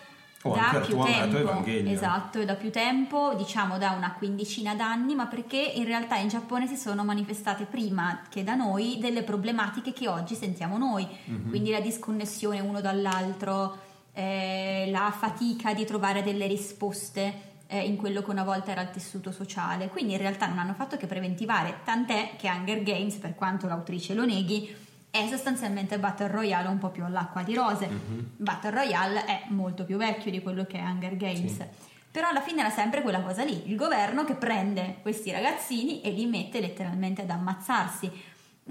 O 0.42 0.55
da 0.55 0.79
più 0.79 0.96
tempo, 1.03 1.64
esatto, 1.90 2.38
e 2.38 2.44
da 2.44 2.55
più 2.55 2.70
tempo, 2.70 3.35
diciamo 3.35 3.79
da 3.79 3.90
una 3.92 4.12
quindicina 4.12 4.77
d'anni, 4.77 5.16
ma 5.16 5.27
perché 5.27 5.57
in 5.57 5.85
realtà 5.85 6.16
in 6.18 6.29
Giappone 6.29 6.68
si 6.68 6.77
sono 6.77 7.03
manifestate 7.05 7.64
prima 7.64 8.20
che 8.29 8.44
da 8.44 8.55
noi 8.55 8.99
delle 9.01 9.22
problematiche 9.25 9.92
che 9.92 10.07
oggi 10.07 10.37
sentiamo 10.37 10.79
noi, 10.79 11.05
Mhm. 11.25 11.49
quindi 11.49 11.70
la 11.72 11.81
disconnessione 11.81 12.61
uno 12.61 12.81
dall'altro, 12.81 13.77
eh, 14.12 14.88
la 14.92 15.11
fatica 15.11 15.75
di 15.75 15.85
trovare 15.85 16.22
delle 16.22 16.46
risposte 16.46 17.55
eh, 17.66 17.81
in 17.81 17.96
quello 17.96 18.22
che 18.22 18.31
una 18.31 18.44
volta 18.44 18.70
era 18.70 18.83
il 18.83 18.90
tessuto 18.90 19.33
sociale. 19.33 19.88
Quindi 19.88 20.12
in 20.12 20.18
realtà 20.18 20.46
non 20.46 20.59
hanno 20.59 20.74
fatto 20.74 20.96
che 20.96 21.07
preventivare, 21.07 21.81
tant'è 21.85 22.33
che 22.37 22.48
Hunger 22.48 22.83
Games, 22.83 23.14
per 23.16 23.35
quanto 23.35 23.66
l'autrice 23.66 24.14
lo 24.14 24.24
neghi, 24.24 24.74
è 25.11 25.26
sostanzialmente 25.29 25.98
Battle 25.98 26.29
Royale 26.29 26.68
un 26.68 26.79
po' 26.79 26.90
più 26.90 27.05
all'acqua 27.05 27.42
di 27.42 27.55
rose. 27.55 27.88
Battle 28.37 28.70
Royale 28.70 29.24
è 29.24 29.44
molto 29.48 29.85
più 29.85 29.96
vecchio 29.96 30.31
di 30.31 30.42
quello 30.42 30.64
che 30.64 30.79
è 30.79 30.83
Hunger 30.83 31.16
Games. 31.16 31.64
Però 32.11 32.29
alla 32.29 32.40
fine 32.40 32.61
era 32.61 32.70
sempre 32.70 33.02
quella 33.02 33.20
cosa 33.20 33.44
lì, 33.44 33.70
il 33.70 33.76
governo 33.76 34.24
che 34.24 34.35
prende 34.35 34.96
questi 35.02 35.31
ragazzini 35.31 36.00
e 36.00 36.11
li 36.11 36.26
mette 36.26 36.61
letteralmente 36.61 37.22
ad 37.22 37.31
ammazzarsi. 37.31 38.11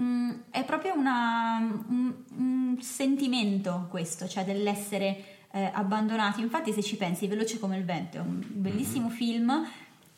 Mm, 0.00 0.30
è 0.50 0.64
proprio 0.64 0.94
una- 0.94 1.58
un, 1.88 2.14
un 2.36 2.76
sentimento 2.80 3.86
questo, 3.88 4.28
cioè 4.28 4.44
dell'essere 4.44 5.35
eh, 5.56 5.70
abbandonati. 5.72 6.42
Infatti, 6.42 6.72
se 6.72 6.82
ci 6.82 6.96
pensi, 6.96 7.26
Veloce 7.26 7.58
come 7.58 7.78
il 7.78 7.84
vento 7.84 8.18
è 8.18 8.20
un 8.20 8.44
bellissimo 8.46 9.08
film 9.08 9.66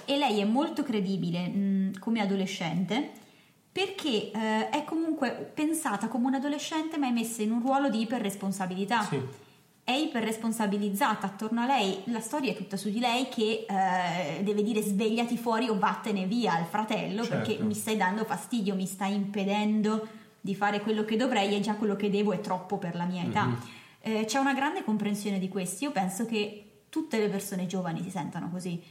e 0.04 0.16
lei 0.16 0.40
è 0.40 0.44
molto 0.44 0.82
credibile 0.82 1.48
mm, 1.48 1.92
come 2.00 2.20
adolescente 2.20 3.10
perché 3.70 4.32
eh, 4.32 4.70
è 4.70 4.82
comunque 4.84 5.52
pensata 5.54 6.08
come 6.08 6.26
un 6.26 6.34
adolescente 6.34 6.98
ma 6.98 7.06
è 7.06 7.12
messa 7.12 7.42
in 7.42 7.52
un 7.52 7.60
ruolo 7.60 7.88
di 7.88 8.00
iperresponsabilità. 8.00 9.02
Sì. 9.02 9.20
È 9.84 9.92
iperresponsabilizzata 9.92 11.26
attorno 11.26 11.62
a 11.62 11.66
lei, 11.66 12.02
la 12.06 12.20
storia 12.20 12.50
è 12.50 12.56
tutta 12.56 12.76
su 12.76 12.90
di 12.90 12.98
lei 12.98 13.28
che 13.28 13.64
eh, 13.66 14.42
deve 14.42 14.62
dire 14.62 14.82
svegliati 14.82 15.38
fuori 15.38 15.68
o 15.68 15.78
vattene 15.78 16.26
via 16.26 16.54
al 16.54 16.66
fratello 16.66 17.24
Certo. 17.24 17.36
perché 17.36 17.62
mi 17.62 17.72
stai 17.74 17.96
dando 17.96 18.24
fastidio, 18.24 18.74
mi 18.74 18.84
stai 18.86 19.14
impedendo 19.14 20.06
di 20.40 20.54
fare 20.54 20.80
quello 20.80 21.04
che 21.04 21.16
dovrei 21.16 21.54
e 21.54 21.60
già 21.60 21.74
quello 21.74 21.96
che 21.96 22.10
devo 22.10 22.32
è 22.32 22.40
troppo 22.40 22.76
per 22.76 22.96
la 22.96 23.04
mia 23.04 23.22
età. 23.22 23.44
Mhm. 23.44 23.60
Eh, 24.08 24.24
c'è 24.24 24.38
una 24.38 24.54
grande 24.54 24.82
comprensione 24.84 25.38
di 25.38 25.48
questo, 25.50 25.84
io 25.84 25.90
penso 25.90 26.24
che 26.24 26.84
tutte 26.88 27.18
le 27.18 27.28
persone 27.28 27.66
giovani 27.66 28.02
si 28.02 28.08
sentano 28.10 28.48
così. 28.48 28.82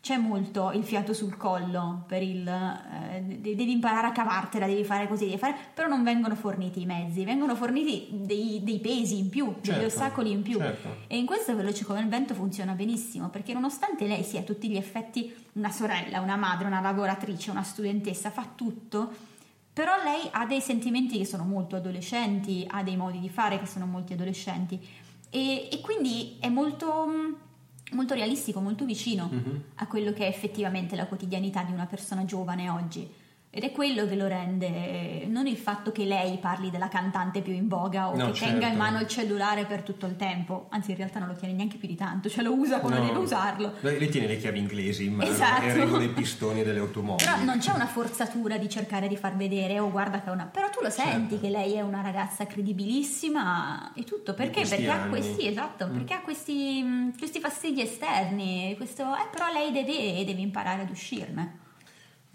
C'è 0.00 0.16
molto 0.18 0.70
il 0.72 0.82
fiato 0.84 1.14
sul 1.14 1.34
collo 1.36 2.04
per 2.06 2.22
il 2.22 2.46
eh, 2.46 3.22
de- 3.22 3.54
devi 3.54 3.70
imparare 3.70 4.08
a 4.08 4.12
cavartela, 4.12 4.66
devi 4.66 4.82
fare 4.84 5.06
così, 5.08 5.26
devi 5.26 5.38
fare, 5.38 5.54
però 5.72 5.88
non 5.88 6.02
vengono 6.02 6.34
forniti 6.34 6.82
i 6.82 6.86
mezzi, 6.86 7.24
vengono 7.24 7.54
forniti 7.54 8.08
dei, 8.10 8.60
dei 8.64 8.80
pesi 8.80 9.16
in 9.18 9.30
più, 9.30 9.54
degli 9.62 9.70
Certo, 9.72 9.86
ostacoli 9.86 10.30
in 10.32 10.42
più. 10.42 10.58
certo. 10.58 10.88
E 11.06 11.16
in 11.16 11.24
questo 11.24 11.54
Veloce 11.56 11.84
come 11.84 12.00
il 12.00 12.08
vento 12.08 12.34
funziona 12.34 12.72
benissimo, 12.72 13.28
perché 13.30 13.54
nonostante 13.54 14.06
lei 14.06 14.24
sia 14.24 14.40
a 14.40 14.42
tutti 14.42 14.68
gli 14.68 14.76
effetti 14.76 15.32
una 15.52 15.70
sorella, 15.70 16.20
una 16.20 16.36
madre, 16.36 16.66
una 16.66 16.80
lavoratrice, 16.80 17.50
una 17.50 17.62
studentessa, 17.62 18.30
fa 18.30 18.46
tutto, 18.54 19.10
Però 19.74 19.92
lei 20.04 20.28
ha 20.30 20.46
dei 20.46 20.60
sentimenti 20.60 21.18
che 21.18 21.26
sono 21.26 21.42
molto 21.42 21.74
adolescenti, 21.74 22.64
ha 22.70 22.84
dei 22.84 22.96
modi 22.96 23.18
di 23.18 23.28
fare 23.28 23.58
che 23.58 23.66
sono 23.66 23.86
molto 23.86 24.12
adolescenti 24.12 24.80
e, 25.30 25.68
e 25.68 25.80
quindi 25.80 26.36
è 26.38 26.48
molto, 26.48 27.06
molto 27.90 28.14
realistico, 28.14 28.60
molto 28.60 28.84
vicino 28.84 29.28
a 29.74 29.86
quello 29.88 30.12
che 30.12 30.26
è 30.26 30.28
effettivamente 30.28 30.94
la 30.94 31.06
quotidianità 31.06 31.64
di 31.64 31.72
una 31.72 31.86
persona 31.86 32.24
giovane 32.24 32.70
oggi. 32.70 33.12
Ed 33.56 33.62
è 33.62 33.70
quello 33.70 34.04
che 34.08 34.16
lo 34.16 34.26
rende, 34.26 35.26
non 35.28 35.46
il 35.46 35.56
fatto 35.56 35.92
che 35.92 36.04
lei 36.04 36.38
parli 36.38 36.70
della 36.70 36.88
cantante 36.88 37.40
più 37.40 37.52
in 37.52 37.68
voga 37.68 38.08
o 38.08 38.16
No, 38.16 38.32
che 38.32 38.40
tenga 38.40 38.54
in 38.56 38.60
certo. 38.62 38.76
mano 38.78 38.98
il 39.00 39.06
cellulare 39.06 39.64
per 39.64 39.82
tutto 39.82 40.06
il 40.06 40.16
tempo, 40.16 40.66
anzi 40.70 40.90
in 40.90 40.96
realtà 40.96 41.20
non 41.20 41.28
lo 41.28 41.34
tiene 41.34 41.54
neanche 41.54 41.76
più 41.76 41.86
di 41.86 41.94
tanto, 41.94 42.28
cioè 42.28 42.42
lo 42.42 42.52
usa 42.52 42.80
quando 42.80 42.98
No. 42.98 43.06
deve 43.06 43.18
usarlo. 43.18 43.74
Lei, 43.80 44.08
tiene 44.08 44.26
le 44.26 44.38
chiavi 44.38 44.58
inglesi 44.58 45.04
in 45.06 45.14
mano 45.14 45.30
Esatto. 45.30 45.62
e 45.66 45.72
regola 45.72 46.02
i 46.02 46.08
pistoni 46.08 46.64
delle 46.64 46.80
automobili. 46.80 47.28
Però 47.30 47.44
non 47.44 47.58
c'è 47.58 47.72
una 47.72 47.86
forzatura 47.86 48.56
di 48.58 48.68
cercare 48.68 49.06
di 49.06 49.16
far 49.16 49.36
vedere, 49.36 49.78
oh 49.78 49.88
guarda 49.90 50.20
che 50.20 50.30
è 50.30 50.32
una... 50.32 50.46
Però 50.46 50.68
tu 50.70 50.80
lo 50.82 50.90
senti 50.90 51.34
Certo. 51.34 51.40
che 51.46 51.50
lei 51.50 51.74
è 51.74 51.80
una 51.80 52.00
ragazza 52.02 52.46
credibilissima 52.46 53.92
e 53.94 54.02
tutto. 54.02 54.34
Perché? 54.34 54.62
Perché 54.66 54.88
ha 54.90 54.94
anni. 54.94 55.06
Mm. 55.06 55.10
questi, 55.10 55.46
esatto, 55.46 55.88
perché 55.88 56.14
ha 56.14 56.20
questi, 56.22 56.82
mh, 56.82 57.16
questi 57.18 57.38
fastidi 57.40 57.82
esterni, 57.82 58.74
questo... 58.76 59.02
eh, 59.14 59.28
però 59.30 59.46
lei 59.52 59.70
deve, 59.70 60.24
deve 60.24 60.40
imparare 60.40 60.82
ad 60.82 60.90
uscirne. 60.90 61.62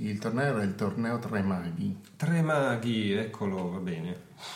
Il 0.02 0.18
torneo 0.18 0.46
era 0.56 0.64
il 0.64 0.76
torneo 0.76 1.20
Tre 1.20 1.42
Maghi. 1.42 1.98
Tre 2.16 2.42
maghi, 2.42 3.12
eccolo, 3.12 3.70
va 3.72 3.80
bene. 3.80 4.18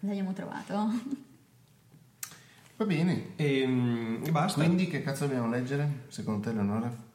Cosa 0.00 0.12
abbiamo 0.12 0.32
trovato? 0.34 0.90
Va 2.76 2.84
bene. 2.84 3.28
E, 3.36 3.66
mm, 3.66 4.24
e 4.26 4.30
basta. 4.30 4.62
Quindi 4.62 4.86
che 4.86 5.02
cazzo 5.02 5.26
dobbiamo 5.26 5.48
leggere? 5.48 6.04
Secondo 6.08 6.46
te, 6.48 6.52
Leonora? 6.54 7.08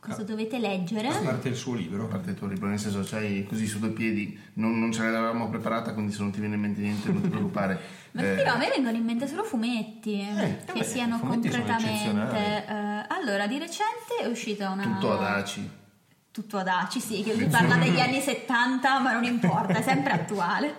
Cosa 0.00 0.22
dovete 0.22 0.58
leggere? 0.58 1.08
A 1.08 1.18
parte 1.20 1.48
il 1.48 1.54
suo 1.56 1.74
libro. 1.74 2.04
A 2.04 2.08
parte 2.08 2.30
il 2.30 2.36
tuo 2.36 2.46
libro, 2.48 2.68
nel 2.68 2.78
senso, 2.78 3.02
c'hai 3.04 3.44
così 3.46 3.66
su 3.66 3.78
due 3.78 3.90
piedi, 3.90 4.38
non, 4.54 4.78
non 4.78 4.92
ce 4.92 5.02
l'avevamo 5.02 5.48
preparata, 5.48 5.94
quindi 5.94 6.12
se 6.12 6.20
non 6.22 6.30
ti 6.32 6.40
viene 6.40 6.56
in 6.56 6.60
mente 6.60 6.80
niente 6.80 7.10
non 7.10 7.22
ti 7.22 7.28
preoccupare. 7.28 7.80
Ma 8.12 8.20
Eh, 8.22 8.42
ti 8.42 8.48
a 8.48 8.56
me 8.56 8.68
vengono 8.68 8.96
in 8.96 9.04
mente 9.04 9.26
solo 9.26 9.42
fumetti 9.44 10.18
che 10.18 10.62
vabbè, 10.66 10.82
siano 10.82 11.18
fumetti 11.18 11.46
eccezionali. 11.48 12.36
eh, 12.36 13.06
allora, 13.08 13.46
di 13.46 13.58
recente 13.58 14.16
è 14.22 14.26
uscita 14.26 14.70
una. 14.70 14.82
tutto 14.82 15.12
ad 15.18 15.22
ACI. 15.22 15.70
Tutto 16.34 16.56
ad 16.56 16.66
ACI, 16.66 16.98
sì, 16.98 17.22
che 17.22 17.32
lui 17.32 17.46
parla 17.46 17.76
degli 17.76 18.00
anni 18.00 18.20
70, 18.20 18.98
ma 18.98 19.12
non 19.12 19.22
importa, 19.22 19.74
è 19.74 19.82
sempre 19.82 20.14
attuale. 20.18 20.74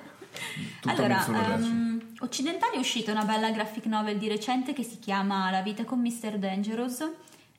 Tutto 0.81 1.01
allora, 1.01 1.25
ehm, 1.25 2.15
occidentali 2.19 2.75
è 2.75 2.79
uscita 2.79 3.13
una 3.13 3.23
bella 3.23 3.49
graphic 3.51 3.85
novel 3.85 4.17
di 4.17 4.27
recente 4.27 4.73
che 4.73 4.83
si 4.83 4.99
chiama 4.99 5.49
La 5.51 5.61
vita 5.61 5.85
con 5.85 6.01
Mr. 6.01 6.37
Dangerous, 6.39 7.09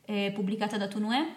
eh, 0.04 0.30
pubblicata 0.34 0.76
da 0.76 0.88
Tunue 0.88 1.36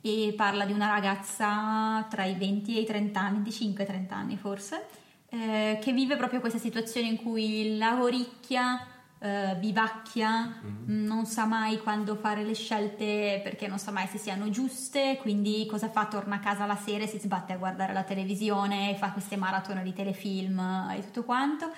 e 0.00 0.34
parla 0.36 0.64
di 0.64 0.72
una 0.72 0.86
ragazza 0.86 2.06
tra 2.08 2.24
i 2.24 2.36
20 2.36 2.76
e 2.76 2.82
i 2.82 2.86
30 2.86 3.20
anni, 3.20 3.50
25-30 3.50 4.12
anni 4.12 4.36
forse, 4.36 4.86
eh, 5.30 5.80
che 5.82 5.92
vive 5.92 6.16
proprio 6.16 6.38
questa 6.38 6.60
situazione 6.60 7.08
in 7.08 7.16
cui 7.16 7.76
lavoricchia, 7.76 8.86
eh, 9.20 9.56
vivacchia, 9.58 10.60
non 10.86 11.26
sa 11.26 11.44
mai 11.44 11.78
quando 11.78 12.14
fare 12.16 12.44
le 12.44 12.54
scelte 12.54 13.40
perché 13.42 13.66
non 13.66 13.78
sa 13.78 13.90
mai 13.90 14.06
se 14.06 14.18
siano 14.18 14.48
giuste, 14.50 15.18
quindi 15.20 15.66
cosa 15.66 15.88
fa? 15.90 16.06
Torna 16.06 16.36
a 16.36 16.40
casa 16.40 16.66
la 16.66 16.76
sera 16.76 17.04
e 17.04 17.08
si 17.08 17.18
sbatte 17.18 17.52
a 17.52 17.56
guardare 17.56 17.92
la 17.92 18.04
televisione, 18.04 18.94
fa 18.96 19.10
queste 19.10 19.36
maratone 19.36 19.82
di 19.82 19.92
telefilm 19.92 20.88
e 20.96 21.00
tutto 21.00 21.24
quanto. 21.24 21.70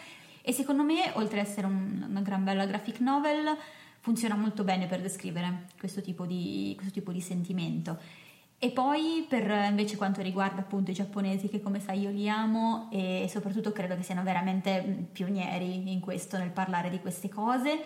E 0.43 0.53
secondo 0.53 0.83
me, 0.83 1.11
oltre 1.15 1.41
ad 1.41 1.47
essere 1.47 1.67
un- 1.67 2.07
una 2.09 2.21
gran 2.21 2.45
bella 2.45 2.65
graphic 2.67 3.01
novel, 3.01 3.57
funziona 4.01 4.35
molto 4.35 4.65
bene 4.65 4.87
per 4.87 5.01
descrivere 5.01 5.67
questo 5.79 6.01
tipo 6.01 6.25
di, 6.25 6.73
questo 6.77 6.93
tipo 6.93 7.13
di 7.13 7.21
sentimento. 7.21 7.99
E 8.63 8.71
poi 8.73 9.25
per 9.27 9.49
invece 9.71 9.97
quanto 9.97 10.21
riguarda 10.21 10.61
appunto 10.61 10.91
i 10.91 10.95
giapponesi 10.95 11.49
che 11.49 11.63
come 11.63 11.81
sai 11.81 12.01
io 12.01 12.11
li 12.11 12.29
amo 12.29 12.89
e 12.93 13.27
soprattutto 13.31 13.73
credo 13.73 13.97
che 13.97 14.03
siano 14.03 14.23
veramente 14.23 14.83
mh, 14.83 15.07
pionieri 15.13 15.91
in 15.91 16.01
questo 16.01 16.37
nel 16.37 16.51
parlare 16.51 16.91
di 16.91 17.01
queste 17.01 17.31
cose, 17.31 17.81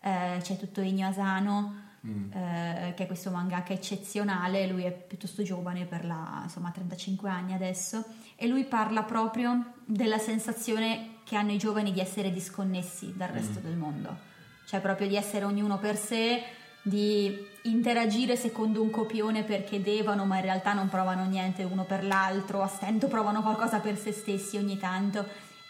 eh, 0.00 0.38
c'è 0.40 0.56
tutto 0.56 0.80
Inyo 0.80 1.08
Asano 1.08 1.88
eh, 2.02 2.94
che 2.94 3.02
è 3.02 3.06
questo 3.06 3.30
mangaka 3.30 3.72
eccezionale, 3.72 4.66
lui 4.66 4.84
è 4.84 4.92
piuttosto 4.92 5.42
giovane 5.42 5.84
per 5.84 6.06
la 6.06 6.40
insomma 6.44 6.70
35 6.70 7.28
anni 7.28 7.52
adesso. 7.52 8.04
E 8.36 8.46
lui 8.46 8.64
parla 8.64 9.02
proprio 9.02 9.72
della 9.84 10.18
sensazione 10.18 11.16
che 11.24 11.36
hanno 11.36 11.52
i 11.52 11.58
giovani 11.58 11.92
di 11.92 12.00
essere 12.00 12.32
disconnessi 12.32 13.12
dal 13.16 13.28
resto 13.28 13.60
del 13.60 13.76
mondo, 13.76 14.16
cioè 14.64 14.80
proprio 14.80 15.08
di 15.08 15.16
essere 15.16 15.44
ognuno 15.44 15.78
per 15.78 15.96
sé, 15.96 16.42
di 16.82 17.48
interagire 17.62 18.36
secondo 18.36 18.80
un 18.80 18.90
copione 18.90 19.42
perché 19.44 19.82
devono, 19.82 20.24
ma 20.24 20.36
in 20.36 20.42
realtà 20.42 20.72
non 20.72 20.88
provano 20.88 21.26
niente 21.26 21.62
uno 21.64 21.84
per 21.84 22.04
l'altro, 22.04 22.62
a 22.62 22.66
stento 22.66 23.08
provano 23.08 23.42
qualcosa 23.42 23.80
per 23.80 23.98
se 23.98 24.12
stessi 24.12 24.56
ogni 24.56 24.78
tanto. 24.78 25.26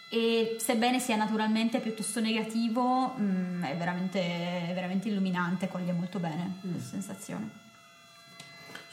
E 0.09 0.57
sebbene 0.59 0.99
sia 0.99 1.15
naturalmente 1.15 1.79
piuttosto 1.79 2.19
negativo, 2.19 3.15
mm, 3.17 3.63
è, 3.63 3.77
veramente, 3.77 4.19
è 4.69 4.71
veramente 4.73 5.07
illuminante, 5.07 5.69
coglie 5.69 5.93
molto 5.93 6.19
bene 6.19 6.57
questa 6.59 6.89
sensazione. 6.89 7.49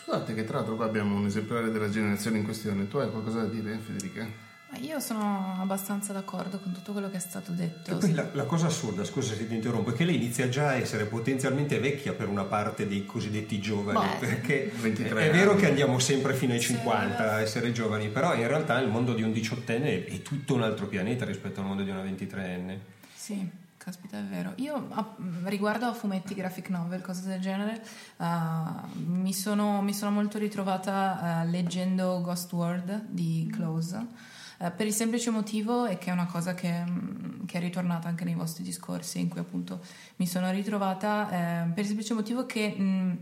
Scusate 0.04 0.32
che 0.32 0.44
tra 0.44 0.58
l'altro 0.58 0.76
qua 0.76 0.86
abbiamo 0.86 1.16
un 1.16 1.26
esemplare 1.26 1.70
della 1.70 1.90
generazione 1.90 2.38
in 2.38 2.44
questione. 2.44 2.88
Tu 2.88 2.98
hai 2.98 3.10
qualcosa 3.10 3.40
da 3.40 3.48
dire, 3.48 3.76
Federica? 3.78 4.47
Io 4.80 5.00
sono 5.00 5.56
abbastanza 5.58 6.12
d'accordo 6.12 6.58
con 6.60 6.72
tutto 6.72 6.92
quello 6.92 7.10
che 7.10 7.16
è 7.16 7.20
stato 7.20 7.52
E 7.52 7.54
detto. 7.56 7.96
poi 7.96 8.12
la, 8.12 8.28
la 8.32 8.44
cosa 8.44 8.66
assurda, 8.66 9.02
scusa 9.02 9.34
se 9.34 9.48
ti 9.48 9.54
interrompo, 9.54 9.90
è 9.90 9.94
che 9.94 10.04
lei 10.04 10.16
inizia 10.16 10.48
già 10.48 10.68
a 10.68 10.74
essere 10.74 11.06
potenzialmente 11.06 11.78
vecchia 11.80 12.12
per 12.12 12.28
una 12.28 12.44
parte 12.44 12.86
dei 12.86 13.04
cosiddetti 13.06 13.58
giovani, 13.60 13.98
Beh. 14.20 14.26
perché 14.26 14.70
23 14.80 15.28
è 15.28 15.32
vero 15.32 15.52
anni. 15.52 15.60
che 15.60 15.68
andiamo 15.68 15.98
sempre 15.98 16.34
fino 16.34 16.52
ai 16.52 16.60
Sì, 16.60 16.74
50 16.74 17.32
a 17.32 17.40
essere 17.40 17.72
giovani, 17.72 18.08
però 18.08 18.34
in 18.34 18.46
realtà 18.46 18.78
il 18.78 18.88
mondo 18.88 19.14
di 19.14 19.22
un 19.22 19.32
diciottenne 19.32 20.04
è 20.04 20.22
tutto 20.22 20.54
un 20.54 20.62
altro 20.62 20.86
pianeta 20.86 21.24
rispetto 21.24 21.60
al 21.60 21.66
mondo 21.66 21.82
di 21.82 21.90
una 21.90 22.02
23enne. 22.04 22.78
Sì, 23.14 23.48
caspita, 23.78 24.18
è 24.18 24.22
vero. 24.22 24.52
Io 24.56 24.86
a- 24.90 25.14
riguardo 25.44 25.86
a 25.86 25.92
fumetti, 25.94 26.34
graphic 26.34 26.68
novel, 26.68 27.00
cose 27.00 27.26
del 27.26 27.40
genere, 27.40 27.82
ah, 28.18 28.86
mi, 28.94 29.32
sono, 29.32 29.80
mi 29.82 29.94
sono 29.94 30.10
molto 30.12 30.38
ritrovata 30.38 31.20
ah, 31.20 31.42
leggendo 31.44 32.20
Ghost 32.20 32.52
World 32.52 33.06
di 33.08 33.50
Close. 33.52 34.36
Eh, 34.60 34.70
per 34.72 34.86
il 34.86 34.92
semplice 34.92 35.30
motivo 35.30 35.84
è 35.86 35.98
che 35.98 36.10
è 36.10 36.12
una 36.12 36.26
cosa 36.26 36.54
che, 36.54 36.84
mm, 36.84 37.44
che 37.46 37.58
è 37.58 37.60
ritornata 37.60 38.08
anche 38.08 38.24
nei 38.24 38.34
vostri 38.34 38.64
discorsi, 38.64 39.20
in 39.20 39.28
cui 39.28 39.40
appunto 39.40 39.80
mi 40.16 40.26
sono 40.26 40.50
ritrovata 40.50 41.30
eh, 41.30 41.68
per 41.68 41.78
il 41.78 41.86
semplice 41.86 42.14
motivo 42.14 42.44
che 42.44 42.74
mm, 42.76 43.12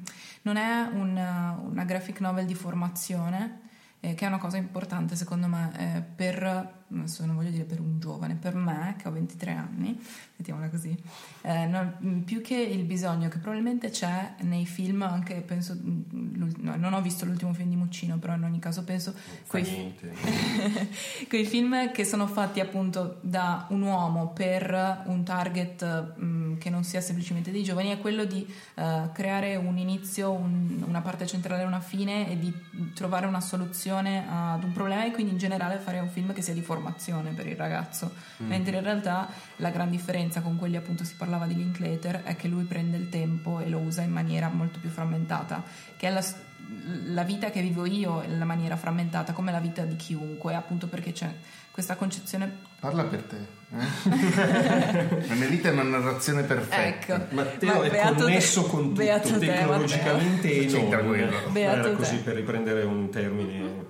non 0.42 0.56
è 0.56 0.88
una, 0.92 1.60
una 1.62 1.84
graphic 1.84 2.20
novel 2.20 2.46
di 2.46 2.54
formazione, 2.54 3.60
eh, 4.00 4.14
che 4.14 4.24
è 4.24 4.28
una 4.28 4.38
cosa 4.38 4.56
importante 4.56 5.14
secondo 5.14 5.46
me 5.46 5.72
eh, 5.76 6.00
per, 6.00 6.84
non 6.88 7.34
voglio 7.34 7.50
dire 7.50 7.64
per 7.64 7.80
un 7.80 7.98
giovane, 7.98 8.34
per 8.34 8.54
me 8.54 8.94
che 8.98 9.08
ho 9.08 9.10
23 9.12 9.52
anni, 9.52 9.98
mettiamola 10.36 10.68
così, 10.68 10.96
eh, 11.42 11.66
non- 11.66 11.94
mh, 11.98 12.18
più 12.20 12.40
che 12.42 12.56
il 12.56 12.84
bisogno 12.84 13.28
che 13.28 13.38
probabilmente 13.38 13.90
c'è 13.90 14.34
nei 14.42 14.66
film, 14.66 15.02
anche 15.02 15.34
penso, 15.40 15.76
l'ult- 15.82 16.58
no, 16.58 16.76
non 16.76 16.92
ho 16.92 17.00
visto 17.02 17.24
l'ultimo 17.24 17.52
film 17.52 17.70
di 17.70 17.76
Muccino, 17.76 18.18
però 18.18 18.34
in 18.34 18.44
ogni 18.44 18.58
caso 18.58 18.84
penso 18.84 19.14
quei, 19.46 19.62
niente. 19.62 20.12
quei 21.28 21.44
film 21.44 21.90
che 21.92 22.04
sono 22.04 22.26
fatti 22.26 22.60
appunto 22.60 23.18
da 23.22 23.66
un 23.70 23.82
uomo 23.82 24.28
per 24.28 25.02
un 25.06 25.24
target 25.24 26.16
mh, 26.16 26.58
che 26.58 26.70
non 26.70 26.84
sia 26.84 27.00
semplicemente 27.00 27.50
dei 27.50 27.62
giovani 27.62 27.90
è 27.90 27.98
quello 27.98 28.24
di 28.24 28.46
eh, 28.74 29.08
creare 29.12 29.56
un 29.56 29.76
inizio, 29.78 30.30
un- 30.32 30.84
una 30.86 31.00
parte 31.00 31.26
centrale 31.26 31.64
una 31.64 31.80
fine 31.80 32.30
e 32.30 32.38
di 32.38 32.52
trovare 32.94 33.26
una 33.26 33.40
soluzione 33.40 34.24
ad 34.28 34.62
un 34.64 34.72
problema 34.72 35.04
e 35.04 35.10
quindi 35.10 35.32
in 35.32 35.38
generale 35.38 35.78
fare 35.78 35.98
un 35.98 36.08
film 36.08 36.32
che 36.32 36.42
sia 36.42 36.54
di 36.54 36.60
formazione 36.76 37.30
per 37.32 37.46
il 37.46 37.56
ragazzo 37.56 38.12
mentre 38.38 38.76
in 38.76 38.82
realtà 38.82 39.28
la 39.56 39.70
gran 39.70 39.90
differenza 39.90 40.40
con 40.40 40.56
quelli 40.56 40.76
appunto 40.76 41.04
si 41.04 41.14
parlava 41.16 41.46
di 41.46 41.54
Linklater 41.56 42.22
è 42.22 42.36
che 42.36 42.48
lui 42.48 42.64
prende 42.64 42.96
il 42.96 43.08
tempo 43.08 43.60
e 43.60 43.68
lo 43.68 43.78
usa 43.78 44.02
in 44.02 44.12
maniera 44.12 44.48
molto 44.48 44.78
più 44.78 44.90
frammentata 44.90 45.62
che 45.96 46.08
è 46.08 46.10
la, 46.10 46.24
la 47.06 47.22
vita 47.22 47.50
che 47.50 47.60
vivo 47.62 47.86
io 47.86 48.22
in 48.22 48.38
la 48.38 48.44
maniera 48.44 48.76
frammentata 48.76 49.32
come 49.32 49.52
la 49.52 49.60
vita 49.60 49.82
di 49.84 49.96
chiunque 49.96 50.54
appunto 50.54 50.86
perché 50.88 51.12
c'è 51.12 51.32
questa 51.70 51.96
concezione 51.96 52.64
Parla 52.80 53.04
per 53.04 53.22
te. 53.22 53.36
Eh? 53.68 55.26
la 55.28 55.34
mia 55.34 55.48
vita 55.48 55.68
è 55.68 55.72
una 55.72 55.82
narrazione 55.82 56.42
perfetta. 56.42 56.84
ecco 57.16 57.34
Matteo 57.34 57.74
Ma 57.74 57.82
è 57.82 57.90
beato 57.90 58.14
te- 58.14 58.22
connesso 58.22 58.62
con 58.62 58.82
tutto, 58.82 58.94
beato 58.94 59.38
te, 59.38 59.46
tecnologicamente 59.46 60.48
Matteo. 60.62 60.78
e 60.78 60.94
non. 60.94 61.06
quello. 61.08 61.50
Beato 61.50 61.78
Era 61.78 61.88
te. 61.88 61.94
così 61.96 62.16
per 62.18 62.34
riprendere 62.36 62.84
un 62.84 63.10
termine. 63.10 63.84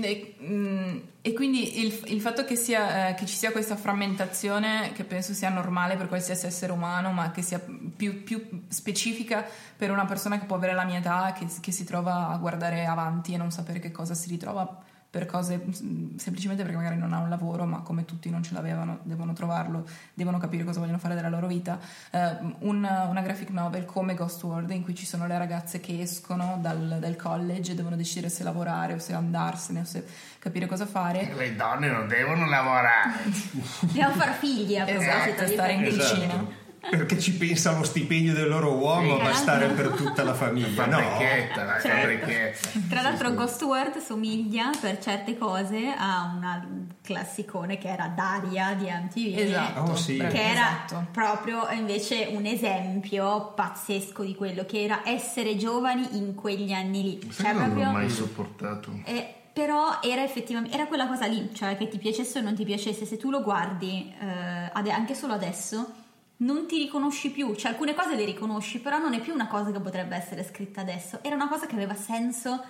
E, 0.00 0.34
mm, 0.42 0.98
e 1.22 1.32
quindi 1.32 1.80
il, 1.80 2.02
il 2.06 2.20
fatto 2.20 2.44
che, 2.44 2.56
sia, 2.56 3.08
eh, 3.08 3.14
che 3.14 3.26
ci 3.26 3.36
sia 3.36 3.52
questa 3.52 3.76
frammentazione, 3.76 4.92
che 4.92 5.04
penso 5.04 5.32
sia 5.32 5.48
normale 5.48 5.96
per 5.96 6.08
qualsiasi 6.08 6.46
essere 6.46 6.72
umano, 6.72 7.12
ma 7.12 7.30
che 7.30 7.42
sia 7.42 7.60
più, 7.96 8.22
più 8.22 8.64
specifica 8.68 9.46
per 9.76 9.90
una 9.90 10.04
persona 10.04 10.38
che 10.38 10.46
può 10.46 10.56
avere 10.56 10.74
la 10.74 10.84
mia 10.84 10.98
età, 10.98 11.32
che, 11.32 11.46
che 11.60 11.72
si 11.72 11.84
trova 11.84 12.28
a 12.28 12.36
guardare 12.36 12.86
avanti 12.86 13.32
e 13.32 13.36
non 13.36 13.50
sapere 13.50 13.78
che 13.78 13.90
cosa 13.90 14.14
si 14.14 14.28
ritrova 14.28 14.82
per 15.14 15.26
cose 15.26 15.58
mm, 15.64 16.16
semplicemente 16.16 16.64
perché 16.64 16.76
magari 16.76 16.96
non 16.96 17.12
ha 17.12 17.20
un 17.20 17.28
lavoro, 17.28 17.64
ma 17.66 17.82
come 17.82 18.04
tutti 18.04 18.28
non 18.30 18.42
ce 18.42 18.52
l'avevano, 18.52 18.98
devono 19.04 19.32
trovarlo, 19.32 19.86
devono 20.12 20.38
capire 20.38 20.64
cosa 20.64 20.80
vogliono 20.80 20.98
fare 20.98 21.14
della 21.14 21.28
loro 21.28 21.46
vita. 21.46 21.78
Eh, 22.10 22.36
una, 22.60 23.04
una 23.04 23.20
graphic 23.20 23.50
novel 23.50 23.84
come 23.84 24.14
Ghost 24.14 24.42
World 24.42 24.70
in 24.70 24.82
cui 24.82 24.92
ci 24.96 25.06
sono 25.06 25.28
le 25.28 25.38
ragazze 25.38 25.78
che 25.78 26.00
escono 26.00 26.58
dal, 26.60 26.96
dal 26.98 27.14
college 27.14 27.70
e 27.70 27.74
devono 27.76 27.94
decidere 27.94 28.28
se 28.28 28.42
lavorare 28.42 28.94
o 28.94 28.98
se 28.98 29.12
andarsene 29.12 29.82
o 29.82 29.84
se 29.84 30.04
capire 30.40 30.66
cosa 30.66 30.84
fare. 30.84 31.32
Le 31.32 31.54
donne 31.54 31.88
non 31.88 32.08
devono 32.08 32.46
lavorare. 32.48 33.12
Dobbiamo 33.82 34.14
far 34.16 34.32
figli 34.32 34.76
a 34.76 34.84
proposito 34.84 35.12
Esatto, 35.12 35.44
di 35.44 35.52
stare 35.52 35.72
in 35.74 35.84
famiglie. 35.84 36.08
cucina. 36.08 36.62
Perché 36.90 37.18
ci 37.18 37.32
pensa 37.34 37.70
allo 37.74 37.82
stipendio 37.84 38.32
del 38.34 38.48
loro 38.48 38.72
uomo 38.74 39.14
Sì. 39.16 39.20
a 39.20 39.24
bastare 39.24 39.66
per 39.68 39.88
tutta 39.90 40.22
la 40.22 40.34
famiglia. 40.34 40.86
No, 40.86 40.98
Fabbrichetta, 40.98 41.64
la 41.64 41.78
fabbrichetta. 41.78 42.68
Tra 42.88 43.00
l'altro 43.02 43.32
Ghost 43.34 43.62
World 43.62 43.98
somiglia 43.98 44.70
per 44.80 44.98
certe 44.98 45.36
cose 45.38 45.92
a 45.96 46.32
una 46.36 46.66
classicone 47.02 47.78
che 47.78 47.88
era 47.88 48.06
Daria 48.08 48.74
di 48.74 48.84
MTV. 48.84 49.38
Esatto, 49.38 49.80
Oh, 49.80 49.96
sì. 49.96 50.16
Che 50.18 50.26
era 50.26 50.84
esatto. 50.86 51.06
proprio 51.10 51.68
invece 51.70 52.28
un 52.30 52.44
esempio 52.46 53.52
pazzesco 53.54 54.22
di 54.22 54.34
quello 54.34 54.64
che 54.64 54.82
era 54.84 55.00
essere 55.04 55.56
giovani 55.56 56.16
in 56.16 56.34
quegli 56.34 56.72
anni 56.72 57.02
lì. 57.02 57.30
Cioè, 57.32 57.52
non 57.52 57.62
l'ho 57.62 57.68
proprio- 57.70 57.90
mai 57.92 58.08
sopportato. 58.10 58.92
eh, 59.04 59.34
però 59.52 60.00
era 60.02 60.22
effettivamente 60.24 60.74
era 60.74 60.86
quella 60.86 61.06
cosa 61.06 61.26
lì, 61.26 61.50
cioè 61.54 61.76
che 61.76 61.88
ti 61.88 61.98
piacesse 61.98 62.40
o 62.40 62.42
non 62.42 62.54
ti 62.56 62.64
piacesse, 62.64 63.04
se 63.06 63.16
tu 63.16 63.30
lo 63.30 63.40
guardi 63.42 64.12
eh, 64.20 64.70
ade- 64.72 64.90
anche 64.90 65.14
solo 65.14 65.32
adesso 65.32 65.92
non 66.38 66.66
ti 66.66 66.78
riconosci 66.78 67.30
più, 67.30 67.54
cioè 67.54 67.72
alcune 67.72 67.94
cose 67.94 68.16
le 68.16 68.24
riconosci, 68.24 68.80
però 68.80 68.98
non 68.98 69.14
è 69.14 69.20
più 69.20 69.32
una 69.32 69.46
cosa 69.46 69.70
che 69.70 69.80
potrebbe 69.80 70.16
essere 70.16 70.44
scritta 70.44 70.80
adesso, 70.80 71.20
era 71.22 71.34
una 71.34 71.48
cosa 71.48 71.66
che 71.66 71.74
aveva 71.74 71.94
senso 71.94 72.62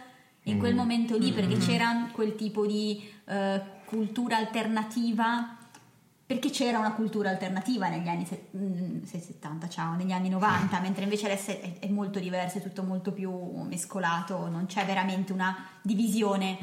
in 0.46 0.58
quel 0.58 0.74
momento 0.74 1.16
lì 1.16 1.32
perché 1.32 1.56
c'era 1.56 2.10
quel 2.12 2.34
tipo 2.36 2.66
di 2.66 3.02
eh, 3.24 3.62
cultura 3.86 4.36
alternativa 4.36 5.56
perché 6.26 6.50
c'era 6.50 6.78
una 6.78 6.92
cultura 6.92 7.28
alternativa 7.30 7.88
negli 7.88 8.08
anni 8.08 8.24
se- 8.24 8.48
mm, 8.56 9.02
se- 9.04 9.20
70, 9.20 9.68
ciao, 9.68 9.94
negli 9.94 10.12
anni 10.12 10.30
90, 10.30 10.80
mentre 10.80 11.04
invece 11.04 11.26
adesso 11.26 11.50
è, 11.50 11.78
è 11.80 11.88
molto 11.88 12.18
diverso, 12.18 12.58
è 12.58 12.62
tutto 12.62 12.82
molto 12.82 13.12
più 13.12 13.30
mescolato, 13.62 14.48
non 14.48 14.66
c'è 14.66 14.84
veramente 14.84 15.32
una 15.32 15.66
divisione, 15.82 16.58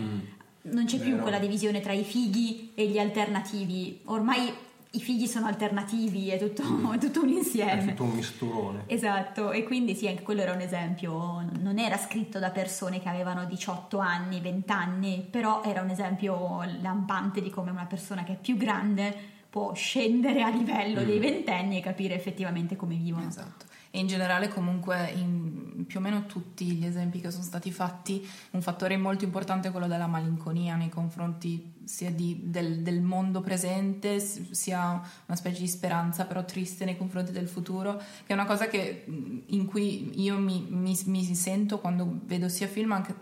non 0.63 0.85
c'è 0.85 0.97
più 0.97 1.11
Vero. 1.11 1.21
quella 1.21 1.39
divisione 1.39 1.79
tra 1.79 1.93
i 1.93 2.03
fighi 2.03 2.71
e 2.73 2.87
gli 2.87 2.97
alternativi, 2.97 4.01
ormai 4.05 4.51
i 4.93 4.99
figli 4.99 5.25
sono 5.25 5.45
alternativi, 5.47 6.29
è 6.29 6.37
tutto, 6.37 6.63
è 6.91 6.97
tutto 6.97 7.21
un 7.21 7.29
È 7.29 7.31
insieme. 7.31 7.85
tutto 7.87 8.03
un 8.03 8.11
misturone. 8.11 8.83
Esatto, 8.87 9.51
e 9.51 9.63
quindi 9.63 9.95
sì, 9.95 10.07
anche 10.07 10.21
quello 10.21 10.41
era 10.41 10.51
un 10.51 10.59
esempio, 10.59 11.45
non 11.59 11.79
era 11.79 11.97
scritto 11.97 12.39
da 12.39 12.49
persone 12.49 12.99
che 12.99 13.07
avevano 13.07 13.45
18 13.45 13.97
anni, 13.99 14.41
20 14.41 14.71
anni, 14.71 15.25
però 15.29 15.63
era 15.63 15.81
un 15.81 15.89
esempio 15.89 16.61
lampante 16.81 17.41
di 17.41 17.49
come 17.49 17.71
una 17.71 17.85
persona 17.85 18.23
che 18.23 18.33
è 18.33 18.37
più 18.37 18.57
grande 18.57 19.39
può 19.49 19.73
scendere 19.73 20.41
a 20.43 20.49
livello 20.49 21.03
dei 21.03 21.19
ventenni 21.19 21.77
e 21.77 21.81
capire 21.81 22.15
effettivamente 22.15 22.75
come 22.77 22.95
vivono. 22.95 23.27
Esatto. 23.27 23.65
E 23.91 23.99
in 23.99 24.07
generale 24.07 24.47
comunque 24.47 25.11
in 25.13 25.70
più 25.85 25.99
o 25.99 26.01
meno 26.01 26.25
tutti 26.25 26.65
gli 26.65 26.85
esempi 26.85 27.19
che 27.19 27.31
sono 27.31 27.43
stati 27.43 27.71
fatti, 27.71 28.27
un 28.51 28.61
fattore 28.61 28.97
molto 28.97 29.23
importante 29.23 29.67
è 29.67 29.71
quello 29.71 29.87
della 29.87 30.07
malinconia 30.07 30.75
nei 30.75 30.89
confronti 30.89 31.73
sia 31.83 32.11
di- 32.11 32.41
del, 32.45 32.81
del 32.81 33.01
mondo 33.01 33.41
presente, 33.41 34.19
sia 34.19 34.91
una 35.25 35.35
specie 35.35 35.61
di 35.61 35.67
speranza 35.67 36.25
però 36.25 36.45
triste 36.45 36.85
nei 36.85 36.97
confronti 36.97 37.31
del 37.31 37.47
futuro, 37.47 37.97
che 37.97 38.27
è 38.27 38.33
una 38.33 38.45
cosa 38.45 38.67
che, 38.67 39.05
in 39.45 39.65
cui 39.65 40.21
io 40.21 40.37
mi, 40.37 40.65
mi- 40.69 40.99
mi 41.05 41.35
sento 41.35 41.79
quando 41.79 42.19
vedo 42.25 42.47
sia 42.49 42.67
film 42.67 42.91
anche 42.91 43.13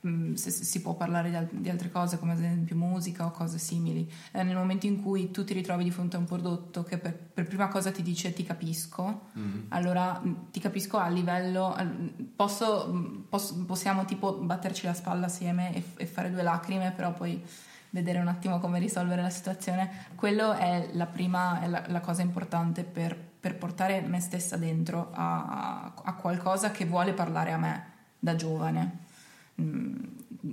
mh, 0.00 0.34
se 0.34 0.50
se 0.50 0.64
si 0.64 0.80
può 0.80 0.94
parlare 0.94 1.30
di, 1.30 1.36
al- 1.36 1.48
di 1.50 1.68
altre 1.68 1.90
cose 1.90 2.18
come 2.18 2.32
ad 2.32 2.38
esempio 2.38 2.76
musica 2.76 3.24
o 3.26 3.30
cose 3.30 3.58
simili. 3.58 4.10
Eh, 4.32 4.42
nel 4.42 4.56
momento 4.56 4.86
in 4.86 5.02
cui 5.02 5.30
tu 5.30 5.44
ti 5.44 5.52
ritrovi 5.54 5.84
di 5.84 5.90
fronte 5.90 6.16
a 6.16 6.18
un 6.18 6.24
prodotto 6.26 6.82
che 6.84 6.98
per, 6.98 7.14
per 7.16 7.46
prima 7.46 7.68
cosa 7.68 7.90
ti 7.90 8.02
dice 8.02 8.32
ti 8.32 8.44
capisco 8.44 9.26
allora 9.68 10.18
mh, 10.18 10.50
ti 10.50 10.60
capisco 10.60 10.98
a 10.98 11.08
livello 11.08 11.76
posso, 12.36 12.86
mh, 12.92 13.24
posso- 13.28 13.64
possiamo 13.64 14.04
tipo 14.04 14.32
batterci 14.34 14.86
la 14.86 14.94
spalla 14.94 15.26
assieme 15.26 15.74
e, 15.74 15.82
e 15.96 16.06
fare 16.06 16.30
due 16.30 16.42
lacrime 16.42 16.92
però 16.92 17.12
poi 17.12 17.42
vedere 17.90 18.18
un 18.20 18.28
attimo 18.28 18.58
come 18.58 18.78
risolvere 18.78 19.22
la 19.22 19.30
situazione. 19.30 19.90
Quello 20.14 20.52
è 20.52 20.90
la 20.92 21.06
prima 21.06 21.60
è 21.62 21.68
la, 21.68 21.84
la 21.86 22.00
cosa 22.00 22.20
importante 22.20 22.84
per, 22.84 23.16
per 23.16 23.56
portare 23.56 24.02
me 24.02 24.20
stessa 24.20 24.56
dentro 24.58 25.08
a, 25.12 25.94
a 26.02 26.14
qualcosa 26.14 26.70
che 26.70 26.84
vuole 26.84 27.14
parlare 27.14 27.52
a 27.52 27.56
me 27.56 27.84
da 28.18 28.34
giovane. 28.34 28.82
Mm, 28.82 29.07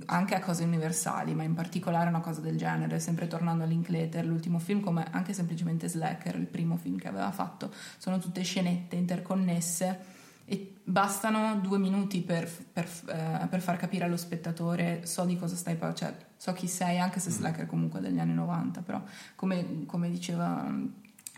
anche 0.06 0.34
a 0.34 0.40
cose 0.40 0.64
universali, 0.64 1.34
ma 1.34 1.44
in 1.44 1.54
particolare 1.54 2.08
una 2.08 2.20
cosa 2.20 2.40
del 2.40 2.56
genere, 2.56 2.98
sempre 2.98 3.28
tornando 3.28 3.64
a 3.64 3.66
Linklater, 3.66 4.24
l'ultimo 4.26 4.58
film 4.58 4.80
come 4.80 5.06
anche 5.10 5.32
semplicemente 5.32 5.88
Slacker, 5.88 6.36
il 6.36 6.46
primo 6.46 6.76
film 6.76 6.98
che 6.98 7.08
aveva 7.08 7.30
fatto, 7.30 7.72
sono 7.98 8.18
tutte 8.18 8.42
scenette 8.42 8.96
interconnesse 8.96 10.14
e 10.44 10.74
bastano 10.84 11.58
due 11.60 11.78
minuti 11.78 12.20
per, 12.20 12.48
per, 12.72 12.88
eh, 13.08 13.46
per 13.48 13.60
far 13.60 13.76
capire 13.76 14.04
allo 14.04 14.16
spettatore 14.16 15.04
so 15.04 15.24
di 15.24 15.36
cosa 15.36 15.56
stai 15.56 15.74
parlando, 15.74 16.00
cioè 16.00 16.16
so 16.36 16.52
chi 16.52 16.66
sei, 16.66 16.98
anche 16.98 17.20
se 17.20 17.30
Slacker 17.30 17.66
comunque 17.66 18.00
è 18.00 18.02
degli 18.02 18.18
anni 18.18 18.34
90, 18.34 18.82
però 18.82 19.02
come, 19.34 19.84
come 19.86 20.10
diceva 20.10 20.68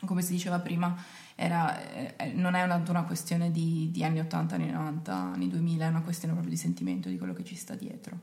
come 0.05 0.23
si 0.23 0.33
diceva 0.33 0.59
prima, 0.61 0.97
era, 1.41 2.17
eh, 2.17 2.33
non 2.33 2.55
è 2.55 2.65
una, 2.65 2.83
una 2.89 3.05
questione 3.05 3.53
di, 3.53 3.91
di 3.93 4.03
anni 4.03 4.19
80, 4.19 4.57
anni 4.57 4.71
90, 4.73 5.15
anni 5.15 5.47
2000, 5.47 5.87
è 5.87 5.89
una 5.89 6.03
questione 6.03 6.35
proprio 6.35 6.53
di 6.53 6.59
sentimento, 6.61 7.09
di 7.09 7.17
quello 7.17 7.33
che 7.33 7.45
ci 7.45 7.55
sta 7.55 7.77
dietro. 7.77 8.19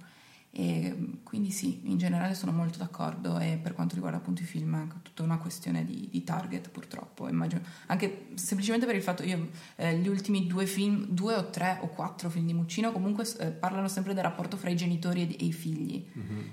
E 0.57 0.95
quindi 1.23 1.51
sì, 1.51 1.81
in 1.83 1.97
generale 1.97 2.33
sono 2.33 2.53
molto 2.53 2.77
d'accordo 2.77 3.37
e 3.39 3.59
per 3.61 3.73
quanto 3.73 3.93
riguarda 3.95 4.19
appunto 4.19 4.41
i 4.41 4.45
film 4.45 4.73
è 4.75 4.79
anche 4.79 4.95
tutta 5.01 5.21
una 5.21 5.37
questione 5.37 5.83
di, 5.83 6.07
di 6.09 6.23
target 6.23 6.69
purtroppo, 6.69 7.27
immagino, 7.27 7.59
anche 7.87 8.27
semplicemente 8.35 8.85
per 8.85 8.95
il 8.95 9.01
fatto 9.01 9.21
io 9.23 9.49
eh, 9.75 9.97
gli 9.97 10.07
ultimi 10.07 10.47
due 10.47 10.65
film, 10.65 11.07
due 11.09 11.33
o 11.35 11.49
tre 11.49 11.79
o 11.81 11.87
quattro 11.89 12.29
film 12.29 12.45
di 12.45 12.53
Muccino 12.53 12.93
comunque 12.93 13.25
eh, 13.39 13.47
parlano 13.47 13.89
sempre 13.89 14.13
del 14.13 14.23
rapporto 14.23 14.55
fra 14.55 14.69
i 14.69 14.77
genitori 14.77 15.35
e, 15.35 15.45
i 15.45 15.51
figli, 15.51 16.05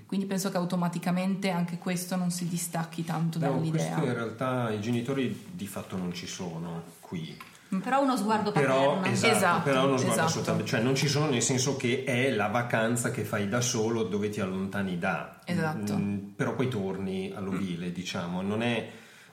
quindi 0.06 0.26
penso 0.26 0.50
che 0.50 0.56
automaticamente 0.56 1.50
anche 1.50 1.78
questo 1.78 2.16
non 2.16 2.32
si 2.32 2.48
distacchi 2.48 3.04
tanto 3.04 3.38
No, 3.38 3.50
dall'idea. 3.52 3.94
questo 3.94 4.04
in 4.04 4.14
realtà 4.14 4.70
i 4.72 4.80
genitori 4.80 5.46
di 5.52 5.66
fatto 5.68 5.96
non 5.96 6.12
ci 6.12 6.26
sono 6.26 6.82
qui. 6.98 7.36
Però 7.80 8.02
uno 8.02 8.16
sguardo 8.16 8.52
Però, 8.52 8.96
paterno. 8.98 9.12
esatto, 9.12 9.36
Esatto, 9.36 9.62
però 9.62 9.78
uno 9.86 9.96
sguardo 9.96 10.12
esatto. 10.12 10.26
assolutamente, 10.28 10.68
cioè 10.68 10.80
non 10.82 10.94
ci 10.94 11.08
sono 11.08 11.30
nel 11.30 11.42
senso 11.42 11.76
che 11.76 12.04
è 12.04 12.30
la 12.30 12.48
vacanza 12.48 13.10
che 13.10 13.24
fai 13.24 13.48
da 13.48 13.60
solo 13.62 14.02
dove 14.02 14.28
ti 14.28 14.40
allontani 14.40 14.98
da. 14.98 15.38
Esatto. 15.44 15.96
Mm, 15.96 16.18
però 16.36 16.54
poi 16.54 16.68
torni 16.68 17.32
all'ovile, 17.34 17.90
diciamo, 17.90 18.42
non 18.42 18.62
è 18.62 18.90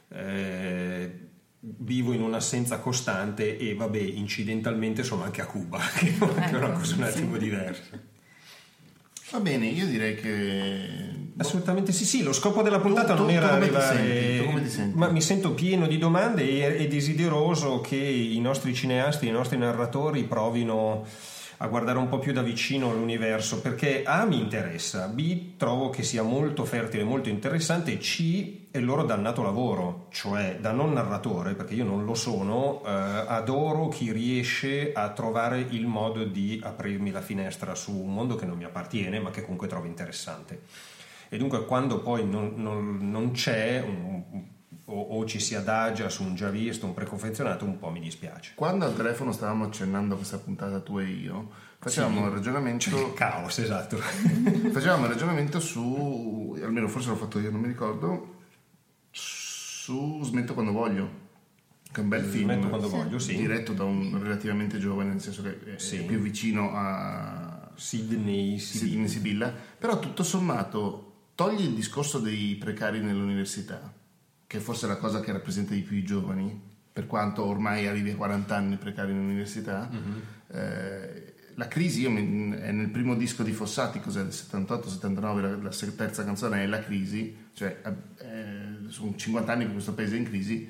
eh, 0.08 1.20
vivo 1.60 2.14
in 2.14 2.22
un'assenza 2.22 2.80
costante 2.80 3.58
e 3.58 3.76
vabbè, 3.76 3.98
incidentalmente 4.00 5.04
sono 5.04 5.24
anche 5.24 5.42
a 5.42 5.46
Cuba, 5.46 5.80
che 5.98 6.18
è 6.18 6.24
una 6.24 6.46
Ecco, 6.48 6.72
cosa 6.80 6.96
un 6.96 7.04
attimo 7.04 7.38
diversa. 7.38 8.00
Va 9.32 9.40
bene, 9.40 9.68
io 9.68 9.86
direi 9.86 10.16
che... 10.16 11.08
Assolutamente 11.38 11.92
sì, 11.94 12.04
sì, 12.04 12.24
lo 12.24 12.34
scopo 12.34 12.62
della 12.62 12.80
puntata 12.80 13.14
Tu- 13.14 13.20
non 13.20 13.28
tu 13.28 13.34
era 13.34 13.52
arrivare... 13.52 14.44
Tu 14.44 14.62
ti 14.62 14.70
senti? 14.70 14.98
Ma 14.98 15.10
mi 15.10 15.22
sento 15.22 15.54
pieno 15.54 15.88
di 15.88 15.98
domande 15.98 16.44
e, 16.44 16.84
e 16.84 16.88
desideroso 16.88 17.80
che 17.80 17.96
i 17.96 18.40
nostri 18.40 18.74
cineasti, 18.74 19.28
i 19.28 19.32
nostri 19.32 19.58
narratori 19.58 20.24
provino 20.24 21.06
a 21.62 21.68
guardare 21.68 21.98
un 21.98 22.08
po' 22.08 22.20
più 22.20 22.32
da 22.32 22.42
vicino 22.42 22.94
l'universo 22.94 23.60
perché 23.60 24.04
A 24.06 24.24
mi 24.26 24.40
interessa, 24.40 25.08
B 25.08 25.58
trovo 25.58 25.90
che 25.90 26.04
sia 26.04 26.24
molto 26.24 26.64
fertile, 26.64 27.04
molto 27.04 27.28
interessante 27.28 27.98
C 27.98 28.68
è 28.72 28.78
il 28.78 28.86
loro 28.86 29.04
dannato 29.04 29.42
lavoro, 29.42 30.08
cioè 30.10 30.58
da 30.62 30.72
non 30.72 30.94
narratore, 30.94 31.56
perché 31.56 31.74
io 31.74 31.84
non 31.84 32.06
lo 32.06 32.14
sono, 32.14 32.82
eh, 32.86 32.90
adoro 32.90 33.90
chi 33.90 34.12
riesce 34.14 34.94
a 34.94 35.10
trovare 35.10 35.60
il 35.60 35.86
modo 35.86 36.24
di 36.24 36.62
aprirmi 36.64 37.12
la 37.12 37.22
finestra 37.22 37.76
su 37.76 37.92
un 37.94 38.14
mondo 38.14 38.36
che 38.36 38.46
non 38.46 38.56
mi 38.58 38.64
appartiene 38.64 39.20
ma 39.20 39.30
che 39.30 39.42
comunque 39.42 39.68
trovo 39.68 39.86
interessante. 39.86 40.62
E 41.28 41.38
dunque 41.38 41.66
quando 41.66 42.00
poi 42.00 42.26
non, 42.26 42.54
non- 42.56 43.00
non 43.02 43.32
c'è 43.32 43.84
un- 43.86 44.58
o, 44.90 45.18
o 45.18 45.26
ci 45.26 45.40
si 45.40 45.56
adagia 45.56 46.10
su 46.10 46.24
un 46.24 46.36
già 46.36 46.50
visto, 46.50 46.86
un 46.86 46.94
preconfezionato, 46.94 47.66
un 47.66 47.78
po' 47.78 47.90
mi 47.92 48.00
dispiace. 48.00 48.54
Quando 48.56 48.86
al 48.86 48.96
telefono 48.96 49.32
stavamo 49.32 49.66
accennando 49.66 50.14
a 50.14 50.18
questa 50.18 50.38
puntata 50.38 50.80
tu 50.82 50.98
e 51.00 51.06
io, 51.06 51.50
facevamo 51.80 52.18
Sì. 52.18 52.24
un 52.24 52.34
ragionamento... 52.34 53.14
Caos, 53.14 53.60
esatto. 53.60 53.98
Facevamo 54.72 55.04
un 55.04 55.10
ragionamento 55.10 55.60
su, 55.60 56.58
almeno 56.64 56.88
forse 56.88 57.10
l'ho 57.10 57.16
fatto 57.16 57.40
io, 57.40 57.52
non 57.52 57.62
mi 57.62 57.68
ricordo, 57.68 58.36
su 59.12 60.24
Smetto 60.24 60.54
quando 60.54 60.72
voglio, 60.72 61.28
che 61.92 62.00
è 62.00 62.04
un 62.04 62.10
bel 62.10 62.24
film. 62.24 62.52
Smetto 62.52 62.68
quando 62.70 62.90
voglio, 62.90 63.20
sì. 63.20 63.36
Diretto 63.36 63.74
da 63.74 63.84
un 63.84 64.20
relativamente 64.22 64.78
giovane, 64.80 65.10
nel 65.10 65.22
senso 65.22 65.42
che 65.42 65.76
è, 65.76 65.78
Sì. 65.78 66.04
più 66.04 66.20
vicino 66.20 66.72
a 66.74 67.72
Sydney, 67.76 68.60
sì. 68.60 68.78
Sidney 68.80 69.08
Sibilla, 69.08 69.52
però 69.78 70.00
tutto 70.00 70.24
sommato 70.24 71.06
togli 71.36 71.62
il 71.62 71.74
discorso 71.74 72.20
dei 72.20 72.56
precari 72.56 73.00
nell'università, 73.00 73.94
che 74.50 74.60
forse 74.60 74.88
è 74.88 74.90
la 74.90 74.98
cosa 74.98 75.20
che 75.20 75.32
rappresenta 75.32 75.76
di 75.76 75.82
più 75.82 75.96
i 75.96 76.04
giovani, 76.04 76.60
per 76.92 77.06
quanto 77.06 77.46
ormai 77.46 77.86
arrivi 77.86 78.10
a 78.10 78.16
40 78.16 78.56
anni 78.56 78.78
precari 78.78 79.12
in 79.12 79.20
università, 79.20 79.88
eh, 80.52 81.34
la 81.54 81.68
crisi 81.68 82.02
io 82.02 82.10
mi- 82.10 82.56
è 82.58 82.72
nel 82.72 82.90
primo 82.90 83.14
disco 83.16 83.44
di 83.44 83.52
Fossati, 83.52 84.00
cos'è 84.00 84.22
del 84.24 84.32
78-79, 84.34 85.42
la, 85.42 85.56
la 85.56 85.70
terza 85.96 86.24
canzone 86.24 86.64
è 86.64 86.66
La 86.66 86.80
crisi, 86.80 87.36
cioè 87.54 87.80
eh, 88.18 88.90
sono 88.90 89.14
50 89.16 89.52
anni 89.52 89.66
che 89.68 89.74
questo 89.74 89.94
paese 89.94 90.16
è 90.16 90.18
in 90.18 90.26
crisi, 90.26 90.68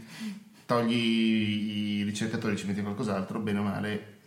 togli 0.66 2.00
i 2.00 2.04
ricercatori, 2.04 2.58
ci 2.58 2.68
metti 2.68 2.82
qualcos'altro, 2.82 3.40
bene 3.40 3.60
o 3.60 3.64
male, 3.64 4.18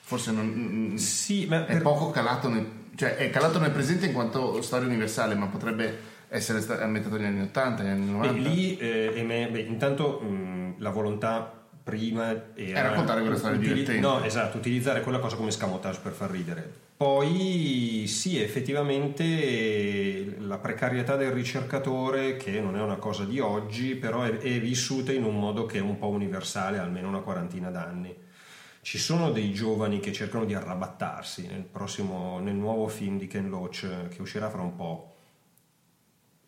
forse 0.00 0.32
non, 0.32 0.94
Sì, 0.96 1.44
ma 1.46 1.66
è 1.66 1.72
per- 1.74 1.82
poco 1.82 2.10
calato 2.10 2.48
nel, 2.48 2.66
cioè 2.94 3.16
è 3.16 3.28
calato 3.28 3.58
nel 3.58 3.70
presente 3.70 4.06
in 4.06 4.12
quanto 4.14 4.62
storia 4.62 4.86
universale, 4.88 5.34
ma 5.34 5.46
potrebbe 5.46 6.16
essere 6.28 6.60
sta- 6.60 6.80
ambientato 6.82 7.16
negli 7.16 7.26
anni 7.26 7.42
80, 7.42 7.82
negli 7.82 7.92
anni 7.92 8.04
Beh, 8.06 8.12
90. 8.12 8.48
lì 8.48 8.76
eh, 8.76 9.12
eme- 9.14 9.48
beh, 9.50 9.60
intanto 9.60 10.20
mh, 10.20 10.74
la 10.78 10.90
volontà 10.90 11.52
prima 11.82 12.30
era 12.54 12.80
È 12.80 12.82
raccontare 12.82 13.20
quella 13.22 13.36
storia 13.36 13.56
divertente. 13.56 13.98
No, 14.00 14.22
esatto, 14.22 14.58
utilizzare 14.58 15.00
quella 15.00 15.18
cosa 15.18 15.36
come 15.36 15.50
scamotage 15.50 16.00
per 16.02 16.12
far 16.12 16.30
ridere. 16.30 16.86
Poi 16.98 18.04
sì, 18.06 18.38
effettivamente 18.42 20.34
la 20.40 20.58
precarietà 20.58 21.16
del 21.16 21.30
ricercatore, 21.30 22.36
che 22.36 22.60
non 22.60 22.76
è 22.76 22.80
una 22.82 22.96
cosa 22.96 23.24
di 23.24 23.38
oggi, 23.40 23.94
però 23.94 24.22
è, 24.22 24.36
è 24.36 24.60
vissuta 24.60 25.12
in 25.12 25.24
un 25.24 25.38
modo 25.38 25.64
che 25.64 25.78
è 25.78 25.80
un 25.80 25.96
po' 25.98 26.08
universale, 26.08 26.78
almeno 26.78 27.08
una 27.08 27.20
quarantina 27.20 27.70
d'anni. 27.70 28.14
Ci 28.80 28.98
sono 28.98 29.30
dei 29.30 29.52
giovani 29.52 30.00
che 30.00 30.12
cercano 30.12 30.44
di 30.44 30.54
arrabattarsi 30.54 31.46
nel 31.46 31.62
prossimo, 31.62 32.38
nel 32.40 32.54
nuovo 32.54 32.88
film 32.88 33.18
di 33.18 33.26
Ken 33.26 33.48
Loach 33.48 33.84
eh, 33.84 34.08
che 34.08 34.20
uscirà 34.22 34.48
fra 34.50 34.62
un 34.62 34.76
po' 34.76 35.17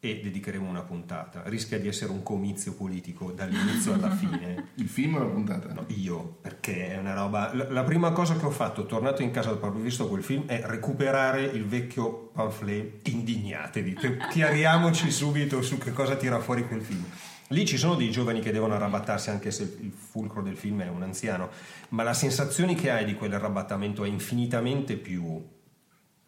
e 0.03 0.20
dedicheremo 0.22 0.66
una 0.66 0.80
puntata. 0.80 1.42
Rischia 1.44 1.78
di 1.78 1.86
essere 1.86 2.11
un 2.11 2.22
comizio 2.22 2.72
politico 2.72 3.32
dall'inizio 3.32 3.92
alla 3.92 4.11
fine. 4.11 4.70
Il 4.76 4.88
film 4.88 5.16
o 5.16 5.18
la 5.18 5.26
puntata? 5.26 5.72
No, 5.74 5.84
io, 5.88 6.38
perché 6.40 6.94
è 6.94 6.98
una 6.98 7.12
roba. 7.12 7.55
La, 7.55 7.70
la 7.70 7.84
prima 7.84 8.11
cosa 8.11 8.34
che 8.34 8.46
ho 8.46 8.51
fatto, 8.51 8.86
tornato 8.86 9.20
in 9.20 9.30
casa 9.30 9.51
dopo 9.51 9.66
aver 9.66 9.82
visto 9.82 10.09
quel 10.09 10.22
film, 10.22 10.46
è 10.46 10.62
recuperare 10.64 11.42
il 11.42 11.66
vecchio 11.66 12.30
pamphlet 12.32 13.07
Indignatevi. 13.09 13.96
Chiariamoci 14.30 15.11
subito 15.11 15.61
su 15.61 15.76
che 15.76 15.92
cosa 15.92 16.16
tira 16.16 16.40
fuori 16.40 16.66
quel 16.66 16.80
film. 16.80 17.05
Lì 17.48 17.66
ci 17.66 17.76
sono 17.76 17.96
dei 17.96 18.11
giovani 18.11 18.40
che 18.40 18.53
devono 18.53 18.74
arrabattarsi, 18.74 19.28
anche 19.28 19.51
se 19.51 19.64
il 19.80 19.92
fulcro 19.92 20.40
del 20.40 20.57
film 20.57 20.82
è 20.82 20.88
un 20.88 21.03
anziano, 21.03 21.51
ma 21.90 22.05
la 22.05 22.14
sensazione 22.14 22.74
che 22.74 22.90
hai 22.90 23.05
di 23.05 23.14
quell'arrabattamento 23.14 24.05
è 24.05 24.09
infinitamente 24.09 24.96
più, 24.96 25.44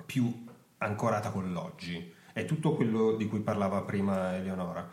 più 0.04 0.44
ancorata 0.78 1.30
con 1.30 1.52
l'oggi. 1.52 2.20
È 2.32 2.44
tutto 2.44 2.74
quello 2.74 3.12
di 3.16 3.26
cui 3.26 3.40
parlava 3.40 3.82
prima 3.82 4.36
Eleonora, 4.36 4.88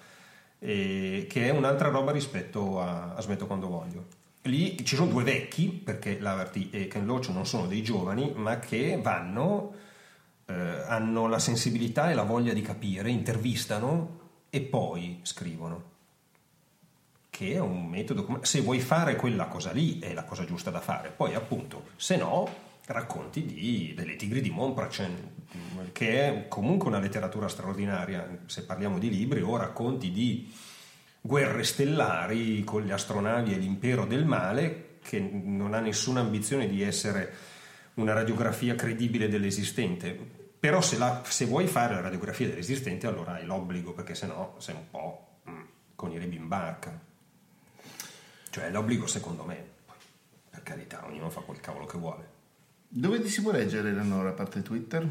e 0.59 1.25
che 1.29 1.47
è 1.47 1.51
un'altra 1.51 1.89
roba 1.89 2.11
rispetto 2.11 2.81
a, 2.81 3.13
a 3.13 3.21
Smetto 3.21 3.47
quando 3.47 3.67
voglio. 3.67 4.05
Lì 4.43 4.83
ci 4.85 4.95
sono 4.95 5.11
due 5.11 5.23
vecchi, 5.23 5.67
perché 5.67 6.19
Laverty 6.19 6.69
e 6.71 6.87
Ken 6.87 7.05
Loach 7.05 7.29
non 7.29 7.45
sono 7.45 7.67
dei 7.67 7.83
giovani, 7.83 8.33
ma 8.35 8.59
che 8.59 8.99
vanno, 9.01 9.73
eh, 10.45 10.53
hanno 10.53 11.27
la 11.27 11.39
sensibilità 11.39 12.09
e 12.09 12.13
la 12.13 12.23
voglia 12.23 12.53
di 12.53 12.61
capire, 12.61 13.09
intervistano 13.09 14.19
e 14.49 14.61
poi 14.61 15.19
scrivono. 15.23 15.83
Che 17.29 17.53
è 17.53 17.59
un 17.59 17.85
metodo, 17.85 18.23
come- 18.23 18.39
se 18.43 18.61
vuoi 18.61 18.79
fare 18.79 19.15
quella 19.15 19.47
cosa 19.47 19.71
lì 19.71 19.99
è 19.99 20.13
la 20.13 20.23
cosa 20.23 20.45
giusta 20.45 20.71
da 20.71 20.79
fare, 20.81 21.09
poi 21.15 21.35
appunto, 21.35 21.89
se 21.95 22.17
no, 22.17 22.67
racconti 22.91 23.45
di, 23.45 23.93
delle 23.95 24.15
tigri 24.15 24.41
di 24.41 24.49
Montpracen, 24.49 25.37
che 25.91 26.27
è 26.27 26.47
comunque 26.47 26.87
una 26.87 26.99
letteratura 26.99 27.47
straordinaria, 27.47 28.41
se 28.45 28.63
parliamo 28.63 28.97
di 28.97 29.09
libri, 29.09 29.41
o 29.41 29.57
racconti 29.57 30.11
di 30.11 30.51
guerre 31.21 31.63
stellari 31.63 32.63
con 32.63 32.83
le 32.83 32.93
astronavi 32.93 33.53
e 33.53 33.57
l'impero 33.57 34.05
del 34.05 34.25
male, 34.25 34.97
che 35.03 35.19
non 35.19 35.73
ha 35.73 35.79
nessuna 35.79 36.21
ambizione 36.21 36.67
di 36.67 36.81
essere 36.81 37.33
una 37.95 38.13
radiografia 38.13 38.75
credibile 38.75 39.29
dell'esistente. 39.29 40.17
Però 40.59 40.81
se, 40.81 40.97
la- 40.97 41.21
se 41.25 41.45
vuoi 41.45 41.67
fare 41.67 41.93
la 41.93 42.01
radiografia 42.01 42.47
dell'esistente 42.47 43.05
allora 43.07 43.33
hai 43.33 43.45
l'obbligo, 43.45 43.93
perché 43.93 44.15
sennò 44.15 44.55
sei 44.57 44.75
un 44.75 44.89
po' 44.89 45.39
mm, 45.49 45.61
con 45.95 46.11
i 46.11 46.17
rebi 46.17 46.35
in 46.35 46.47
barca. 46.47 46.99
Cioè 48.49 48.69
l'obbligo 48.71 49.05
secondo 49.05 49.43
me. 49.43 49.77
Per 50.49 50.63
carità, 50.63 51.05
ognuno 51.05 51.29
fa 51.29 51.41
quel 51.41 51.59
cavolo 51.59 51.85
che 51.85 51.97
vuole. 51.97 52.28
Dove 52.91 53.21
ti 53.21 53.29
si 53.29 53.41
può 53.41 53.51
leggere, 53.51 53.89
Eleonora, 53.89 54.29
a 54.29 54.33
parte 54.33 54.61
Twitter? 54.63 55.07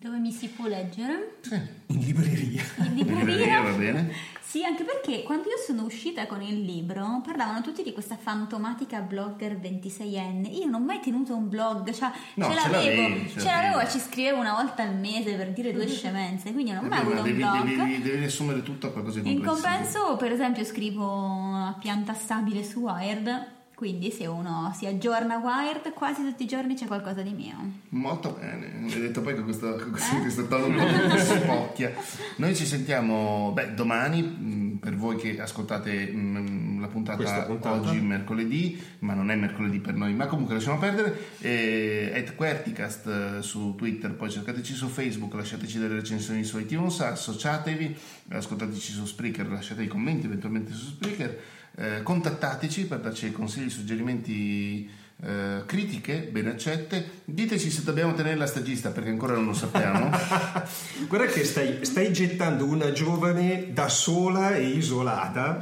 Dove 0.00 0.18
mi 0.18 0.30
si 0.30 0.48
può 0.48 0.66
leggere? 0.66 1.38
In 1.86 1.98
libreria. 2.00 2.62
In 2.78 2.84
In 2.86 2.94
libreria. 2.94 3.24
libreria, 3.24 3.60
va 3.62 3.70
bene? 3.72 4.12
Sì, 4.42 4.62
anche 4.64 4.84
perché 4.84 5.22
quando 5.24 5.48
io 5.48 5.56
sono 5.66 5.82
uscita 5.84 6.26
con 6.26 6.40
il 6.40 6.62
libro 6.62 7.20
parlavano 7.24 7.60
tutti 7.62 7.82
di 7.82 7.92
questa 7.92 8.16
fantomatica 8.16 9.00
blogger 9.00 9.56
26enne. 9.58 10.46
Io 10.54 10.66
non 10.66 10.82
ho 10.82 10.84
mai 10.84 11.00
tenuto 11.00 11.34
un 11.34 11.48
blog, 11.48 11.90
cioè 11.92 12.10
No, 12.34 12.46
ce 12.48 12.50
ce 12.50 12.68
l'avevo, 12.70 13.02
l'avevi, 13.02 13.28
ce 13.30 13.40
ce 13.40 13.46
l'avevo 13.46 13.80
e 13.80 13.88
ci 13.88 13.98
scrivevo 13.98 14.38
una 14.38 14.52
volta 14.52 14.82
al 14.84 14.94
mese 14.94 15.34
per 15.34 15.52
dire 15.52 15.72
due 15.72 15.88
scemenze, 15.88 16.52
quindi 16.52 16.70
non 16.72 16.84
ho 16.84 16.88
mai 16.88 17.00
avuto 17.00 17.16
un 17.18 17.22
devi, 17.24 17.38
blog. 17.38 17.64
devi, 17.64 18.02
devi 18.02 18.16
riassumere 18.18 18.62
tutto 18.62 18.86
a 18.86 18.90
qualcosa 18.92 19.20
di 19.20 19.30
In 19.32 19.42
complessivo. 19.42 19.68
compenso, 19.70 20.16
per 20.16 20.32
esempio, 20.32 20.64
scrivo 20.64 21.54
a 21.56 21.76
pianta 21.78 22.14
stabile 22.14 22.62
su 22.62 22.80
Wired, 22.80 23.46
quindi 23.78 24.10
se 24.10 24.26
uno 24.26 24.74
si 24.76 24.86
aggiorna 24.86 25.36
Wired, 25.36 25.92
quasi 25.92 26.24
tutti 26.24 26.42
i 26.42 26.46
giorni 26.48 26.74
c'è 26.74 26.86
qualcosa 26.86 27.22
di 27.22 27.30
mio. 27.30 27.54
Molto 27.90 28.36
bene, 28.36 28.72
hai 28.92 29.00
detto 29.00 29.20
poi 29.20 29.36
con 29.36 29.44
questo, 29.44 29.76
con 29.76 29.92
questo, 29.92 30.16
Eh? 30.16 30.20
questo 30.20 30.48
tono 30.48 30.66
un 30.66 30.74
po' 31.08 31.14
spocchia. 31.16 31.92
Noi 32.38 32.56
ci 32.56 32.66
sentiamo 32.66 33.52
beh, 33.54 33.74
domani, 33.74 34.20
mh, 34.22 34.78
per 34.80 34.96
voi 34.96 35.14
che 35.14 35.40
ascoltate 35.40 36.10
mh, 36.10 36.80
la 36.80 36.88
puntata, 36.88 37.42
puntata. 37.42 37.76
oggi 37.76 38.00
mercoledì, 38.00 38.82
ma 39.00 39.14
non 39.14 39.30
è 39.30 39.36
mercoledì 39.36 39.78
per 39.78 39.94
noi, 39.94 40.12
ma 40.12 40.26
comunque 40.26 40.54
lasciamo 40.54 40.78
perdere. 40.78 41.16
Eh, 41.38 42.12
at 42.16 42.34
Querticast 42.34 43.06
eh, 43.06 43.42
su 43.42 43.76
Twitter, 43.76 44.12
poi 44.12 44.28
cercateci 44.28 44.74
su 44.74 44.88
Facebook, 44.88 45.34
lasciateci 45.34 45.78
delle 45.78 45.94
recensioni 45.94 46.42
su 46.42 46.58
iTunes, 46.58 46.98
associatevi, 46.98 47.96
ascoltateci 48.30 48.90
su 48.92 49.06
Spreaker, 49.06 49.48
lasciate 49.48 49.84
i 49.84 49.86
commenti 49.86 50.26
eventualmente 50.26 50.72
su 50.72 50.86
Spreaker, 50.86 51.38
eh, 51.78 52.02
contattateci 52.02 52.86
per 52.86 52.98
darci 52.98 53.30
consigli, 53.32 53.70
suggerimenti 53.70 54.90
eh, 55.20 55.62
critiche 55.66 56.28
ben 56.30 56.46
accette. 56.48 57.22
Diteci 57.24 57.70
se 57.70 57.82
dobbiamo 57.82 58.14
tenere 58.14 58.36
la 58.36 58.46
stagista 58.46 58.90
perché 58.90 59.10
ancora 59.10 59.34
non 59.34 59.46
lo 59.46 59.52
sappiamo. 59.52 60.10
Guarda 61.08 61.26
che 61.26 61.44
stai, 61.44 61.84
stai 61.84 62.12
gettando 62.12 62.64
una 62.64 62.92
giovane 62.92 63.72
da 63.72 63.88
sola 63.88 64.54
e 64.56 64.66
isolata 64.68 65.60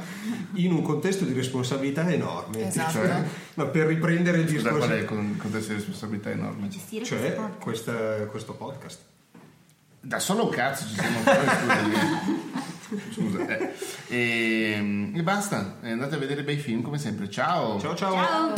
in 0.53 0.71
un 0.73 0.81
contesto 0.81 1.25
di 1.25 1.33
responsabilità 1.33 2.07
enorme. 2.11 2.67
Esatto. 2.67 2.91
Cioè, 2.93 3.23
Ma 3.55 3.65
per 3.65 3.87
riprendere 3.87 4.39
il 4.39 4.49
scusa, 4.49 4.69
qual 4.69 4.81
è 4.81 4.93
il 4.93 4.99
discorso, 4.99 5.15
con- 5.15 5.37
contesto 5.37 5.69
di 5.69 5.75
responsabilità 5.75 6.29
enorme? 6.31 6.67
Gestire 6.67 7.05
cioè 7.05 7.35
questa- 7.59 8.25
questo 8.29 8.53
podcast. 8.53 8.99
Da 9.99 10.19
solo 10.19 10.45
un 10.45 10.49
cazzo 10.49 10.85
ci 10.87 10.93
siamo 10.93 11.17
ancora 11.17 12.35
Scusa, 13.11 13.45
eh. 13.47 13.73
e, 14.07 15.11
e 15.13 15.23
basta, 15.23 15.77
andate 15.81 16.15
a 16.15 16.17
vedere 16.17 16.43
bei 16.43 16.57
film 16.57 16.81
come 16.81 16.97
sempre. 16.97 17.29
Ciao. 17.29 17.79
Ciao 17.79 17.95
ciao. 17.95 18.13
Ciao! 18.13 18.53